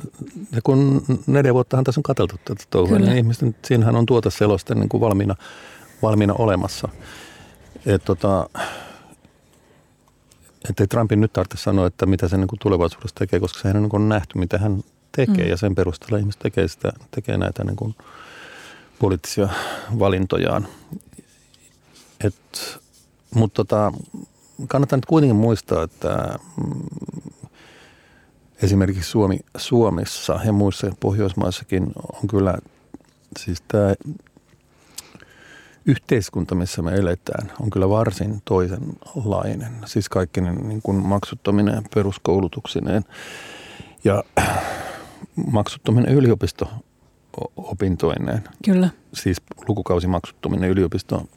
kun 0.63 1.05
neljä 1.27 1.53
vuottahan 1.53 1.83
tässä 1.83 1.99
on 1.99 2.03
katseltu 2.03 2.35
tätä 2.45 2.63
touhua, 2.69 2.99
niin 2.99 3.17
ihmisten, 3.17 3.55
siinähän 3.65 3.95
on 3.95 4.05
tuota 4.05 4.29
selosta 4.29 4.75
niin 4.75 4.89
kuin 4.89 5.01
valmiina, 5.01 5.35
valmiina 6.01 6.33
olemassa. 6.33 6.89
Et 7.85 8.05
tota, 8.05 8.49
että 10.69 10.83
ei 10.83 10.87
Trumpin 10.87 11.21
nyt 11.21 11.33
tarvitse 11.33 11.57
sanoa, 11.57 11.87
että 11.87 12.05
mitä 12.05 12.27
se 12.27 12.37
niin 12.37 12.47
kuin 12.47 12.59
tulevaisuudessa 12.59 13.15
tekee, 13.15 13.39
koska 13.39 13.59
sehän 13.59 13.77
on 13.77 13.89
niin 13.91 14.09
nähty, 14.09 14.37
mitä 14.37 14.57
hän 14.57 14.83
tekee 15.11 15.43
mm. 15.45 15.49
ja 15.49 15.57
sen 15.57 15.75
perusteella 15.75 16.17
ihmiset 16.17 16.39
tekee, 16.41 16.67
sitä, 16.67 16.91
tekee 17.11 17.37
näitä 17.37 17.63
niin 17.63 17.75
kuin 17.75 17.95
poliittisia 18.99 19.49
valintojaan. 19.99 20.67
Et, 22.23 22.79
mutta 23.35 23.55
tota, 23.55 23.93
kannattaa 24.67 24.97
nyt 24.97 25.05
kuitenkin 25.05 25.35
muistaa, 25.35 25.83
että 25.83 26.39
mm, 26.57 26.81
esimerkiksi 28.61 29.09
Suomi, 29.09 29.39
Suomessa 29.57 30.39
ja 30.45 30.53
muissa 30.53 30.91
Pohjoismaissakin 30.99 31.83
on 32.13 32.27
kyllä 32.29 32.57
siis 33.37 33.63
tämä 33.67 33.93
yhteiskunta, 35.89 36.55
missä 36.55 36.81
me 36.81 36.91
eletään, 36.91 37.51
on 37.61 37.69
kyllä 37.69 37.89
varsin 37.89 38.41
toisenlainen. 38.45 39.71
Siis 39.85 40.09
kaikki 40.09 40.41
niin 40.41 40.81
kuin 40.83 40.97
maksuttominen 40.97 41.83
peruskoulutuksineen 41.95 43.03
ja 44.03 44.23
maksuttominen 45.51 46.13
yliopisto 46.15 46.69
opintoineen. 47.57 48.43
Kyllä. 48.65 48.89
Siis 49.13 49.37
lukukausimaksuttominen 49.67 50.69
yliopisto 50.69 51.29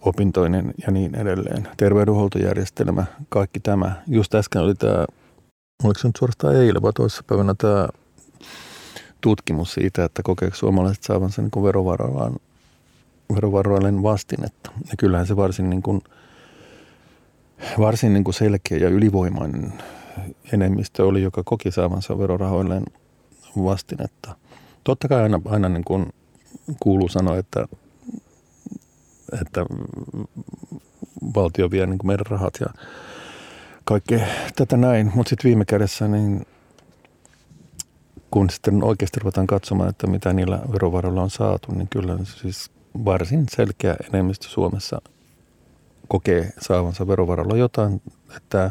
opintoinen 0.00 0.74
ja 0.86 0.92
niin 0.92 1.14
edelleen. 1.14 1.68
Terveydenhuoltojärjestelmä, 1.76 3.04
kaikki 3.28 3.60
tämä. 3.60 4.02
Just 4.06 4.34
äsken 4.34 4.62
oli 4.62 4.74
tämä 4.74 5.04
oliko 5.84 6.00
se 6.00 6.08
nyt 6.08 6.16
suorastaan 6.16 6.56
eilen 6.56 6.82
vai 6.82 6.92
päivänä 7.26 7.54
tämä 7.58 7.88
tutkimus 9.20 9.74
siitä, 9.74 10.04
että 10.04 10.22
kokeeko 10.22 10.56
suomalaiset 10.56 11.02
saavansa 11.02 11.42
niin 11.42 11.64
verovaroillaan 11.64 12.36
verovaroilleen 13.34 14.02
vastinetta. 14.02 14.70
Ja 14.90 14.94
kyllähän 14.98 15.26
se 15.26 15.36
varsin, 15.36 15.70
niin 15.70 15.82
kuin, 15.82 16.00
varsin 17.78 18.12
niin 18.12 18.24
kuin 18.24 18.34
selkeä 18.34 18.78
ja 18.78 18.88
ylivoimainen 18.88 19.72
enemmistö 20.52 21.06
oli, 21.06 21.22
joka 21.22 21.42
koki 21.44 21.70
saavansa 21.70 22.18
verorahoilleen 22.18 22.84
vastinetta. 23.56 24.36
Totta 24.84 25.08
kai 25.08 25.22
aina, 25.22 25.40
aina 25.44 25.68
niin 25.68 25.84
kuin 25.84 26.06
kuuluu 26.80 27.08
sanoa, 27.08 27.38
että, 27.38 27.66
että 29.40 29.66
valtio 31.34 31.70
vie 31.70 31.86
niin 31.86 31.98
kuin 31.98 32.06
meidän 32.06 32.26
rahat 32.26 32.54
ja 32.60 32.66
kaikkea 33.84 34.26
tätä 34.56 34.76
näin, 34.76 35.12
mutta 35.14 35.30
sitten 35.30 35.48
viime 35.48 35.64
kädessä 35.64 36.08
niin 36.08 36.46
kun 38.30 38.50
sitten 38.50 38.84
oikeasti 38.84 39.20
ruvetaan 39.20 39.46
katsomaan, 39.46 39.88
että 39.88 40.06
mitä 40.06 40.32
niillä 40.32 40.60
verovaroilla 40.72 41.22
on 41.22 41.30
saatu, 41.30 41.72
niin 41.72 41.88
kyllä 41.88 42.18
siis 42.24 42.70
varsin 43.04 43.46
selkeä 43.50 43.96
enemmistö 44.08 44.48
Suomessa 44.48 45.02
kokee 46.08 46.52
saavansa 46.60 47.06
verovaroilla 47.06 47.56
jotain, 47.56 48.02
että 48.36 48.70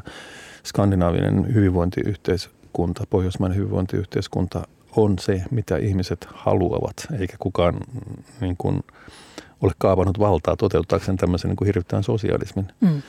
skandinaavinen 0.66 1.54
hyvinvointiyhteiskunta, 1.54 3.04
pohjoismainen 3.10 3.58
hyvinvointiyhteiskunta 3.58 4.68
on 4.96 5.20
se, 5.20 5.44
mitä 5.52 5.78
ihmiset 5.78 6.28
haluavat, 6.34 6.96
eikä 7.20 7.36
kukaan 7.40 7.80
niin 8.42 8.58
kuin, 8.58 8.84
ole 9.62 9.72
kaavannut 9.78 10.20
valtaa 10.20 10.58
toteuttaakseen 10.58 11.18
tämmöisen 11.18 11.50
niin 11.50 11.56
kuin 11.56 11.66
hirvittävän 11.66 12.04
sosialismin. 12.04 12.68
Mm 12.80 13.02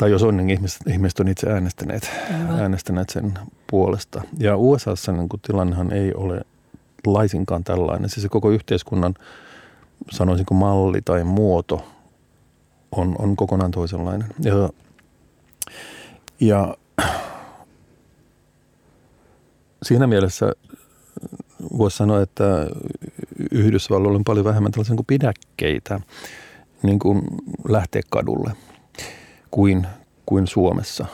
tai 0.00 0.10
jos 0.10 0.22
on, 0.22 0.36
niin 0.36 0.50
ihmiset, 0.50 0.86
ihmiset 0.86 1.20
on 1.20 1.28
itse 1.28 1.50
äänestäneet, 1.50 2.10
äänestäneet 2.58 3.10
sen 3.10 3.38
puolesta. 3.66 4.22
Ja 4.38 4.56
USAssa 4.56 5.12
niin 5.12 5.28
kuin 5.28 5.40
tilannehan 5.40 5.92
ei 5.92 6.14
ole 6.14 6.42
laisinkaan 7.06 7.64
tällainen. 7.64 8.10
Siis 8.10 8.22
se 8.22 8.28
koko 8.28 8.50
yhteiskunnan, 8.50 9.14
sanoisinko 10.10 10.54
malli 10.54 11.02
tai 11.02 11.24
muoto 11.24 11.84
on, 12.92 13.16
on 13.18 13.36
kokonaan 13.36 13.70
toisenlainen. 13.70 14.28
Ja, 14.40 14.68
ja 16.40 16.76
siinä 19.82 20.06
mielessä 20.06 20.52
voisi 21.78 21.96
sanoa, 21.96 22.22
että 22.22 22.66
Yhdysvalloilla 23.50 24.18
on 24.18 24.24
paljon 24.24 24.44
vähemmän 24.44 24.72
tällaisia 24.72 24.96
kuin 24.96 25.06
pidäkkeitä 25.06 26.00
niin 26.82 26.98
kuin 26.98 27.22
lähteä 27.68 28.02
kadulle– 28.10 28.52
kuin, 29.50 29.86
kuin 30.26 30.46
Suomessa. 30.46 31.06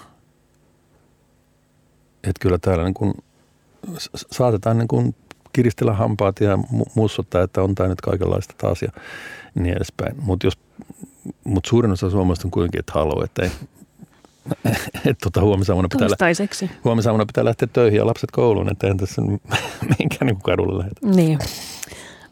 Että 2.14 2.40
kyllä 2.40 2.58
täällä 2.58 2.84
niin 2.84 2.94
kuin 2.94 3.14
saatetaan 4.32 4.78
niin 4.78 4.88
kuin 4.88 5.14
kiristellä 5.56 5.92
hampaat 5.92 6.40
ja 6.40 6.58
mussuttaa, 6.94 7.42
että 7.42 7.62
on 7.62 7.74
tämä 7.74 7.88
nyt 7.88 8.00
kaikenlaista 8.00 8.54
taas 8.58 8.82
ja 8.82 8.88
niin 9.54 9.76
edespäin. 9.76 10.14
Mutta 10.22 10.48
mut 11.44 11.64
suurin 11.64 11.92
osa 11.92 12.10
suomalaisista 12.10 12.46
on 12.46 12.50
kuitenkin, 12.50 12.78
että 12.78 12.92
haluaa, 12.94 13.24
että 13.24 13.42
ei, 13.42 13.50
että 14.94 15.16
tota, 15.22 15.40
huomisaamuna 15.40 15.88
pitää, 15.88 16.28
huomisaamuna 16.84 17.26
pitää 17.26 17.44
lähteä 17.44 17.68
töihin 17.72 17.96
ja 17.96 18.06
lapset 18.06 18.30
kouluun, 18.30 18.72
että 18.72 18.86
en 18.86 18.96
tässä 18.96 19.22
minkään 19.98 20.26
niin 20.26 20.40
kadulle 20.42 20.78
lähetä. 20.78 21.00
Niin. 21.04 21.38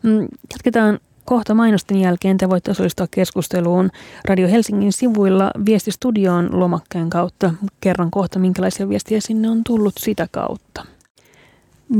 Mm, 0.02 0.28
jatketaan 0.52 0.98
kohta 1.24 1.54
mainosten 1.54 2.00
jälkeen. 2.00 2.38
Te 2.38 2.50
voitte 2.50 2.70
osallistua 2.70 3.06
keskusteluun 3.10 3.90
Radio 4.24 4.48
Helsingin 4.48 4.92
sivuilla 4.92 5.50
viestistudioon 5.66 6.60
lomakkeen 6.60 7.10
kautta. 7.10 7.54
Kerron 7.80 8.10
kohta, 8.10 8.38
minkälaisia 8.38 8.88
viestiä 8.88 9.20
sinne 9.20 9.50
on 9.50 9.64
tullut 9.64 9.94
sitä 9.98 10.28
kautta. 10.30 10.93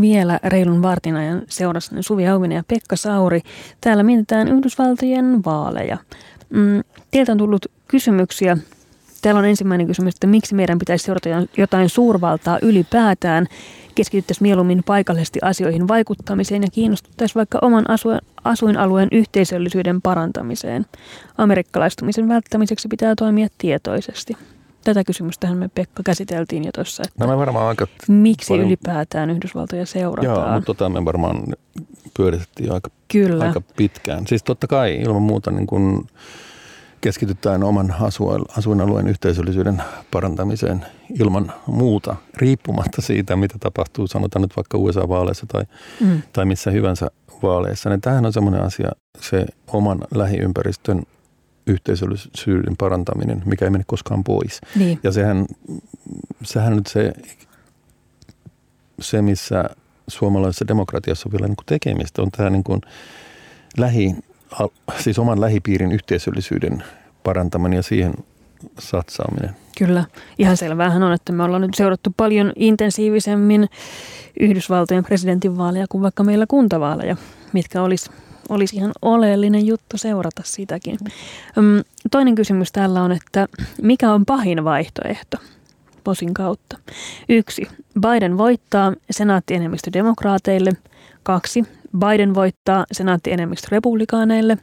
Vielä 0.01 0.41
reilun 0.45 0.83
vartin 0.83 1.17
ajan 1.17 1.43
seurassa 1.49 1.97
Suvi 2.01 2.29
Auvinen 2.29 2.57
ja 2.57 2.65
Pekka 2.69 2.97
Sauri. 2.97 3.41
Täällä 3.81 4.03
mietitään 4.03 4.49
Yhdysvaltojen 4.49 5.45
vaaleja. 5.45 5.99
Mm, 6.51 6.83
teiltä 7.11 7.33
on 7.33 7.39
tullut 7.39 7.67
kysymyksiä 7.89 8.57
Täällä 9.25 9.39
on 9.39 9.45
ensimmäinen 9.45 9.87
kysymys, 9.87 10.15
että 10.15 10.27
miksi 10.27 10.55
meidän 10.55 10.79
pitäisi 10.79 11.05
seurata 11.05 11.29
jotain 11.57 11.89
suurvaltaa 11.89 12.59
ylipäätään. 12.63 13.47
Keskityttäisiin 13.95 14.43
mieluummin 14.43 14.83
paikallisesti 14.87 15.39
asioihin 15.43 15.89
vaikuttamiseen 15.89 16.63
ja 16.63 16.69
kiinnostuttaisiin 16.73 17.35
vaikka 17.35 17.59
oman 17.63 17.85
asuinalueen 18.45 19.09
yhteisöllisyyden 19.13 20.03
parantamiseen. 20.03 20.87
Amerikkalaistumisen 21.39 22.29
välttämiseksi 22.29 22.89
pitää 22.89 23.15
toimia 23.15 23.49
tietoisesti. 23.59 24.37
Tätä 24.85 25.05
kysymystähän 25.05 25.59
me 25.59 25.69
Pekka 25.75 26.03
käsiteltiin 26.03 26.65
jo 26.65 26.71
tuossa. 26.75 27.03
Että 27.07 27.27
no 27.27 27.39
varmaan 27.39 27.67
aika 27.67 27.87
miksi 28.09 28.49
paljon... 28.49 28.67
ylipäätään 28.67 29.31
Yhdysvaltoja 29.31 29.87
seurataan? 29.87 30.37
Joo, 30.37 30.55
mutta 30.55 30.67
tota 30.67 30.89
me 30.89 31.05
varmaan 31.05 31.45
pyöritettiin 32.17 32.73
aika, 32.73 32.91
Kyllä. 33.13 33.45
aika 33.45 33.63
pitkään. 33.77 34.27
Siis 34.27 34.43
totta 34.43 34.67
kai 34.67 34.95
ilman 34.95 35.23
muuta 35.23 35.51
niin 35.51 35.67
kuin 35.67 36.07
keskitytään 37.01 37.65
oman 37.65 37.95
asuinalueen 38.57 39.09
yhteisöllisyyden 39.09 39.83
parantamiseen 40.11 40.87
ilman 41.21 41.53
muuta, 41.67 42.17
riippumatta 42.37 43.03
siitä, 43.03 43.37
mitä 43.37 43.55
tapahtuu, 43.61 44.07
sanotaan 44.07 44.43
nyt 44.43 44.57
vaikka 44.57 44.79
USA-vaaleissa 44.79 45.47
tai, 45.47 45.63
mm. 46.01 46.23
tai 46.33 46.45
missä 46.45 46.71
hyvänsä 46.71 47.11
vaaleissa. 47.43 47.91
Niin 47.91 48.01
tämähän 48.01 48.27
on 48.27 48.33
semmoinen 48.33 48.63
asia, 48.63 48.89
se 49.21 49.47
oman 49.67 49.99
lähiympäristön 50.15 51.03
yhteisöllisyyden 51.67 52.77
parantaminen, 52.79 53.43
mikä 53.47 53.65
ei 53.65 53.71
mene 53.71 53.85
koskaan 53.87 54.25
pois. 54.25 54.61
Niin. 54.77 55.01
Ja 55.03 55.13
sehän, 55.13 55.47
sehän 56.43 56.77
nyt 56.77 56.87
se, 56.87 57.13
se, 59.01 59.23
missä 59.23 59.65
suomalaisessa 60.09 60.69
demokratiassa 60.69 61.29
on 61.29 61.33
vielä 61.33 61.47
niin 61.47 61.57
kuin 61.57 61.67
tekemistä, 61.67 62.23
on 62.23 62.31
tämä 62.31 62.51
niin 62.51 62.65
kuin 62.65 62.81
lähi 63.79 64.17
siis 64.99 65.19
oman 65.19 65.41
lähipiirin 65.41 65.93
yhteisöllisyyden 65.93 66.85
parantaminen 67.23 67.77
ja 67.77 67.83
siihen 67.83 68.15
satsaaminen. 68.79 69.57
Kyllä. 69.79 70.05
Ihan 70.39 70.57
selvähän 70.57 71.03
on, 71.03 71.13
että 71.13 71.33
me 71.33 71.43
ollaan 71.43 71.63
nyt 71.63 71.75
seurattu 71.75 72.15
paljon 72.17 72.53
intensiivisemmin 72.57 73.69
Yhdysvaltojen 74.41 75.05
presidentinvaaleja 75.05 75.87
kuin 75.89 76.03
vaikka 76.03 76.25
meillä 76.25 76.47
kuntavaaleja, 76.49 77.17
mitkä 77.53 77.83
olisi 77.83 78.11
olisi 78.49 78.77
ihan 78.77 78.93
oleellinen 79.03 79.67
juttu 79.67 79.99
seurata 79.99 80.43
sitäkin. 80.45 80.99
Toinen 82.11 82.35
kysymys 82.35 82.73
täällä 82.73 83.03
on, 83.03 83.13
että 83.13 83.49
mikä 83.83 84.13
on 84.13 84.25
pahin 84.25 84.65
vaihtoehto 84.65 85.37
posin 86.05 86.35
kautta? 86.35 86.79
Yksi. 87.29 87.69
Biden 88.01 88.39
voittaa 88.39 88.93
senaattienemmistö 89.11 89.91
demokraateille. 89.93 90.71
Kaksi. 91.23 91.65
Biden 91.99 92.35
voittaa 92.35 92.85
senaattienemmistö 92.93 93.69
republikaaneille. 93.71 94.59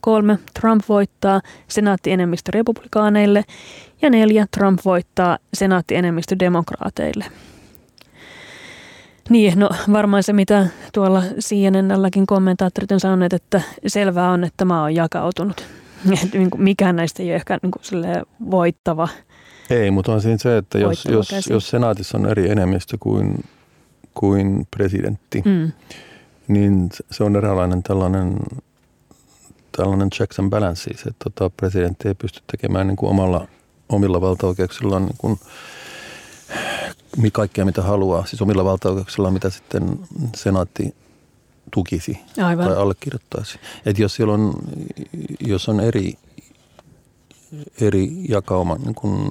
Kolme, 0.00 0.38
Trump 0.60 0.84
voittaa 0.88 1.40
senaattienemmistö 1.68 2.50
republikaaneille. 2.54 3.44
Ja 4.02 4.10
neljä, 4.10 4.46
Trump 4.50 4.80
voittaa 4.84 5.38
senaattienemmistö 5.54 6.36
demokraateille. 6.38 7.24
Niin, 9.28 9.58
no 9.58 9.70
varmaan 9.92 10.22
se, 10.22 10.32
mitä 10.32 10.66
tuolla 10.92 11.22
CNNlläkin 11.40 12.26
kommentaattorit 12.26 12.92
on 12.92 13.00
sanoneet, 13.00 13.32
että 13.32 13.60
selvää 13.86 14.30
on, 14.30 14.44
että 14.44 14.64
maa 14.64 14.82
on 14.82 14.94
jakautunut. 14.94 15.64
Niin 16.32 16.50
mikään 16.56 16.96
näistä 16.96 17.22
ei 17.22 17.28
ole 17.28 17.34
ehkä 17.36 17.58
niin 17.62 17.70
kuin 17.70 17.82
voittava. 18.50 19.08
Ei, 19.70 19.90
mutta 19.90 20.12
on 20.12 20.20
siinä 20.20 20.38
se, 20.38 20.56
että 20.56 20.78
jos, 20.78 21.04
jos, 21.04 21.30
jos 21.50 21.68
senaatissa 21.68 22.18
on 22.18 22.26
eri 22.26 22.50
enemmistö 22.50 22.96
kuin, 23.00 23.44
kuin 24.14 24.66
presidentti, 24.76 25.42
mm 25.44 25.72
niin 26.48 26.88
se 27.10 27.24
on 27.24 27.36
eräänlainen 27.36 27.82
tällainen, 27.82 28.36
tällainen 29.76 30.10
checks 30.10 30.38
and 30.38 30.50
balances, 30.50 31.02
että 31.06 31.30
tota, 31.30 31.50
presidentti 31.50 32.08
ei 32.08 32.14
pysty 32.14 32.42
tekemään 32.50 32.86
niin 32.86 32.96
kuin 32.96 33.10
omalla, 33.10 33.48
omilla 33.88 34.20
valtaoikeuksillaan 34.20 35.06
niin 35.06 35.16
kuin, 35.18 35.38
kaikkea 37.32 37.64
mitä 37.64 37.82
haluaa, 37.82 38.26
siis 38.26 38.42
omilla 38.42 38.64
valtaoikeuksillaan 38.64 39.34
mitä 39.34 39.50
sitten 39.50 39.98
senaatti 40.36 40.94
tukisi 41.70 42.18
Aivan. 42.44 42.66
tai 42.66 42.76
allekirjoittaisi. 42.76 43.58
Et 43.86 43.98
jos, 43.98 44.14
siellä 44.14 44.34
on, 44.34 44.54
jos 45.40 45.68
on 45.68 45.80
eri, 45.80 46.18
eri 47.80 48.10
jakauma 48.28 48.74
niin 48.74 48.94
kuin 48.94 49.30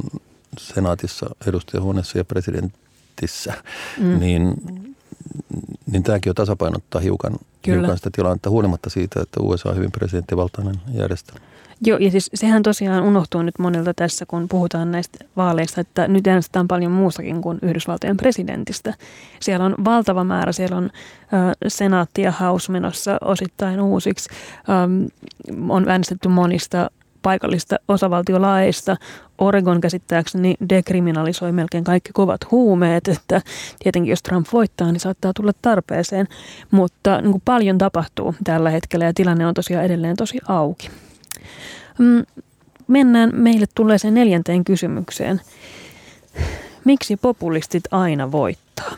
senaatissa, 0.59 1.29
edustajahuoneessa 1.47 2.17
ja 2.17 2.25
presidentissä, 2.25 3.53
mm. 3.97 4.19
niin 4.19 4.53
niin 5.91 6.03
tämäkin 6.03 6.29
on 6.29 6.35
tasapainottaa 6.35 7.01
hiukan, 7.01 7.35
hiukan 7.67 7.97
sitä 7.97 8.09
tilannetta 8.13 8.49
huolimatta 8.49 8.89
siitä, 8.89 9.21
että 9.21 9.39
USA 9.41 9.69
on 9.69 9.75
hyvin 9.75 9.91
presidenttivaltainen 9.91 10.75
järjestelmä. 10.93 11.45
Joo, 11.81 11.97
ja 11.97 12.11
siis 12.11 12.29
sehän 12.33 12.63
tosiaan 12.63 13.03
unohtuu 13.03 13.41
nyt 13.41 13.59
monilta 13.59 13.93
tässä, 13.93 14.25
kun 14.25 14.47
puhutaan 14.49 14.91
näistä 14.91 15.25
vaaleista, 15.37 15.81
että 15.81 16.07
nyt 16.07 16.27
äänestetään 16.27 16.67
paljon 16.67 16.91
muustakin 16.91 17.41
kuin 17.41 17.59
Yhdysvaltojen 17.61 18.17
presidentistä. 18.17 18.93
Siellä 19.39 19.65
on 19.65 19.75
valtava 19.85 20.23
määrä, 20.23 20.51
siellä 20.51 20.77
on 20.77 20.85
ö, 20.85 20.89
senaatti 21.67 22.21
ja 22.21 22.31
House 22.31 22.71
menossa 22.71 23.17
osittain 23.21 23.81
uusiksi. 23.81 24.29
Ö, 24.29 24.73
on 25.69 25.89
äänestetty 25.89 26.27
monista 26.27 26.89
paikallista 27.21 27.75
osavaltiolaeista. 27.87 28.97
Oregon 29.37 29.81
käsittääkseni 29.81 30.55
dekriminalisoi 30.69 31.51
melkein 31.51 31.83
kaikki 31.83 32.09
kovat 32.13 32.51
huumeet, 32.51 33.07
että 33.07 33.41
tietenkin 33.83 34.09
jos 34.09 34.23
Trump 34.23 34.47
voittaa, 34.53 34.91
niin 34.91 34.99
saattaa 34.99 35.33
tulla 35.33 35.51
tarpeeseen. 35.61 36.27
Mutta 36.71 37.21
niin 37.21 37.31
kuin 37.31 37.41
paljon 37.45 37.77
tapahtuu 37.77 38.35
tällä 38.43 38.69
hetkellä 38.69 39.05
ja 39.05 39.13
tilanne 39.13 39.47
on 39.47 39.53
tosiaan 39.53 39.85
edelleen 39.85 40.15
tosi 40.15 40.39
auki. 40.47 40.89
Mm, 41.97 42.23
mennään 42.87 43.29
meille 43.33 43.65
tulleeseen 43.75 44.13
neljänteen 44.13 44.63
kysymykseen. 44.63 45.41
Miksi 46.85 47.17
populistit 47.17 47.83
aina 47.91 48.31
voittaa? 48.31 48.91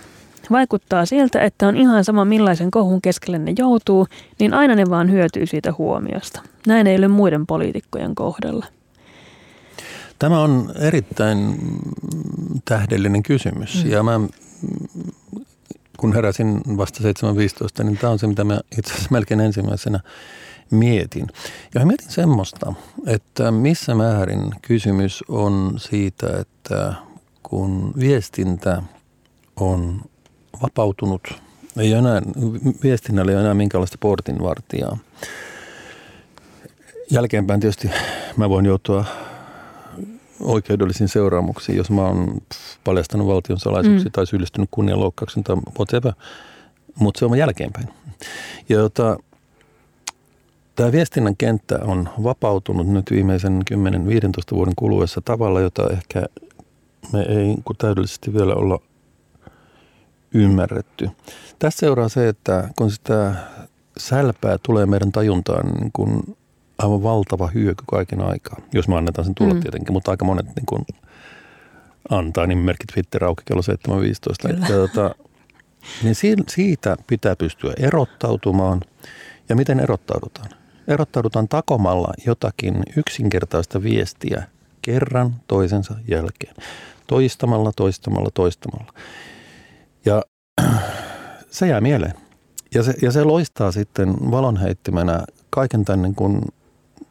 Vaikuttaa 0.52 1.06
siltä, 1.06 1.42
että 1.42 1.68
on 1.68 1.78
ihan 1.78 2.04
sama 2.04 2.26
millaisen 2.26 2.72
kohun 2.72 3.02
keskelle 3.02 3.38
ne 3.38 3.54
joutuu, 3.58 4.08
niin 4.40 4.54
aina 4.54 4.76
ne 4.76 4.90
vaan 4.90 5.12
hyötyy 5.12 5.46
siitä 5.46 5.74
huomiosta. 5.78 6.42
Näin 6.68 6.88
ei 6.88 6.98
ole 6.98 7.08
muiden 7.08 7.48
poliitikkojen 7.48 8.16
kohdalla. 8.16 8.66
Tämä 10.20 10.42
on 10.42 10.72
erittäin 10.80 11.56
tähdellinen 12.66 13.24
kysymys. 13.24 13.86
Mm. 13.86 13.92
Ja 13.92 14.04
mä, 14.04 14.20
kun 15.98 16.14
heräsin 16.14 16.62
vasta 16.78 17.04
7.15, 17.80 17.84
niin 17.84 17.98
tämä 17.98 18.12
on 18.12 18.20
se, 18.20 18.28
mitä 18.28 18.44
mä 18.44 18.60
itse 18.78 18.94
asiassa 18.94 19.12
melkein 19.12 19.40
ensimmäisenä 19.40 20.00
mietin. 20.72 21.28
Ja 21.76 21.86
mietin 21.86 22.12
semmoista, 22.12 22.74
että 23.08 23.52
missä 23.52 23.96
määrin 23.96 24.52
kysymys 24.62 25.24
on 25.28 25.74
siitä, 25.78 26.28
että 26.40 26.94
kun 27.44 27.94
viestintä 28.00 28.82
on 29.56 30.02
vapautunut. 30.62 31.42
Ei 31.78 31.94
enää, 31.94 32.22
viestinnällä 32.84 33.32
ei 33.32 33.36
ole 33.36 33.44
enää 33.44 33.54
minkäänlaista 33.54 33.98
portinvartijaa. 34.00 34.98
Jälkeenpäin 37.12 37.60
tietysti 37.60 37.90
mä 38.38 38.50
voin 38.50 38.66
joutua 38.66 39.06
oikeudellisiin 40.40 41.10
seuraamuksiin, 41.10 41.78
jos 41.78 41.90
mä 41.90 42.02
oon 42.02 42.38
paljastanut 42.84 43.28
valtion 43.28 43.60
salaisuuksia 43.60 44.10
mm. 44.10 44.12
tai 44.12 44.28
syyllistynyt 44.28 44.70
kunnianloukkauksen 44.72 45.44
tai 45.44 45.56
whatever. 45.80 46.14
Mutta 46.96 47.20
se 47.20 47.26
on 47.26 47.38
jälkeenpäin. 47.38 47.90
Ja 48.70 48.76
jota, 48.76 49.18
tämä 50.78 50.92
viestinnän 50.92 51.38
kenttä 51.38 51.80
on 51.82 52.10
vapautunut 52.24 52.88
nyt 52.88 53.12
viimeisen 53.12 53.62
10-15 53.74 53.76
vuoden 54.52 54.74
kuluessa 54.76 55.22
tavalla, 55.26 55.62
jota 55.62 55.90
ehkä 55.90 56.24
me 57.14 57.22
ei 57.22 57.56
täydellisesti 57.78 58.34
vielä 58.34 58.54
olla 58.56 58.80
ymmärretty. 60.34 61.10
Tässä 61.60 61.80
seuraa 61.80 62.10
se, 62.10 62.28
että 62.28 62.70
kun 62.78 62.92
sitä 62.92 63.34
sälpää 63.98 64.58
tulee 64.64 64.86
meidän 64.86 65.12
tajuntaan 65.12 65.68
niin 65.72 65.92
kuin 65.94 66.38
aivan 66.78 67.04
valtava 67.04 67.48
hyöky 67.48 67.84
kaiken 67.90 68.22
aikaa, 68.22 68.58
jos 68.74 68.88
me 68.88 68.98
annetaan 68.98 69.26
sen 69.26 69.36
tulla 69.36 69.54
mm. 69.54 69.60
tietenkin, 69.60 69.94
mutta 69.94 70.12
aika 70.12 70.26
monet 70.26 70.46
niin 70.46 70.66
kuin 70.66 70.86
antaa 72.10 72.48
nimimerkit 72.48 72.88
Twitter 72.94 73.24
auki 73.24 73.44
kello 73.46 73.62
7.15. 73.62 74.54
Että, 74.54 74.74
tota, 74.74 75.16
niin 76.04 76.16
siitä 76.48 76.98
pitää 77.08 77.36
pystyä 77.36 77.74
erottautumaan. 77.80 78.82
Ja 79.50 79.56
miten 79.56 79.80
erottaudutaan? 79.80 80.50
Erottaudutaan 80.88 81.48
takomalla 81.48 82.14
jotakin 82.26 82.84
yksinkertaista 82.98 83.84
viestiä 83.84 84.44
kerran 84.82 85.36
toisensa 85.48 85.96
jälkeen. 86.08 86.56
Toistamalla, 87.08 87.72
toistamalla, 87.76 88.30
toistamalla. 88.34 88.94
Ja 90.06 90.24
se 91.50 91.68
jää 91.68 91.82
mieleen. 91.82 92.14
Ja 92.74 92.84
se, 92.84 92.94
ja 93.02 93.12
se 93.12 93.24
loistaa 93.24 93.72
sitten 93.72 94.32
valonheittimenä 94.32 95.24
kaiken 95.50 95.86
tämän 95.86 96.02
niin 96.02 96.16
kuin 96.16 96.42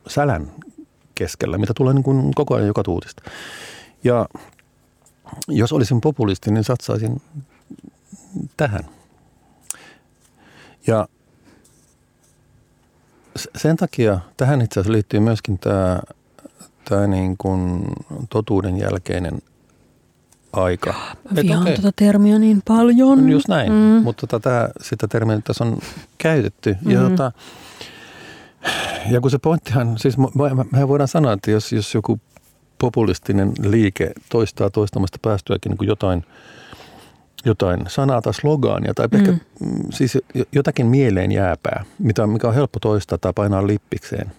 sälän 0.09 0.53
keskellä, 1.15 1.59
mitä 1.59 1.75
tulee 1.77 1.95
niin 1.95 2.03
kuin 2.05 2.35
koko 2.35 2.55
ajan 2.55 2.67
joka 2.67 2.83
tuutista. 2.83 3.23
Ja 4.05 4.27
jos 5.49 5.73
olisin 5.73 6.01
populisti, 6.01 6.51
niin 6.51 6.65
satsaisin 6.65 7.23
tähän. 8.57 8.85
Ja 10.87 11.09
sen 13.57 13.77
takia 13.77 14.21
tähän 14.37 14.63
itse 14.63 14.81
asiassa 14.81 14.93
liittyy 14.93 15.21
myöskin 15.21 15.59
tämä, 15.59 16.01
tämä 16.89 17.07
niin 17.07 17.37
kuin 17.37 17.85
totuuden 18.31 18.79
jälkeinen 18.79 19.43
aika. 20.53 20.95
Vihaan 21.35 21.63
okay. 21.63 21.75
tuota 21.75 21.93
termiä 21.97 22.39
niin 22.39 22.63
paljon. 22.69 23.29
Just 23.29 23.49
näin, 23.49 23.73
mm. 23.73 24.03
mutta 24.03 24.27
tota, 24.27 24.69
sitä 24.81 25.09
termiä 25.09 25.41
tässä 25.45 25.65
on 25.65 25.79
käytetty. 26.19 26.73
Mm-hmm. 26.73 26.91
Ja, 26.91 27.01
tota, 27.01 27.33
ja 29.11 29.21
kun 29.21 29.31
se 29.31 29.39
pointtihan, 29.39 29.99
siis 29.99 30.17
me 30.73 30.89
voidaan 30.89 31.09
sanoa, 31.09 31.33
että 31.33 31.51
jos, 31.51 31.73
jos 31.73 31.95
joku 31.95 32.21
populistinen 32.79 33.53
liike 33.63 34.13
toistaa 34.29 34.71
toistamasta 34.71 35.19
päästyäkin 35.23 35.71
niin 35.71 35.79
kuin 35.79 35.89
jotain, 35.89 36.25
jotain 37.47 37.81
sanaa 37.89 38.23
tai 38.23 38.35
slogaania 38.35 38.95
tai 38.95 39.09
mm. 39.13 39.19
ehkä 39.19 39.35
siis 39.91 40.19
jotakin 40.53 40.87
mieleen 40.87 41.33
jääpää, 41.33 41.85
mitä, 41.99 42.27
mikä 42.27 42.49
on 42.49 42.55
helppo 42.55 42.79
toistaa 42.81 43.19
tai 43.19 43.33
painaa 43.35 43.67
lippikseen. 43.67 44.33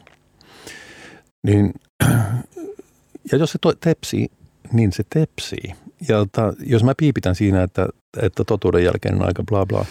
Niin, 1.43 1.73
ja 3.31 3.37
jos 3.37 3.51
se 3.51 3.57
to, 3.61 3.73
tepsii, 3.73 4.27
niin 4.71 4.91
se 4.91 5.03
tepsii. 5.09 5.73
Ja 6.07 6.25
ta, 6.31 6.53
jos 6.65 6.83
mä 6.83 6.93
piipitän 6.97 7.35
siinä, 7.35 7.63
että, 7.63 7.87
että 8.21 8.43
totuuden 8.43 8.83
jälkeen 8.83 9.21
aika 9.21 9.43
bla 9.43 9.65
bla, 9.65 9.85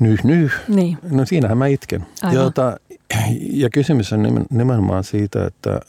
nyh 0.00 0.24
nyh, 0.24 0.52
niin. 0.68 0.98
no 1.10 1.26
siinähän 1.26 1.58
mä 1.58 1.66
itken. 1.66 2.06
Ja, 2.32 2.50
ta, 2.50 2.76
ja 3.62 3.70
kysymys 3.70 4.12
on 4.12 4.46
nimenomaan 4.50 5.04
siitä, 5.04 5.46
että 5.46 5.80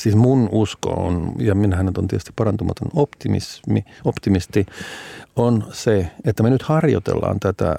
siis 0.00 0.14
mun 0.16 0.48
usko 0.52 0.90
on, 0.90 1.32
ja 1.38 1.54
minähän 1.54 1.88
on 1.98 2.08
tietysti 2.08 2.32
parantumaton 2.36 2.88
optimismi, 2.94 3.84
optimisti, 4.04 4.66
on 5.36 5.64
se, 5.72 6.10
että 6.24 6.42
me 6.42 6.50
nyt 6.50 6.62
harjoitellaan 6.62 7.40
tätä 7.40 7.76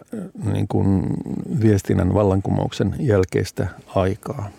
niin 0.54 0.68
kuin 0.68 1.04
viestinnän 1.62 2.14
vallankumouksen 2.14 2.96
jälkeistä 3.00 3.68
aikaa. 3.96 4.50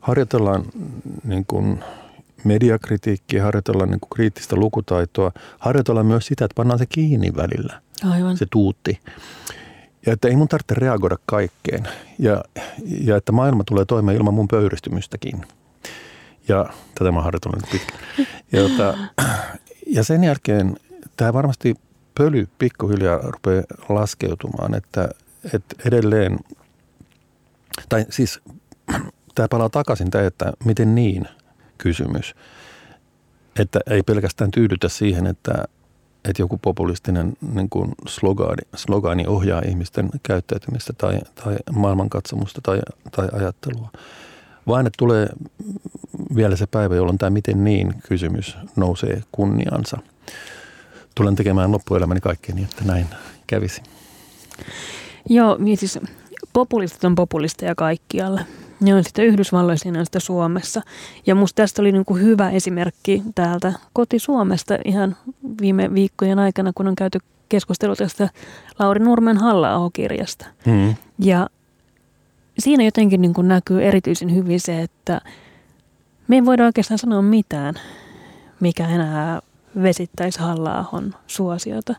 Harjoitellaan 0.00 0.64
niin 1.24 1.44
kuin 1.46 1.84
mediakritiikkiä, 2.44 3.42
harjoitellaan 3.42 3.90
niin 3.90 4.00
kuin 4.00 4.10
kriittistä 4.10 4.56
lukutaitoa, 4.56 5.32
harjoitellaan 5.58 6.06
myös 6.06 6.26
sitä, 6.26 6.44
että 6.44 6.54
pannaan 6.54 6.78
se 6.78 6.86
kiinni 6.86 7.32
välillä, 7.36 7.80
Aivan. 8.10 8.36
se 8.36 8.46
tuutti. 8.50 9.00
Ja 10.06 10.12
että 10.12 10.28
ei 10.28 10.36
mun 10.36 10.48
tarvitse 10.48 10.74
reagoida 10.74 11.16
kaikkeen 11.26 11.88
ja, 12.18 12.44
ja 12.84 13.16
että 13.16 13.32
maailma 13.32 13.64
tulee 13.64 13.84
toimeen 13.84 14.16
ilman 14.16 14.34
mun 14.34 14.48
pöyristymystäkin. 14.48 15.42
Ja 16.48 16.66
tätä 16.94 17.12
mä 17.12 17.22
harjoitan 17.22 17.52
nyt 17.52 17.70
pitkään. 17.72 18.00
Ja, 18.52 18.60
jota, 18.60 18.98
ja 19.86 20.04
sen 20.04 20.24
jälkeen 20.24 20.76
tämä 21.16 21.32
varmasti 21.32 21.74
pöly 22.18 22.48
pikkuhiljaa 22.58 23.18
rupeaa 23.22 23.64
laskeutumaan, 23.88 24.74
että, 24.74 25.08
että 25.54 25.76
edelleen, 25.86 26.38
tai 27.88 28.06
siis 28.10 28.40
tämä 29.34 29.48
palaa 29.48 29.68
takaisin 29.68 30.10
tämä, 30.10 30.26
että 30.26 30.52
miten 30.64 30.94
niin 30.94 31.28
kysymys. 31.78 32.34
Että 33.58 33.80
ei 33.90 34.02
pelkästään 34.02 34.50
tyydytä 34.50 34.88
siihen, 34.88 35.26
että, 35.26 35.64
että 36.28 36.42
joku 36.42 36.58
populistinen 36.58 37.32
niin 37.54 37.68
kuin 37.68 37.92
slogaani, 38.06 38.62
slogaani 38.76 39.26
ohjaa 39.26 39.62
ihmisten 39.66 40.10
käyttäytymistä 40.22 40.92
tai, 40.92 41.18
tai 41.44 41.56
maailmankatsomusta 41.72 42.60
tai, 42.62 42.80
tai 43.12 43.28
ajattelua, 43.32 43.90
vaan 44.66 44.86
että 44.86 44.96
tulee 44.98 45.28
vielä 46.36 46.56
se 46.56 46.66
päivä, 46.66 46.96
jolloin 46.96 47.18
tämä 47.18 47.30
miten 47.30 47.64
niin 47.64 47.94
kysymys 48.08 48.56
nousee 48.76 49.22
kunniansa. 49.32 49.98
Tulen 51.14 51.36
tekemään 51.36 51.72
loppuelämäni 51.72 52.20
kaikkea 52.20 52.54
niin, 52.54 52.68
että 52.70 52.84
näin 52.84 53.06
kävisi. 53.46 53.82
Joo, 55.28 55.56
niin 55.58 55.76
siis 55.76 55.98
populistit 56.52 57.04
on 57.04 57.14
populisteja 57.14 57.74
kaikkialle. 57.74 58.46
Ne 58.80 58.94
on 58.94 59.04
sitten 59.04 59.26
Yhdysvalloissa 59.26 59.88
ja 59.88 60.04
sitten 60.04 60.20
Suomessa. 60.20 60.82
Ja 61.26 61.34
musta 61.34 61.56
tästä 61.56 61.82
oli 61.82 61.92
niin 61.92 62.04
kuin 62.04 62.22
hyvä 62.22 62.50
esimerkki 62.50 63.22
täältä 63.34 63.72
koti-Suomesta 63.92 64.78
ihan 64.84 65.16
viime 65.60 65.94
viikkojen 65.94 66.38
aikana, 66.38 66.72
kun 66.74 66.88
on 66.88 66.96
käyty 66.96 67.18
keskustelua 67.48 67.96
tästä 67.96 68.28
Lauri 68.78 69.04
Nurmen 69.04 69.36
halla 69.36 69.90
kirjasta 69.92 70.46
hmm. 70.66 70.94
Ja 71.18 71.48
siinä 72.58 72.84
jotenkin 72.84 73.22
niin 73.22 73.34
kuin 73.34 73.48
näkyy 73.48 73.84
erityisen 73.84 74.34
hyvin 74.34 74.60
se, 74.60 74.82
että 74.82 75.20
me 76.28 76.36
ei 76.36 76.44
voida 76.44 76.64
oikeastaan 76.64 76.98
sanoa 76.98 77.22
mitään, 77.22 77.74
mikä 78.60 78.88
enää 78.88 79.40
vesittäisi 79.82 80.38
halla 80.38 80.84
suosiota. 81.26 81.94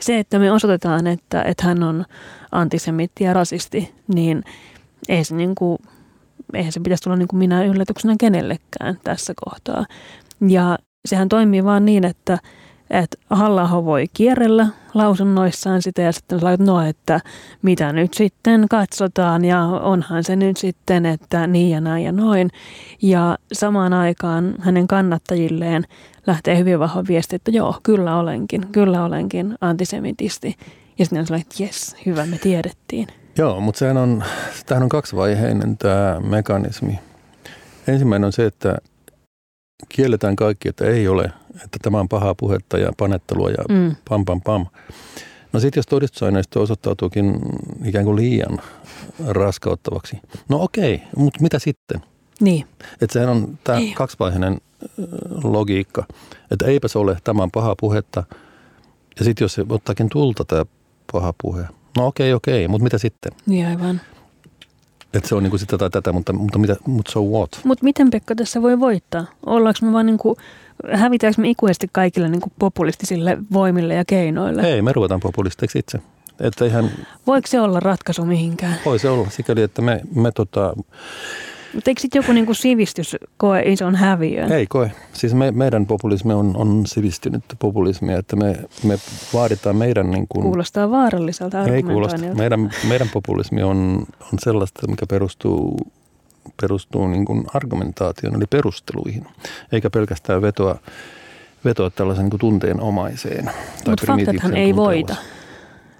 Se, 0.00 0.18
että 0.18 0.38
me 0.38 0.52
osoitetaan, 0.52 1.06
että, 1.06 1.42
että 1.42 1.64
hän 1.64 1.82
on 1.82 2.04
antisemitti 2.52 3.24
ja 3.24 3.32
rasisti, 3.32 3.94
niin 4.14 4.44
ei 5.08 5.24
se 5.24 5.34
niin 5.34 5.54
kuin, 5.54 5.78
eihän 6.54 6.72
se 6.72 6.80
pitäisi 6.80 7.02
tulla 7.02 7.16
niin 7.16 7.28
kuin 7.28 7.38
minä 7.38 7.64
yllätyksenä 7.64 8.14
kenellekään 8.20 8.98
tässä 9.04 9.32
kohtaa. 9.44 9.86
Ja 10.48 10.78
sehän 11.04 11.28
toimii 11.28 11.64
vaan 11.64 11.84
niin, 11.84 12.04
että, 12.04 12.38
että 13.02 13.16
halla 13.30 13.84
voi 13.84 14.06
kierrellä 14.12 14.66
lausunnoissaan 14.94 15.82
sitä 15.82 16.02
ja 16.02 16.12
sitten 16.12 16.40
sä 16.40 16.46
no, 16.58 16.80
että 16.80 17.20
mitä 17.62 17.92
nyt 17.92 18.14
sitten 18.14 18.66
katsotaan 18.70 19.44
ja 19.44 19.62
onhan 19.62 20.24
se 20.24 20.36
nyt 20.36 20.56
sitten, 20.56 21.06
että 21.06 21.46
niin 21.46 21.70
ja 21.70 21.80
näin 21.80 22.04
ja 22.04 22.12
noin. 22.12 22.50
Ja 23.02 23.38
samaan 23.52 23.92
aikaan 23.92 24.54
hänen 24.60 24.88
kannattajilleen 24.88 25.84
lähtee 26.26 26.58
hyvin 26.58 26.78
vahva 26.78 27.04
viesti, 27.08 27.36
että 27.36 27.50
joo, 27.50 27.76
kyllä 27.82 28.16
olenkin, 28.16 28.66
kyllä 28.72 29.04
olenkin 29.04 29.54
antisemitisti. 29.60 30.56
Ja 30.98 31.04
sitten 31.04 31.20
on 31.20 31.26
sellainen, 31.26 31.46
että 31.50 31.62
jes, 31.62 31.96
hyvä, 32.06 32.26
me 32.26 32.38
tiedettiin. 32.38 33.06
Joo, 33.38 33.60
mutta 33.60 33.78
sehän 33.78 33.96
on, 33.96 34.24
tämähän 34.66 34.82
on 34.82 34.88
kaksivaiheinen 34.88 35.78
tämä 35.78 36.20
mekanismi. 36.20 37.00
Ensimmäinen 37.86 38.26
on 38.26 38.32
se, 38.32 38.46
että 38.46 38.78
kielletään 39.88 40.36
kaikki, 40.36 40.68
että 40.68 40.84
ei 40.84 41.08
ole, 41.08 41.30
että 41.54 41.78
tämä 41.82 42.00
on 42.00 42.08
pahaa 42.08 42.34
puhetta 42.34 42.78
ja 42.78 42.92
panettelua 42.96 43.50
ja 43.50 43.64
mm. 43.68 43.96
pam 44.08 44.24
pam 44.24 44.40
pam. 44.40 44.66
No 45.52 45.60
sitten 45.60 45.78
jos 45.78 45.86
todistusaineisto 45.86 46.62
osoittautuukin 46.62 47.38
ikään 47.84 48.04
kuin 48.04 48.16
liian 48.16 48.58
raskauttavaksi, 49.26 50.20
no 50.48 50.62
okei, 50.62 51.02
mutta 51.16 51.42
mitä 51.42 51.58
sitten? 51.58 52.00
Niin. 52.40 52.66
Että 53.00 53.12
sehän 53.12 53.28
on 53.28 53.58
tämä 53.64 53.78
niin. 53.78 53.94
kaksivaiheinen 53.94 54.58
logiikka, 55.44 56.04
että 56.50 56.66
eipä 56.66 56.88
se 56.88 56.98
ole, 56.98 57.16
tämä 57.24 57.42
on 57.42 57.50
pahaa 57.50 57.74
puhetta. 57.80 58.24
Ja 59.18 59.24
sitten 59.24 59.44
jos 59.44 59.54
se 59.54 59.64
ottaakin 59.68 60.08
tulta 60.08 60.44
tämä 60.44 60.64
paha 61.12 61.34
puhe, 61.42 61.64
no 61.96 62.06
okei, 62.06 62.32
okei, 62.32 62.68
mutta 62.68 62.84
mitä 62.84 62.98
sitten? 62.98 63.32
Niin 63.46 63.66
aivan. 63.66 64.00
Että 65.14 65.28
se 65.28 65.34
on 65.34 65.42
niinku 65.42 65.58
sitä 65.58 65.78
tai 65.78 65.90
tätä, 65.90 66.12
mutta, 66.12 66.32
mutta, 66.32 66.58
mitä, 66.58 66.76
mutta 66.86 67.12
so 67.12 67.22
what? 67.22 67.60
Mutta 67.64 67.84
miten 67.84 68.10
Pekka 68.10 68.34
tässä 68.34 68.62
voi 68.62 68.80
voittaa? 68.80 69.24
Ollaanko 69.46 69.78
me 69.86 69.92
vaan 69.92 70.06
niinku, 70.06 70.36
hävitäänkö 70.92 71.40
me 71.40 71.48
ikuisesti 71.48 71.88
kaikille 71.92 72.28
niinku 72.28 72.52
populistisille 72.58 73.38
voimille 73.52 73.94
ja 73.94 74.04
keinoille? 74.04 74.62
Ei, 74.62 74.82
me 74.82 74.92
ruvetaan 74.92 75.20
populisteiksi 75.20 75.78
itse. 75.78 75.98
Että 76.40 76.64
ihan, 76.64 76.90
Voiko 77.26 77.46
se 77.46 77.60
olla 77.60 77.80
ratkaisu 77.80 78.24
mihinkään? 78.24 78.74
Voi 78.84 78.98
se 78.98 79.08
olla, 79.08 79.30
sikäli 79.30 79.62
että 79.62 79.82
me, 79.82 80.00
me 80.14 80.32
tota, 80.32 80.74
mutta 81.74 81.90
eikö 81.90 82.00
sitten 82.00 82.18
joku 82.18 82.32
niinku 82.32 82.54
sivistys 82.54 83.16
koe 83.36 83.62
ison 83.66 83.94
häviön? 83.94 84.52
Ei 84.52 84.66
koe. 84.66 84.90
Siis 85.12 85.34
me, 85.34 85.50
meidän 85.50 85.86
populismi 85.86 86.32
on, 86.32 86.56
on 86.56 86.82
sivistynyt 86.86 87.44
populismia, 87.58 88.18
että 88.18 88.36
me, 88.36 88.56
me 88.84 88.98
vaaditaan 89.34 89.76
meidän... 89.76 90.10
Niin 90.10 90.26
kuin, 90.28 90.42
Kuulostaa 90.42 90.90
vaaralliselta 90.90 91.64
Ei 91.64 91.82
kuulosta. 91.82 92.18
Meidän, 92.34 92.70
meidän 92.88 93.08
populismi 93.12 93.62
on, 93.62 94.06
on 94.32 94.38
sellaista, 94.38 94.88
mikä 94.88 95.06
perustuu, 95.06 95.76
perustuu 96.60 97.08
niin 97.08 97.24
kuin 97.24 97.44
argumentaation, 97.54 98.36
eli 98.36 98.44
perusteluihin, 98.50 99.26
eikä 99.72 99.90
pelkästään 99.90 100.42
vetoa, 100.42 100.78
vetoa 101.64 101.90
tällaisen 101.90 102.28
niin 102.28 102.40
tunteenomaiseen. 102.40 103.50
Mutta 103.86 104.06
faktathan 104.06 104.56
ei 104.56 104.76
voita. 104.76 105.16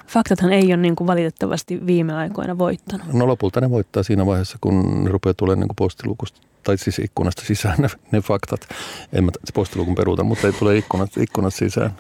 faktathan 0.07 0.53
ei 0.53 0.67
ole 0.67 0.77
niin 0.77 0.97
kuin 0.97 1.07
valitettavasti 1.07 1.87
viime 1.87 2.15
aikoina 2.15 2.59
voittanut. 2.59 3.13
No 3.13 3.27
lopulta 3.27 3.61
ne 3.61 3.71
voittaa 3.71 4.03
siinä 4.03 4.27
vaiheessa, 4.27 4.59
kun 4.61 5.05
ne 5.05 5.11
rupeaa 5.11 5.35
tulemaan 5.35 5.61
niin 5.61 5.69
kuin 5.69 5.77
postilukusta, 5.77 6.41
tai 6.63 6.79
siis 6.79 6.99
ikkunasta 6.99 7.43
sisään 7.45 7.79
ne, 7.79 7.89
ne 8.13 8.21
faktat. 8.21 8.69
En 9.13 9.25
mä 9.25 9.31
postilukun 9.55 9.95
peruuta, 9.95 10.25
mutta 10.25 10.47
ei 10.47 10.53
tule 10.53 10.77
ikkunasta, 10.77 11.23
ikkunasta 11.23 11.59
sisään. 11.59 11.95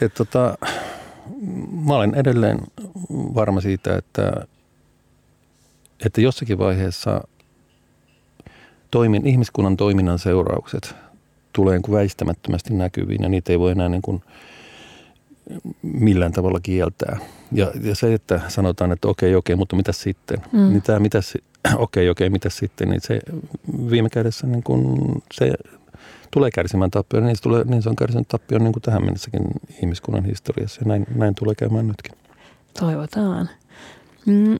Et 0.00 0.14
tota, 0.14 0.58
mä 1.84 1.94
olen 1.94 2.14
edelleen 2.14 2.58
varma 3.10 3.60
siitä, 3.60 3.96
että, 3.96 4.46
että 6.06 6.20
jossakin 6.20 6.58
vaiheessa 6.58 7.20
toimin, 8.94 9.26
ihmiskunnan 9.26 9.76
toiminnan 9.76 10.18
seuraukset 10.18 10.94
tulee 11.52 11.74
niin 11.74 11.82
kuin 11.82 11.94
väistämättömästi 11.94 12.74
näkyviin 12.74 13.22
ja 13.22 13.28
niitä 13.28 13.52
ei 13.52 13.58
voi 13.58 13.72
enää 13.72 13.88
niin 13.88 14.02
kuin 14.02 14.22
millään 15.82 16.32
tavalla 16.32 16.60
kieltää. 16.62 17.18
Ja, 17.52 17.72
ja 17.82 17.94
se, 17.94 18.14
että 18.14 18.40
sanotaan, 18.48 18.92
että 18.92 19.08
okei, 19.08 19.34
okei, 19.34 19.56
mutta 19.56 19.76
mitä 19.76 19.92
sitten? 19.92 20.38
Mm. 20.52 20.68
Niin 20.68 20.82
tämä 20.82 20.98
mitä 20.98 21.20
okei, 21.76 22.10
okei, 22.10 22.30
mitä 22.30 22.50
sitten? 22.50 22.88
Niin 22.88 23.00
se 23.00 23.20
viime 23.90 24.10
kädessä 24.10 24.46
niin 24.46 24.62
kuin 24.62 24.96
se 25.32 25.52
tulee 26.30 26.50
kärsimään 26.50 26.90
tappioon, 26.90 27.26
niin 27.26 27.36
se, 27.36 27.42
tulee, 27.42 27.64
niin 27.64 27.82
se 27.82 27.88
on 27.88 27.96
kärsinyt 27.96 28.28
tappioon 28.28 28.64
niin 28.64 28.72
kuin 28.72 28.82
tähän 28.82 29.04
mennessäkin 29.04 29.42
ihmiskunnan 29.82 30.24
historiassa. 30.24 30.80
Ja 30.80 30.88
näin, 30.88 31.06
näin 31.14 31.34
tulee 31.34 31.54
käymään 31.54 31.86
nytkin. 31.86 32.12
Toivotaan. 32.80 33.48
Mm, 34.26 34.56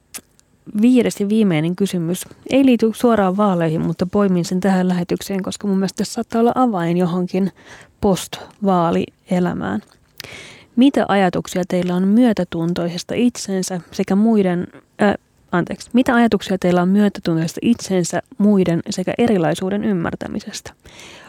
viides 0.83 1.21
ja 1.21 1.29
viimeinen 1.29 1.77
kysymys. 1.77 2.25
Ei 2.51 2.67
liity 2.67 2.91
suoraan 2.95 3.37
vaaleihin, 3.37 3.81
mutta 3.81 4.07
poimin 4.07 4.45
sen 4.45 4.61
tähän 4.61 4.89
lähetykseen, 4.89 5.43
koska 5.43 5.67
mun 5.67 5.79
mielestä 5.79 5.97
tässä 5.97 6.13
saattaa 6.13 6.41
olla 6.41 6.53
avain 6.55 6.97
johonkin 6.97 7.53
post-vaalielämään. 8.01 9.83
Mitä 10.77 11.05
ajatuksia 11.09 11.63
teillä 11.69 11.95
on 11.95 12.09
myötätuntoisesta 12.09 13.15
itsensä 13.15 13.81
sekä 13.93 14.15
muiden, 14.15 14.67
äh, 15.03 15.15
anteeksi, 15.53 15.91
mitä 15.93 16.15
ajatuksia 16.15 16.59
teillä 16.59 16.83
on 16.83 16.89
myötätuntoisesta 16.89 17.61
itsensä, 17.63 18.23
muiden 18.39 18.81
sekä 18.91 19.15
erilaisuuden 19.19 19.85
ymmärtämisestä? 19.85 20.73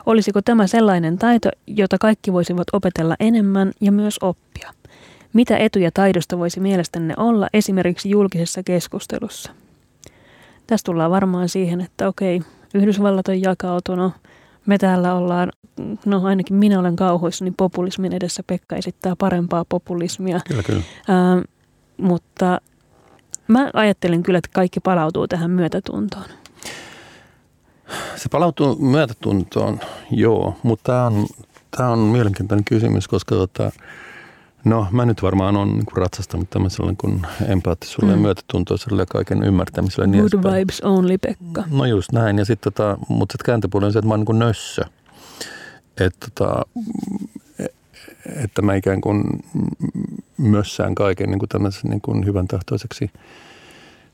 Olisiko 0.05 0.41
tämä 0.41 0.67
sellainen 0.67 1.17
taito, 1.17 1.49
jota 1.67 1.97
kaikki 1.97 2.33
voisivat 2.33 2.67
opetella 2.73 3.15
enemmän 3.19 3.71
ja 3.81 3.91
myös 3.91 4.17
oppia? 4.21 4.73
Mitä 5.35 5.57
etuja 5.57 5.91
taidosta 5.93 6.37
voisi 6.37 6.59
mielestänne 6.59 7.13
olla 7.17 7.47
esimerkiksi 7.53 8.09
julkisessa 8.09 8.63
keskustelussa? 8.63 9.51
Tässä 10.67 10.85
tullaan 10.85 11.11
varmaan 11.11 11.49
siihen, 11.49 11.81
että 11.81 12.07
okei, 12.07 12.41
Yhdysvallat 12.73 13.27
on 13.27 13.41
jakautunut, 13.41 14.13
me 14.65 14.77
täällä 14.77 15.13
ollaan, 15.13 15.51
no 16.05 16.25
ainakin 16.25 16.55
minä 16.55 16.79
olen 16.79 16.95
kauhuissani 16.95 17.51
populismin 17.57 18.13
edessä. 18.13 18.43
Pekka 18.47 18.75
esittää 18.75 19.15
parempaa 19.15 19.65
populismia. 19.69 20.39
Kyllä, 20.47 20.63
kyllä. 20.63 20.81
Ää, 21.07 21.41
mutta 21.97 22.61
mä 23.47 23.69
ajattelen 23.73 24.23
kyllä, 24.23 24.37
että 24.37 24.49
kaikki 24.53 24.79
palautuu 24.79 25.27
tähän 25.27 25.51
myötätuntoon. 25.51 26.25
Se 28.15 28.29
palautuu 28.31 28.75
myötätuntoon, 28.75 29.79
joo, 30.11 30.55
mutta 30.63 30.83
tämä 30.91 31.05
on, 31.05 31.27
tämä 31.77 31.89
on 31.89 31.99
mielenkiintoinen 31.99 32.65
kysymys, 32.65 33.07
koska 33.07 33.35
tota, 33.35 33.71
No 34.65 34.87
mä 34.91 35.05
nyt 35.05 35.21
varmaan 35.21 35.57
on 35.57 35.73
niin 35.73 35.85
ratsastanut 35.95 36.49
tämmöisellä 36.49 36.93
niin 37.03 37.27
empaattisuudelle 37.47 38.15
mm. 38.15 38.19
ja 38.19 38.21
myötätuntoiselle 38.21 39.01
ja 39.01 39.05
kaiken 39.05 39.43
ymmärtämiselle. 39.43 40.07
Niin 40.07 40.23
Good 40.23 40.43
niin 40.43 40.53
vibes 40.53 40.81
only, 40.81 41.17
Pekka. 41.17 41.63
No 41.71 41.85
just 41.85 42.11
näin. 42.11 42.37
Ja 42.37 42.45
sitten 42.45 42.73
tota, 42.73 42.97
mutta 43.07 43.33
sitten 43.33 43.45
kääntöpuoli 43.45 43.85
on 43.85 43.93
se, 43.93 43.99
että 43.99 44.07
mä 44.07 44.13
oon 44.13 44.25
niin 44.27 44.39
nössö. 44.39 44.81
Että 45.97 46.27
tota, 46.35 46.65
että 48.43 48.61
mä 48.61 48.75
ikään 48.75 49.01
kuin 49.01 49.23
mössään 50.37 50.95
kaiken 50.95 51.29
niin 51.29 51.39
kuin 51.39 51.71
niin 51.83 52.01
kuin 52.01 52.25
hyvän 52.25 52.47
tahtoiseksi 52.47 53.11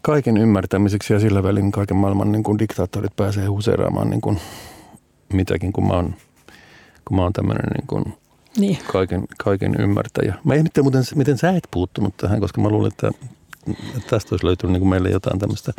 kaiken 0.01 0.37
ymmärtämiseksi 0.37 1.13
ja 1.13 1.19
sillä 1.19 1.43
välin 1.43 1.71
kaiken 1.71 1.97
maailman 1.97 2.31
niin 2.31 2.43
kuin 2.43 2.59
diktaattorit 2.59 3.15
pääsee 3.15 3.45
huseeraamaan 3.45 4.09
niin 4.09 4.21
kuin 4.21 4.39
mitäkin, 5.33 5.73
kun 5.73 5.87
mä 5.87 5.93
oon, 5.93 6.15
kun 7.05 7.17
mä 7.17 7.23
oon 7.23 7.33
tämmöinen 7.33 7.65
niin 7.77 7.87
kuin 7.87 8.13
niin. 8.57 8.77
kaiken, 8.87 9.25
kaiken 9.43 9.75
ymmärtäjä. 9.79 10.35
Mä 10.43 10.55
ihmettelen 10.55 10.85
muuten, 10.85 11.03
miten 11.15 11.37
sä 11.37 11.49
et 11.49 11.67
puuttunut 11.71 12.17
tähän, 12.17 12.39
koska 12.39 12.61
mä 12.61 12.69
luulen, 12.69 12.91
että, 12.91 13.11
tästä 14.09 14.29
olisi 14.33 14.45
löytynyt 14.45 14.71
niin 14.71 14.81
kuin 14.81 14.89
meille 14.89 15.09
jotain 15.09 15.39
tämmöistä 15.39 15.71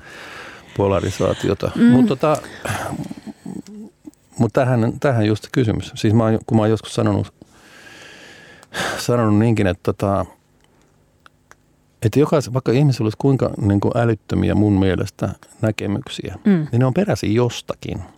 polarisaatiota. 0.76 1.70
Mm. 1.74 1.82
Mutta 1.82 2.08
tota, 2.08 2.36
mut 4.38 4.52
tähän, 4.52 4.92
tähän 5.00 5.26
just 5.26 5.48
kysymys. 5.52 5.92
Siis 5.94 6.14
mä, 6.14 6.24
kun 6.46 6.56
mä 6.56 6.62
oon 6.62 6.70
joskus 6.70 6.94
sanonut, 6.94 7.34
sanonut 8.98 9.38
niinkin, 9.38 9.66
että, 9.66 9.82
tota, 9.82 10.26
että 12.02 12.20
jokais, 12.20 12.52
vaikka 12.52 12.72
ihmisillä 12.72 13.06
olisi 13.06 13.18
kuinka 13.18 13.50
niin 13.60 13.80
kuin 13.80 13.96
älyttömiä 13.96 14.54
mun 14.54 14.72
mielestä 14.72 15.28
näkemyksiä, 15.60 16.38
mm. 16.44 16.66
niin 16.72 16.78
ne 16.78 16.84
on 16.84 16.94
peräisin 16.94 17.34
jostakin– 17.34 18.02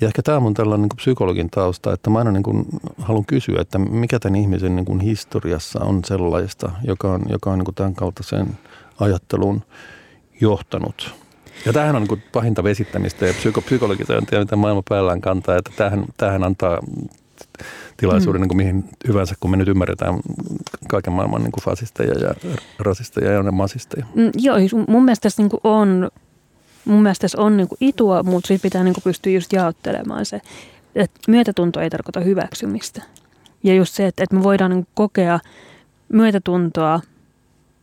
ja 0.00 0.06
ehkä 0.06 0.22
tämä 0.22 0.36
on 0.36 0.42
mun 0.42 0.54
tällainen 0.54 0.82
niin 0.82 0.96
psykologin 0.96 1.50
tausta, 1.50 1.92
että 1.92 2.10
mä 2.10 2.18
aina 2.18 2.32
niin 2.32 2.42
kuin 2.42 2.66
haluan 2.98 3.24
kysyä, 3.24 3.60
että 3.60 3.78
mikä 3.78 4.18
tämän 4.18 4.36
ihmisen 4.36 4.76
niin 4.76 4.86
kuin 4.86 5.00
historiassa 5.00 5.84
on 5.84 6.04
sellaista, 6.04 6.72
joka 6.84 7.12
on, 7.12 7.22
joka 7.28 7.50
on 7.50 7.58
niin 7.58 7.64
kuin 7.64 7.74
tämän 7.74 7.94
kaltaisen 7.94 8.46
ajattelun 9.00 9.62
johtanut. 10.40 11.14
Ja 11.66 11.72
tämähän 11.72 11.96
on 11.96 12.02
niin 12.02 12.08
kuin 12.08 12.22
pahinta 12.32 12.64
vesittämistä 12.64 13.26
ja 13.26 13.34
psyko, 13.34 13.62
tiedä, 14.26 14.44
mitä 14.44 14.56
maailma 14.56 14.82
päällään 14.88 15.20
kantaa, 15.20 15.56
että 15.56 15.70
tähän, 15.76 16.04
tähän 16.16 16.44
antaa 16.44 16.78
tilaisuuden 17.96 18.40
mm. 18.40 18.42
niin 18.42 18.48
kuin 18.48 18.56
mihin 18.56 18.84
hyvänsä, 19.08 19.34
kun 19.40 19.50
me 19.50 19.56
nyt 19.56 19.68
ymmärretään 19.68 20.20
kaiken 20.88 21.12
maailman 21.12 21.42
niin 21.42 21.52
kuin 21.52 21.64
fasisteja 21.64 22.14
ja 22.14 22.34
rasisteja 22.78 23.32
ja 23.32 23.52
masisteja. 23.52 24.06
Mm, 24.14 24.30
joo, 24.34 24.56
mun 24.88 25.04
mielestä 25.04 25.22
tässä 25.22 25.42
niin 25.42 25.50
kuin 25.50 25.60
on 25.64 26.10
mun 26.86 27.02
mielestä 27.02 27.22
tässä 27.22 27.40
on 27.40 27.56
niin 27.56 27.68
kuin 27.68 27.78
itua, 27.80 28.22
mutta 28.22 28.46
siitä 28.46 28.62
pitää 28.62 28.84
niin 28.84 28.94
kuin 28.94 29.04
pystyä 29.04 29.32
just 29.32 29.52
jaottelemaan 29.52 30.26
se. 30.26 30.40
Että 30.94 31.20
myötätunto 31.28 31.80
ei 31.80 31.90
tarkoita 31.90 32.20
hyväksymistä. 32.20 33.02
Ja 33.62 33.74
just 33.74 33.94
se, 33.94 34.06
että, 34.06 34.22
että 34.22 34.36
me 34.36 34.42
voidaan 34.42 34.70
niin 34.70 34.86
kokea 34.94 35.40
myötätuntoa 36.08 37.00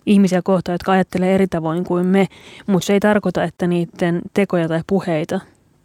ihmisiä 0.06 0.42
kohtaan, 0.42 0.74
jotka 0.74 0.92
ajattelee 0.92 1.36
eri 1.36 1.48
tavoin 1.48 1.84
kuin 1.84 2.06
me, 2.06 2.28
mutta 2.68 2.86
se 2.86 2.94
ei 2.94 3.00
tarkoita, 3.00 3.44
että 3.44 3.68
niiden 3.68 4.22
tekoja 4.34 4.68
tai 4.68 4.82
puheita 4.88 5.40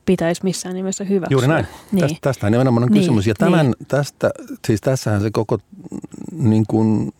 pitäisi 0.05 0.45
missään 0.45 0.75
nimessä 0.75 1.05
hyväksyä. 1.05 1.35
Juuri 1.35 1.49
näin. 1.49 1.67
Niin. 1.93 2.01
Tästä, 2.01 2.19
tästä 2.21 2.51
nimenomaan 2.51 2.85
on 2.85 2.89
niin. 2.93 3.01
kysymys. 3.01 3.27
Ja 3.27 3.35
tämän, 3.35 3.67
niin. 3.67 3.87
tästä, 3.89 4.31
siis 4.67 4.81
tässähän 4.81 5.21
se 5.21 5.31
koko 5.31 5.59
niin 6.33 6.65
kuin, 6.69 7.13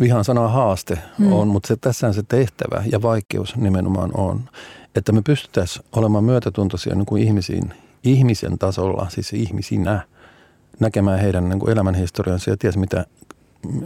vihan 0.00 0.24
sana 0.24 0.48
haaste 0.48 0.98
hmm. 1.18 1.32
on, 1.32 1.48
mutta 1.48 1.66
se, 1.66 1.76
tässähän 1.76 2.14
se 2.14 2.22
tehtävä 2.28 2.82
ja 2.92 3.02
vaikeus 3.02 3.56
nimenomaan 3.56 4.10
on 4.14 4.48
että 4.98 5.12
me 5.12 5.22
pystyttäisiin 5.22 5.84
olemaan 5.92 6.24
myötätuntoisia 6.24 6.94
niin 6.94 7.06
kuin 7.06 7.22
ihmisiin, 7.22 7.74
ihmisen 8.04 8.58
tasolla, 8.58 9.06
siis 9.10 9.32
ihmisinä, 9.32 10.00
näkemään 10.80 11.20
heidän 11.20 11.48
niin 11.48 11.58
kuin 11.58 11.72
elämänhistoriansa 11.72 12.50
ja 12.50 12.56
ties 12.56 12.76
mitä 12.76 13.06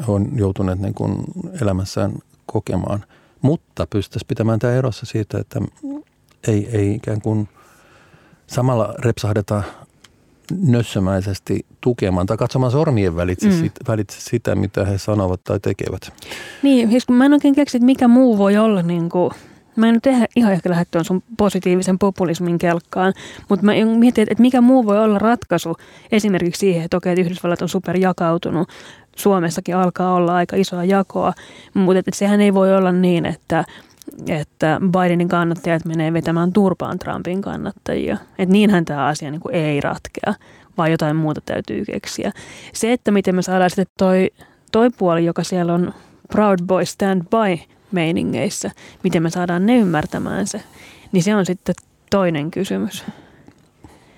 on 0.06 0.28
joutuneet 0.34 0.78
niin 0.78 0.94
kuin 0.94 1.16
elämässään 1.62 2.12
kokemaan. 2.46 3.04
Mutta 3.42 3.86
pystyttäisiin 3.90 4.28
pitämään 4.28 4.58
tämä 4.58 4.72
erossa 4.72 5.06
siitä, 5.06 5.38
että 5.38 5.60
ei, 6.48 6.68
ei 6.72 6.94
ikään 6.94 7.20
kuin 7.20 7.48
samalla 8.46 8.94
repsahdeta 8.98 9.62
nössömäisesti 10.60 11.66
tukemaan 11.80 12.26
tai 12.26 12.36
katsomaan 12.36 12.72
sormien 12.72 13.16
välitse, 13.16 13.48
mm. 13.48 13.60
sit, 13.60 13.72
välitse 13.88 14.20
sitä, 14.20 14.54
mitä 14.54 14.84
he 14.84 14.98
sanovat 14.98 15.44
tai 15.44 15.60
tekevät. 15.60 16.12
Niin, 16.62 16.90
siis 16.90 17.08
mä 17.08 17.24
en 17.24 17.32
oikein 17.32 17.54
keksi, 17.54 17.76
että 17.76 17.86
mikä 17.86 18.08
muu 18.08 18.38
voi 18.38 18.56
olla 18.56 18.82
niin 18.82 19.08
kuin 19.08 19.30
Mä 19.76 19.88
en 19.88 19.94
nyt 19.94 20.30
ihan 20.36 20.52
ehkä 20.52 20.70
lähdettyä 20.70 21.02
sun 21.02 21.22
positiivisen 21.38 21.98
populismin 21.98 22.58
kelkkaan, 22.58 23.12
mutta 23.48 23.66
mä 23.66 23.72
mietin, 23.98 24.26
että 24.30 24.42
mikä 24.42 24.60
muu 24.60 24.86
voi 24.86 24.98
olla 24.98 25.18
ratkaisu 25.18 25.76
esimerkiksi 26.12 26.58
siihen, 26.58 26.84
että 26.84 26.96
okei, 26.96 27.12
että 27.12 27.20
Yhdysvallat 27.20 27.62
on 27.62 27.68
superjakautunut, 27.68 28.68
Suomessakin 29.16 29.76
alkaa 29.76 30.14
olla 30.14 30.34
aika 30.34 30.56
isoa 30.56 30.84
jakoa, 30.84 31.32
mutta 31.74 31.98
että 31.98 32.10
sehän 32.14 32.40
ei 32.40 32.54
voi 32.54 32.76
olla 32.76 32.92
niin, 32.92 33.26
että, 33.26 33.64
että 34.28 34.80
Bidenin 34.92 35.28
kannattajat 35.28 35.84
menee 35.84 36.12
vetämään 36.12 36.52
turpaan 36.52 36.98
Trumpin 36.98 37.42
kannattajia. 37.42 38.16
Että 38.38 38.52
niinhän 38.52 38.84
tämä 38.84 39.06
asia 39.06 39.30
niin 39.30 39.40
kuin 39.40 39.54
ei 39.54 39.80
ratkea, 39.80 40.34
vaan 40.78 40.90
jotain 40.90 41.16
muuta 41.16 41.40
täytyy 41.40 41.84
keksiä. 41.84 42.32
Se, 42.72 42.92
että 42.92 43.10
miten 43.10 43.34
me 43.34 43.42
saadaan 43.42 43.70
sitten 43.70 43.86
toi, 43.98 44.30
toi 44.72 44.90
puoli, 44.90 45.24
joka 45.24 45.44
siellä 45.44 45.74
on 45.74 45.94
Proud 46.32 46.58
Boy 46.66 46.84
Stand 46.84 47.22
By 47.22 47.72
meiningeissä, 47.92 48.70
miten 49.04 49.22
me 49.22 49.30
saadaan 49.30 49.66
ne 49.66 49.76
ymmärtämään 49.76 50.46
se, 50.46 50.62
niin 51.12 51.22
se 51.22 51.34
on 51.34 51.46
sitten 51.46 51.74
toinen 52.10 52.50
kysymys. 52.50 53.04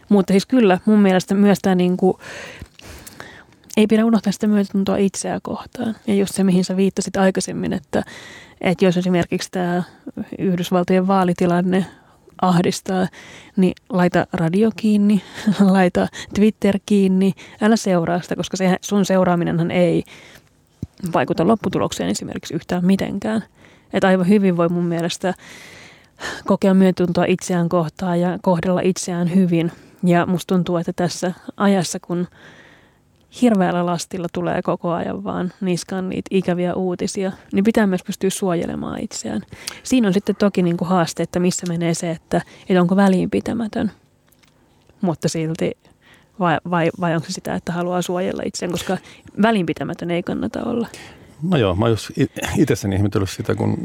Mutta 0.09 0.33
siis 0.33 0.47
kyllä 0.47 0.79
mun 0.85 0.99
mielestä 0.99 1.35
myös 1.35 1.59
tämä 1.63 1.75
niin 1.75 1.97
kuin, 1.97 2.17
ei 3.77 3.87
pidä 3.87 4.05
unohtaa 4.05 4.33
sitä 4.33 4.47
myötätuntoa 4.47 4.97
itseä 4.97 5.39
kohtaan. 5.43 5.97
Ja 6.07 6.15
just 6.15 6.35
se, 6.35 6.45
mihin 6.45 6.65
sä 6.65 6.77
viittasit 6.77 7.17
aikaisemmin, 7.17 7.73
että, 7.73 8.03
että 8.61 8.85
jos 8.85 8.97
esimerkiksi 8.97 9.49
tämä 9.53 9.83
Yhdysvaltojen 10.39 11.07
vaalitilanne 11.07 11.87
ahdistaa, 12.43 13.09
niin 13.57 13.75
laita 13.89 14.27
radio 14.33 14.71
kiinni, 14.77 15.23
laita 15.61 16.09
Twitter 16.35 16.79
kiinni, 16.87 17.33
älä 17.61 17.77
seuraa 17.77 18.21
sitä, 18.21 18.37
koska 18.37 18.57
se, 18.57 18.77
sun 18.81 19.05
seuraaminenhan 19.05 19.71
ei 19.71 20.05
vaikuta 21.13 21.47
lopputulokseen 21.47 22.11
esimerkiksi 22.11 22.55
yhtään 22.55 22.87
mitenkään. 22.87 23.45
Että 23.95 24.09
aivan 24.09 24.29
hyvin 24.29 24.57
voi 24.57 24.69
mun 24.69 24.85
mielestä 24.85 25.35
kokea 26.47 26.75
myötuntoa 26.75 27.25
itseään 27.25 27.69
kohtaan 27.69 28.21
ja 28.21 28.39
kohdella 28.43 28.81
itseään 28.81 29.35
hyvin. 29.35 29.73
Ja 30.05 30.27
musta 30.27 30.55
tuntuu, 30.55 30.77
että 30.77 30.93
tässä 30.93 31.33
ajassa, 31.57 32.01
kun 32.01 32.27
hirveällä 33.43 33.87
lastilla 33.87 34.27
tulee 34.33 34.63
koko 34.63 34.93
ajan 34.93 35.25
vaan 35.25 35.53
niskaan 35.61 36.09
niitä 36.09 36.29
ikäviä 36.31 36.75
uutisia, 36.75 37.33
niin 37.53 37.65
pitää 37.65 37.87
myös 37.87 38.03
pystyä 38.07 38.31
suojelemaan 38.31 39.01
itseään. 39.01 39.43
Siinä 39.83 40.09
on 40.09 40.15
sitten 40.15 40.37
toki 40.37 40.63
niin 40.63 40.77
kuin 40.77 40.89
haaste, 40.89 41.23
että 41.23 41.41
missä 41.41 41.67
menee 41.69 41.95
se, 41.95 42.11
että, 42.11 42.43
että 42.69 42.81
onko 42.81 42.97
väliinpitämätön, 42.97 43.91
mutta 45.01 45.29
silti 45.29 45.73
vai, 46.41 46.59
vai, 46.71 46.91
vai 47.01 47.15
onko 47.15 47.27
se 47.27 47.33
sitä, 47.33 47.55
että 47.55 47.73
haluaa 47.73 48.03
suojella 48.03 48.43
itseään, 48.47 48.73
koska 48.73 48.99
välinpitämätön 49.43 50.11
ei 50.11 50.23
kannata 50.23 50.65
olla. 50.65 50.89
No 51.43 51.57
joo, 51.57 51.75
mä 51.75 51.89
jos 51.89 52.13
itsessäni 52.59 52.97
ihmetellyt 52.97 53.31
sitä, 53.31 53.55
kun 53.55 53.77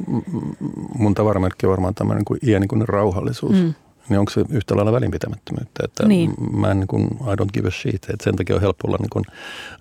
mun 0.96 1.16
tavaramerkki 1.16 1.66
on 1.66 1.70
varmaan 1.70 1.96
tämmöinen 1.96 2.26
kuin 2.26 2.40
iäni 2.48 2.68
kuin 2.68 2.88
rauhallisuus. 2.88 3.56
Mm 3.56 3.74
niin 4.10 4.20
onko 4.20 4.32
se 4.32 4.46
yhtä 4.50 4.76
lailla 4.76 4.92
välinpitämättömyyttä, 4.92 5.84
että 5.86 6.08
niin. 6.08 6.34
mä 6.52 6.72
en 6.72 6.80
niin 6.80 6.88
kuin, 6.88 7.04
I 7.04 7.36
don't 7.42 7.50
give 7.54 7.68
a 7.68 7.72
shit, 7.72 7.96
että 7.96 8.24
sen 8.24 8.36
takia 8.36 8.56
on 8.56 8.62
helppo 8.62 8.88
olla 8.88 8.98
niin 9.00 9.10
kuin 9.10 9.26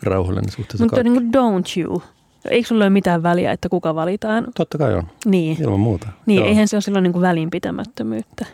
rauhallinen 0.02 0.50
suhteessa 0.50 0.84
Mutta 0.84 1.02
niin 1.02 1.14
kuin 1.14 1.30
don't 1.34 1.80
you, 1.80 2.02
eikö 2.50 2.68
sulla 2.68 2.84
ole 2.84 2.90
mitään 2.90 3.22
väliä, 3.22 3.52
että 3.52 3.68
kuka 3.68 3.94
valitaan? 3.94 4.46
Totta 4.54 4.78
kai 4.78 4.94
on, 4.94 5.08
niin. 5.24 5.62
ilman 5.62 5.80
muuta. 5.80 6.08
Niin, 6.26 6.36
Joo. 6.36 6.48
eihän 6.48 6.68
se 6.68 6.76
ole 6.76 6.82
silloin 6.82 7.02
niin 7.02 7.12
kuin 7.12 7.22
välinpitämättömyyttä. 7.22 8.46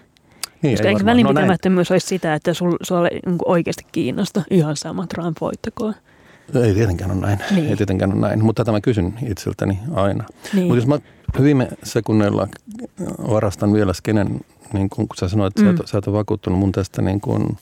Niin, 0.63 0.73
Koska 0.73 0.89
eikö 0.89 1.05
välinpitämättömyys 1.05 1.91
no 1.91 1.95
olisi 1.95 2.07
sitä, 2.07 2.35
että 2.35 2.55
sul, 2.55 2.77
sulla 2.83 3.03
niin 3.03 3.39
oikeasti 3.45 3.87
kiinnosta 3.93 4.43
ihan 4.51 4.77
sama 4.77 5.07
Trump 5.07 5.37
voittakoon? 5.41 5.95
Ei 6.55 6.75
tietenkään 6.75 7.11
ole 7.11 7.21
näin. 7.21 7.39
Niin. 7.51 7.71
Ei 7.71 7.77
tietenkään 7.77 8.13
ole 8.13 8.21
näin, 8.21 8.45
mutta 8.45 8.65
tätä 8.65 8.73
mä 8.73 8.81
kysyn 8.81 9.15
itseltäni 9.27 9.79
aina. 9.95 10.25
Niin. 10.53 10.67
Mutta 10.67 10.77
jos 10.77 10.87
mä 10.87 10.99
viime 11.43 11.69
sekunneilla 11.83 12.49
varastan 13.31 13.73
vielä 13.73 13.93
skenen 13.93 14.41
niin 14.73 14.91
kun, 14.91 15.07
sä 15.21 15.29
sanoit, 15.29 15.59
että 15.59 15.73
mm. 15.73 15.77
sä, 15.77 15.83
et, 15.83 15.89
sä 15.89 15.99
et 15.99 16.09
ole 16.09 16.17
vakuuttunut 16.17 16.59
mun 16.59 16.73
tästä 16.73 17.03
niin 17.03 17.21
kun, 17.21 17.57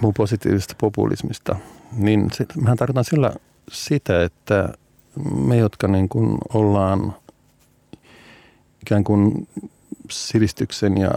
mun 0.00 0.14
positiivisesta 0.14 0.74
populismista, 0.80 1.56
niin 1.92 2.28
se, 2.32 2.46
mehän 2.62 2.76
tarkoitan 2.76 3.04
sillä 3.04 3.32
sitä, 3.72 4.22
että 4.22 4.68
me, 5.46 5.56
jotka 5.56 5.88
niin 5.88 6.08
kun 6.08 6.38
ollaan 6.54 7.14
ikään 8.82 9.04
kuin 9.04 9.48
sivistyksen 10.10 10.98
ja 10.98 11.10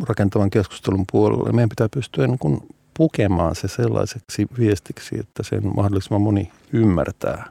rakentavan 0.00 0.50
keskustelun 0.50 1.04
puolella, 1.12 1.52
meidän 1.52 1.68
pitää 1.68 1.88
pystyä 1.88 2.26
niin 2.26 2.38
kun 2.38 2.66
pukemaan 2.96 3.54
se 3.54 3.68
sellaiseksi 3.68 4.46
viestiksi, 4.58 5.18
että 5.18 5.42
sen 5.42 5.60
mahdollisimman 5.76 6.22
moni 6.22 6.50
ymmärtää. 6.72 7.44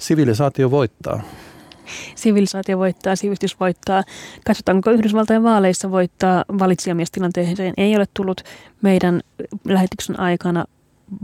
Sivilisaatio 0.00 0.70
voittaa 0.70 1.22
sivilisaatio 2.14 2.78
voittaa, 2.78 3.16
sivistys 3.16 3.60
voittaa. 3.60 4.04
Katsotaanko 4.46 4.90
Yhdysvaltain 4.90 5.42
vaaleissa 5.42 5.90
voittaa 5.90 6.44
valitsijamiestilanteeseen. 6.58 7.74
Ei 7.76 7.96
ole 7.96 8.06
tullut 8.14 8.40
meidän 8.82 9.20
lähetyksen 9.64 10.20
aikana 10.20 10.64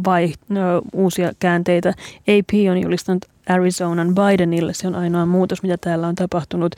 vai 0.05 0.33
no, 0.49 0.83
uusia 0.93 1.33
käänteitä. 1.39 1.89
AP 2.21 2.71
on 2.71 2.83
julistanut 2.83 3.25
Arizonan 3.49 4.15
Bidenille. 4.15 4.75
Se 4.75 4.87
on 4.87 4.95
ainoa 4.95 5.27
muutos, 5.27 5.63
mitä 5.63 5.77
täällä 5.77 6.09
on 6.09 6.15
tapahtunut. 6.15 6.75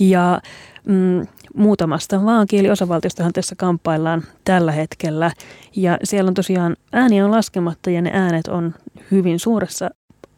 Ja 0.00 0.40
mm, 0.86 1.26
muutamasta 1.56 2.24
vaankieliosavaltiostahan 2.24 3.32
tässä 3.32 3.54
kamppaillaan 3.54 4.22
tällä 4.44 4.72
hetkellä. 4.72 5.30
Ja 5.76 5.98
siellä 6.04 6.28
on 6.28 6.34
tosiaan 6.34 6.76
ääniä 6.92 7.24
on 7.24 7.30
laskematta 7.30 7.90
ja 7.90 8.02
ne 8.02 8.10
äänet 8.14 8.48
on 8.48 8.74
hyvin 9.10 9.38
suuressa 9.38 9.90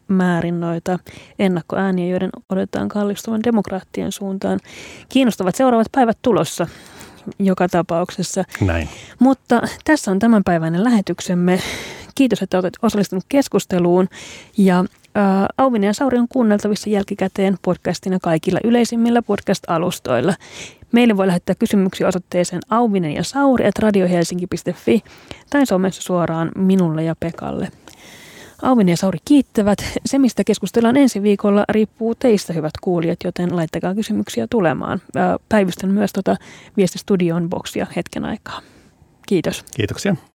määrin 0.07 0.59
noita 0.59 0.99
ennakkoääniä, 1.39 2.07
joiden 2.07 2.29
odotetaan 2.49 2.87
kallistuvan 2.87 3.43
demokraattien 3.43 4.11
suuntaan. 4.11 4.59
Kiinnostavat 5.09 5.55
seuraavat 5.55 5.87
päivät 5.91 6.17
tulossa 6.21 6.67
joka 7.39 7.69
tapauksessa. 7.69 8.43
Näin. 8.61 8.89
Mutta 9.19 9.61
tässä 9.83 10.11
on 10.11 10.19
tämänpäiväinen 10.19 10.83
lähetyksemme. 10.83 11.59
Kiitos, 12.15 12.41
että 12.41 12.59
olet 12.59 12.73
osallistunut 12.81 13.25
keskusteluun. 13.29 14.07
Ja 14.57 14.85
ää, 15.15 15.47
Auvinen 15.57 15.87
ja 15.87 15.93
Sauri 15.93 16.17
on 16.17 16.27
kuunneltavissa 16.27 16.89
jälkikäteen 16.89 17.57
podcastina 17.61 18.19
kaikilla 18.21 18.59
yleisimmillä 18.63 19.21
podcast-alustoilla. 19.21 20.33
Meille 20.91 21.17
voi 21.17 21.27
lähettää 21.27 21.55
kysymyksiä 21.55 22.07
osoitteeseen 22.07 22.61
auvinen 22.69 23.13
ja 23.13 23.23
sauri 23.23 23.67
at 23.67 23.79
radiohelsinki.fi 23.79 25.03
tai 25.49 25.65
somessa 25.65 26.01
suoraan 26.01 26.51
minulle 26.55 27.03
ja 27.03 27.15
Pekalle. 27.19 27.71
Auvinen 28.61 28.93
ja 28.93 28.97
Sauri 28.97 29.17
kiittävät. 29.25 29.79
Se, 30.05 30.19
mistä 30.19 30.43
keskustellaan 30.43 30.97
ensi 30.97 31.23
viikolla, 31.23 31.65
riippuu 31.69 32.15
teistä, 32.15 32.53
hyvät 32.53 32.71
kuulijat, 32.81 33.19
joten 33.23 33.55
laittakaa 33.55 33.95
kysymyksiä 33.95 34.47
tulemaan. 34.49 35.01
Päivystän 35.49 35.91
myös 35.91 36.13
tuota 36.13 36.35
viestistudioon 36.77 37.49
boksia 37.49 37.87
hetken 37.95 38.25
aikaa. 38.25 38.61
Kiitos. 39.27 39.65
Kiitoksia. 39.75 40.15